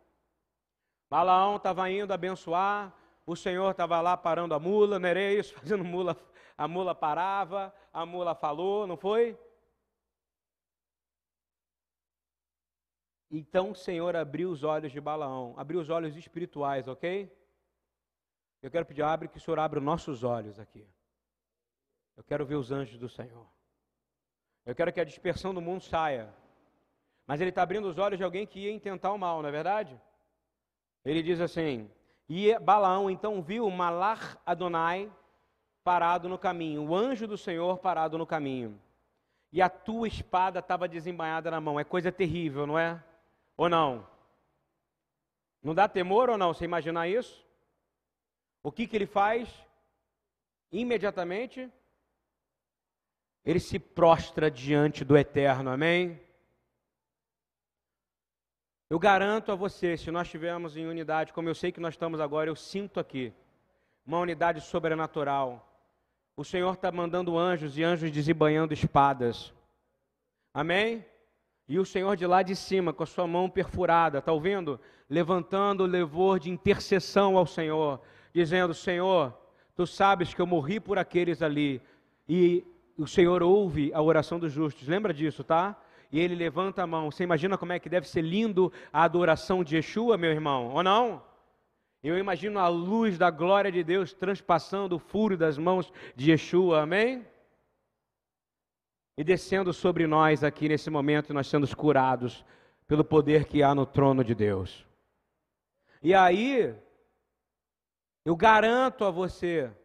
Balaão 1.11 1.57
estava 1.57 1.91
indo 1.91 2.13
abençoar, 2.13 2.95
o 3.25 3.35
Senhor 3.35 3.71
estava 3.71 4.01
lá 4.01 4.17
parando 4.17 4.55
a 4.55 4.59
mula, 4.59 4.99
não 4.99 5.09
era 5.09 5.33
isso? 5.33 5.55
Fazendo 5.55 5.85
mula 5.85 6.17
a 6.59 6.67
mula 6.67 6.93
parava, 6.93 7.73
a 7.93 8.05
mula 8.05 8.35
falou, 8.35 8.85
não 8.85 8.97
foi? 8.97 9.39
Então 13.31 13.73
o 13.73 13.75
Senhor 13.75 14.17
abriu 14.17 14.51
os 14.51 14.65
olhos 14.65 14.91
de 14.91 15.01
Balaão, 15.01 15.55
abriu 15.57 15.81
os 15.81 15.91
olhos 15.91 16.17
espirituais, 16.17 16.89
ok? 16.89 17.31
Eu 18.63 18.71
quero 18.71 18.87
pedir, 18.87 19.03
abre 19.03 19.29
que 19.29 19.37
o 19.37 19.41
Senhor 19.41 19.59
abra 19.59 19.79
os 19.79 19.85
nossos 19.85 20.25
olhos 20.25 20.59
aqui. 20.59 20.87
Eu 22.17 22.25
quero 22.25 22.45
ver 22.45 22.57
os 22.57 22.73
anjos 22.73 22.99
do 22.99 23.09
Senhor. 23.09 23.47
Eu 24.67 24.75
quero 24.75 24.93
que 24.93 25.01
a 25.01 25.05
dispersão 25.05 25.55
do 25.55 25.61
mundo 25.61 25.83
saia. 25.83 26.35
Mas 27.27 27.41
ele 27.41 27.51
está 27.51 27.63
abrindo 27.63 27.87
os 27.87 27.99
olhos 27.99 28.19
de 28.19 28.25
alguém 28.25 28.47
que 28.47 28.61
ia 28.61 28.73
intentar 28.73 29.13
o 29.13 29.19
mal, 29.19 29.43
não 29.43 29.49
é 29.49 29.53
verdade? 29.53 30.01
Ele 31.05 31.23
diz 31.23 31.41
assim: 31.41 31.91
E 32.29 32.59
Balaão 32.59 33.11
então 33.11 33.43
viu 33.43 33.71
Malar 33.71 34.41
Adonai, 34.45 35.13
parado 35.85 36.29
no 36.29 36.39
caminho, 36.39 36.89
o 36.89 36.95
anjo 36.95 37.27
do 37.27 37.39
Senhor 37.39 37.79
parado 37.79 38.19
no 38.19 38.27
caminho. 38.27 38.81
E 39.53 39.63
a 39.63 39.69
tua 39.69 40.09
espada 40.09 40.59
estava 40.59 40.89
desembainhada 40.89 41.51
na 41.51 41.61
mão. 41.61 41.79
É 41.79 41.85
coisa 41.85 42.13
terrível, 42.13 42.67
não 42.67 42.79
é? 42.79 43.03
Ou 43.59 43.69
não? 43.69 44.07
Não 45.61 45.75
dá 45.75 45.89
temor 45.89 46.31
ou 46.31 46.39
não? 46.39 46.55
Você 46.55 46.65
imaginar 46.65 47.09
isso? 47.09 47.45
O 48.63 48.71
que, 48.71 48.87
que 48.87 48.97
ele 48.97 49.07
faz? 49.07 49.49
Imediatamente, 50.71 51.71
ele 53.45 53.59
se 53.59 53.79
prostra 53.79 54.49
diante 54.49 55.05
do 55.05 55.17
eterno, 55.17 55.71
amém? 55.71 56.21
Eu 58.89 58.99
garanto 58.99 59.51
a 59.51 59.57
você, 59.57 59.97
se 59.97 60.11
nós 60.11 60.29
estivermos 60.29 60.77
em 60.77 60.87
unidade, 60.87 61.33
como 61.33 61.49
eu 61.49 61.55
sei 61.55 61.73
que 61.73 61.81
nós 61.81 61.95
estamos 61.95 62.21
agora, 62.21 62.49
eu 62.49 62.57
sinto 62.57 63.01
aqui 63.01 63.35
uma 64.07 64.21
unidade 64.21 64.61
sobrenatural. 64.61 65.69
O 66.37 66.45
Senhor 66.45 66.73
está 66.75 66.93
mandando 66.93 67.37
anjos 67.37 67.77
e 67.77 67.83
anjos 67.83 68.13
desembanhando 68.13 68.73
espadas. 68.73 69.53
Amém? 70.55 71.05
E 71.69 71.79
o 71.79 71.85
Senhor 71.85 72.17
de 72.17 72.27
lá 72.27 72.43
de 72.43 72.57
cima, 72.57 72.95
com 72.95 73.03
a 73.03 73.07
sua 73.07 73.27
mão 73.27 73.51
perfurada, 73.51 74.19
está 74.19 74.33
ouvindo? 74.33 74.81
Levantando 75.09 75.83
o 75.83 75.87
levor 75.87 76.41
de 76.41 76.51
intercessão 76.51 77.37
ao 77.37 77.47
Senhor, 77.47 78.01
dizendo: 78.33 78.73
Senhor, 78.73 79.37
tu 79.77 79.87
sabes 79.87 80.33
que 80.33 80.41
eu 80.41 80.47
morri 80.47 80.81
por 80.81 80.99
aqueles 80.99 81.43
ali. 81.43 81.83
E 82.27 82.65
o 82.97 83.07
Senhor 83.07 83.43
ouve 83.43 83.93
a 83.93 84.01
oração 84.01 84.39
dos 84.39 84.53
justos. 84.53 84.89
Lembra 84.89 85.13
disso, 85.13 85.45
tá? 85.45 85.77
E 86.11 86.19
ele 86.19 86.35
levanta 86.35 86.83
a 86.83 86.87
mão. 86.87 87.11
Você 87.11 87.23
imagina 87.23 87.59
como 87.59 87.73
é 87.73 87.79
que 87.79 87.89
deve 87.89 88.09
ser 88.09 88.23
lindo 88.23 88.73
a 88.91 89.03
adoração 89.05 89.63
de 89.63 89.77
Yeshua, 89.77 90.17
meu 90.17 90.31
irmão? 90.31 90.71
Ou 90.71 90.83
não? 90.83 91.23
Eu 92.03 92.17
imagino 92.17 92.59
a 92.59 92.69
luz 92.69 93.19
da 93.19 93.31
glória 93.31 93.71
de 93.71 93.85
Deus 93.85 94.15
transpassando 94.15 94.97
o 94.97 94.99
furo 94.99 95.37
das 95.37 95.59
mãos 95.59 95.93
de 96.17 96.31
Yeshua, 96.31 96.83
amém? 96.83 97.27
E 99.19 99.25
descendo 99.25 99.73
sobre 99.73 100.07
nós 100.07 100.45
aqui 100.45 100.69
nesse 100.69 100.89
momento, 100.91 101.35
nós 101.35 101.49
sendo 101.49 101.67
curados 101.77 102.45
pelo 102.87 103.05
poder 103.05 103.47
que 103.47 103.65
há 103.65 103.75
no 103.75 103.85
trono 103.85 104.23
de 104.23 104.33
Deus. 104.33 104.87
E 106.01 106.15
aí, 106.15 106.73
eu 108.25 108.37
garanto 108.37 109.05
a 109.05 109.11
você, 109.11 109.77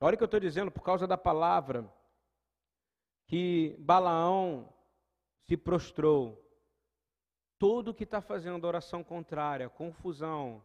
olha 0.00 0.14
o 0.14 0.18
que 0.18 0.24
eu 0.24 0.26
estou 0.26 0.40
dizendo 0.40 0.72
por 0.72 0.82
causa 0.82 1.06
da 1.06 1.16
palavra, 1.16 1.88
que 3.28 3.76
Balaão 3.78 4.68
se 5.48 5.56
prostrou. 5.56 6.44
Todo 7.60 7.94
que 7.94 8.02
está 8.02 8.20
fazendo 8.20 8.66
oração 8.66 9.04
contrária, 9.04 9.68
confusão, 9.68 10.60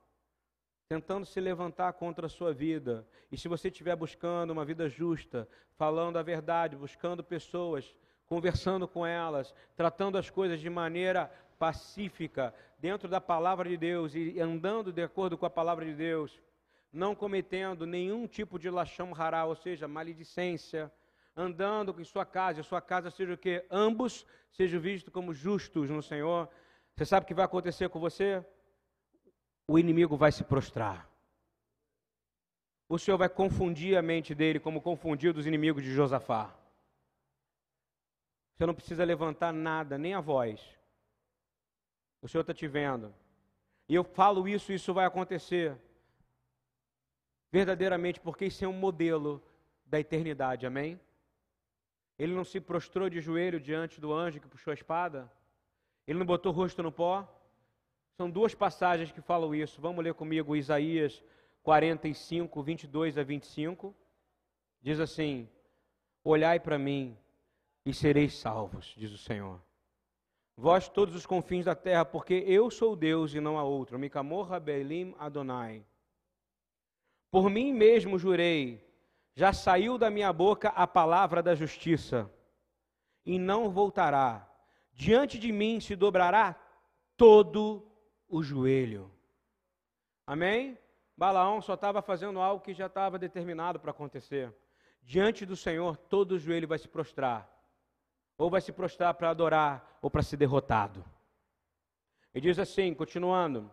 tentando 0.91 1.25
se 1.25 1.39
levantar 1.39 1.93
contra 1.93 2.25
a 2.25 2.29
sua 2.29 2.51
vida. 2.53 3.07
E 3.31 3.37
se 3.37 3.47
você 3.47 3.69
estiver 3.69 3.95
buscando 3.95 4.51
uma 4.51 4.65
vida 4.65 4.89
justa, 4.89 5.47
falando 5.77 6.17
a 6.17 6.21
verdade, 6.21 6.75
buscando 6.75 7.23
pessoas, 7.23 7.95
conversando 8.25 8.85
com 8.85 9.05
elas, 9.05 9.55
tratando 9.73 10.17
as 10.17 10.29
coisas 10.29 10.59
de 10.59 10.69
maneira 10.69 11.31
pacífica, 11.57 12.53
dentro 12.77 13.07
da 13.07 13.21
palavra 13.21 13.69
de 13.69 13.77
Deus 13.77 14.13
e 14.15 14.37
andando 14.37 14.91
de 14.91 15.01
acordo 15.01 15.37
com 15.37 15.45
a 15.45 15.49
palavra 15.49 15.85
de 15.85 15.93
Deus, 15.93 16.41
não 16.91 17.15
cometendo 17.15 17.85
nenhum 17.85 18.27
tipo 18.27 18.59
de 18.59 18.69
lachão 18.69 19.13
hará, 19.15 19.45
ou 19.45 19.55
seja, 19.55 19.87
maledicência, 19.87 20.91
andando 21.33 21.95
em 22.01 22.03
sua 22.03 22.25
casa, 22.25 22.59
e 22.59 22.63
sua 22.65 22.81
casa 22.81 23.09
seja 23.09 23.31
o 23.31 23.37
que? 23.37 23.63
Ambos 23.71 24.25
sejam 24.51 24.81
vistos 24.81 25.13
como 25.13 25.33
justos 25.33 25.89
no 25.89 26.03
Senhor. 26.03 26.49
Você 26.97 27.05
sabe 27.05 27.23
o 27.23 27.27
que 27.27 27.33
vai 27.33 27.45
acontecer 27.45 27.87
com 27.87 27.97
você? 27.97 28.45
O 29.72 29.80
inimigo 29.80 30.17
vai 30.17 30.32
se 30.34 30.43
prostrar. 30.43 31.09
O 32.89 32.99
Senhor 32.99 33.17
vai 33.17 33.30
confundir 33.30 33.97
a 33.97 34.01
mente 34.01 34.36
dele 34.36 34.59
como 34.59 34.82
confundiu 34.82 35.34
dos 35.34 35.47
inimigos 35.47 35.82
de 35.82 35.93
Josafá. 35.93 36.53
Você 38.53 38.65
não 38.65 38.76
precisa 38.76 39.05
levantar 39.05 39.53
nada, 39.53 39.97
nem 39.97 40.13
a 40.13 40.19
voz. 40.19 40.59
O 42.22 42.28
Senhor 42.28 42.41
está 42.41 42.53
te 42.53 42.67
vendo. 42.67 43.13
E 43.88 43.95
eu 43.95 44.03
falo 44.03 44.45
isso, 44.45 44.74
isso 44.74 44.93
vai 44.93 45.05
acontecer. 45.05 45.78
Verdadeiramente, 47.49 48.19
porque 48.19 48.47
isso 48.47 48.65
é 48.65 48.67
um 48.67 48.74
modelo 48.74 49.41
da 49.86 50.01
eternidade, 50.01 50.65
amém? 50.65 50.99
Ele 52.19 52.34
não 52.34 52.43
se 52.43 52.59
prostrou 52.59 53.09
de 53.09 53.22
joelho 53.22 53.59
diante 53.59 54.01
do 54.01 54.13
anjo 54.13 54.41
que 54.41 54.49
puxou 54.49 54.72
a 54.72 54.76
espada? 54.76 55.32
Ele 56.05 56.19
não 56.19 56.26
botou 56.26 56.51
o 56.51 56.55
rosto 56.55 56.84
no 56.84 56.91
pó? 56.91 57.26
São 58.22 58.30
duas 58.30 58.53
passagens 58.53 59.11
que 59.11 59.19
falam 59.19 59.55
isso. 59.55 59.82
Vamos 59.82 60.03
ler 60.03 60.13
comigo 60.13 60.55
Isaías 60.55 61.24
45, 61.63 62.61
22 62.61 63.17
a 63.17 63.24
25. 63.24 63.95
Diz 64.80 64.99
assim: 64.99 65.49
Olhai 66.24 66.59
para 66.59 66.78
mim 66.78 67.17
e 67.84 67.91
sereis 67.91 68.38
salvos, 68.38 68.93
diz 68.95 69.11
o 69.11 69.17
Senhor. 69.17 69.59
Vós 70.55 70.88
todos 70.88 71.15
os 71.15 71.26
confins 71.26 71.65
da 71.65 71.74
terra, 71.74 72.05
porque 72.05 72.36
eu 72.45 72.69
sou 72.69 72.95
Deus 72.95 73.34
e 73.34 73.39
não 73.39 73.57
há 73.57 73.63
outro. 73.63 73.97
Micamor 73.97 74.59
Belim 74.59 75.15
Adonai. 75.17 75.84
Por 77.32 77.49
mim 77.49 77.74
mesmo 77.74 78.19
jurei, 78.19 78.88
já 79.34 79.51
saiu 79.51 79.97
da 79.97 80.11
minha 80.11 80.32
boca 80.32 80.69
a 80.69 80.86
palavra 80.86 81.41
da 81.41 81.55
justiça, 81.55 82.32
e 83.26 83.39
não 83.39 83.72
voltará. 83.72 84.47
Diante 84.93 85.39
de 85.39 85.51
mim 85.51 85.80
se 85.80 85.95
dobrará 85.95 86.55
todo 87.17 87.90
o 88.32 88.41
joelho. 88.41 89.11
Amém? 90.25 90.77
Balaão 91.17 91.61
só 91.61 91.73
estava 91.73 92.01
fazendo 92.01 92.39
algo 92.39 92.63
que 92.63 92.73
já 92.73 92.86
estava 92.86 93.19
determinado 93.19 93.79
para 93.79 93.91
acontecer. 93.91 94.51
Diante 95.03 95.45
do 95.45 95.57
Senhor, 95.57 95.97
todo 95.97 96.32
o 96.32 96.39
joelho 96.39 96.67
vai 96.67 96.79
se 96.79 96.88
prostrar. 96.88 97.47
Ou 98.38 98.49
vai 98.49 98.61
se 98.61 98.71
prostrar 98.71 99.13
para 99.15 99.29
adorar, 99.29 99.99
ou 100.01 100.09
para 100.09 100.23
ser 100.23 100.38
derrotado. 100.38 101.03
E 102.34 102.39
diz 102.39 102.57
assim, 102.57 102.93
continuando: 102.93 103.69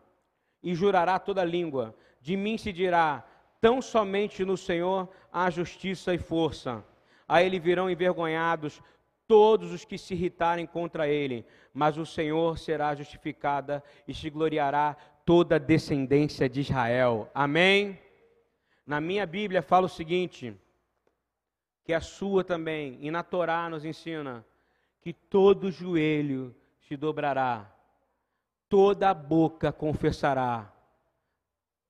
E 0.61 0.74
jurará 0.74 1.18
toda 1.18 1.44
língua, 1.44 1.94
de 2.20 2.36
mim 2.36 2.59
se 2.59 2.72
dirá, 2.72 3.24
tão 3.61 3.80
somente 3.80 4.44
no 4.44 4.56
Senhor 4.56 5.09
há 5.32 5.48
justiça 5.48 6.12
e 6.12 6.18
força. 6.18 6.84
A 7.26 7.42
ele 7.42 7.61
virão 7.61 7.88
envergonhados 7.88 8.82
todos 9.29 9.72
os 9.72 9.85
que 9.85 9.99
se 9.99 10.14
irritarem 10.14 10.66
contra 10.66 11.07
ele, 11.07 11.45
mas 11.72 11.99
o 11.99 12.07
Senhor 12.07 12.59
será 12.59 12.95
justificada 12.95 13.85
e 14.07 14.14
se 14.14 14.31
gloriará 14.31 14.97
toda 15.24 15.57
a 15.57 15.59
descendência 15.59 16.49
de 16.49 16.62
Israel. 16.62 17.31
Amém? 17.35 18.01
Na 18.87 19.01
minha 19.01 19.26
Bíblia 19.26 19.61
fala 19.61 19.85
o 19.85 19.91
seguinte, 19.91 20.57
que 21.85 21.93
a 21.93 22.01
sua 22.01 22.43
também, 22.43 22.99
e 23.03 23.11
na 23.11 23.22
Torá 23.22 23.68
nos 23.68 23.85
ensina, 23.85 24.45
que 25.03 25.12
todo 25.12 25.70
joelho 25.70 26.55
se 26.81 26.97
dobrará, 26.97 27.70
toda 28.68 29.12
boca 29.12 29.70
confessará 29.70 30.72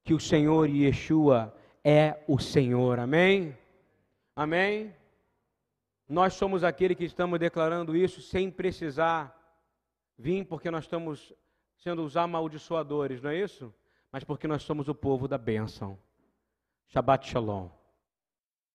que 0.03 0.13
o 0.13 0.21
Senhor 0.21 0.69
Yeshua 0.69 1.55
é 1.85 2.19
o 2.27 2.39
Senhor. 2.39 2.99
Amém? 2.99 3.57
Amém? 4.35 4.95
Nós 6.09 6.35
somos 6.35 6.65
aquele 6.65 6.95
que 6.95 7.05
estamos 7.05 7.39
declarando 7.39 7.95
isso 7.95 8.23
sem 8.23 8.51
precisar 8.51 9.37
vir, 10.17 10.45
porque 10.47 10.71
nós 10.71 10.85
estamos 10.85 11.35
sendo 11.77 12.03
os 12.03 12.17
amaldiçoadores, 12.17 13.21
não 13.21 13.31
é 13.31 13.37
isso? 13.37 13.75
Mas 14.11 14.25
porque 14.25 14.49
nós 14.49 14.63
somos 14.63 14.89
o 14.89 14.95
povo 14.95 15.29
da 15.29 15.37
bênção. 15.37 15.99
Shabbat 16.87 17.29
Shalom. 17.29 17.78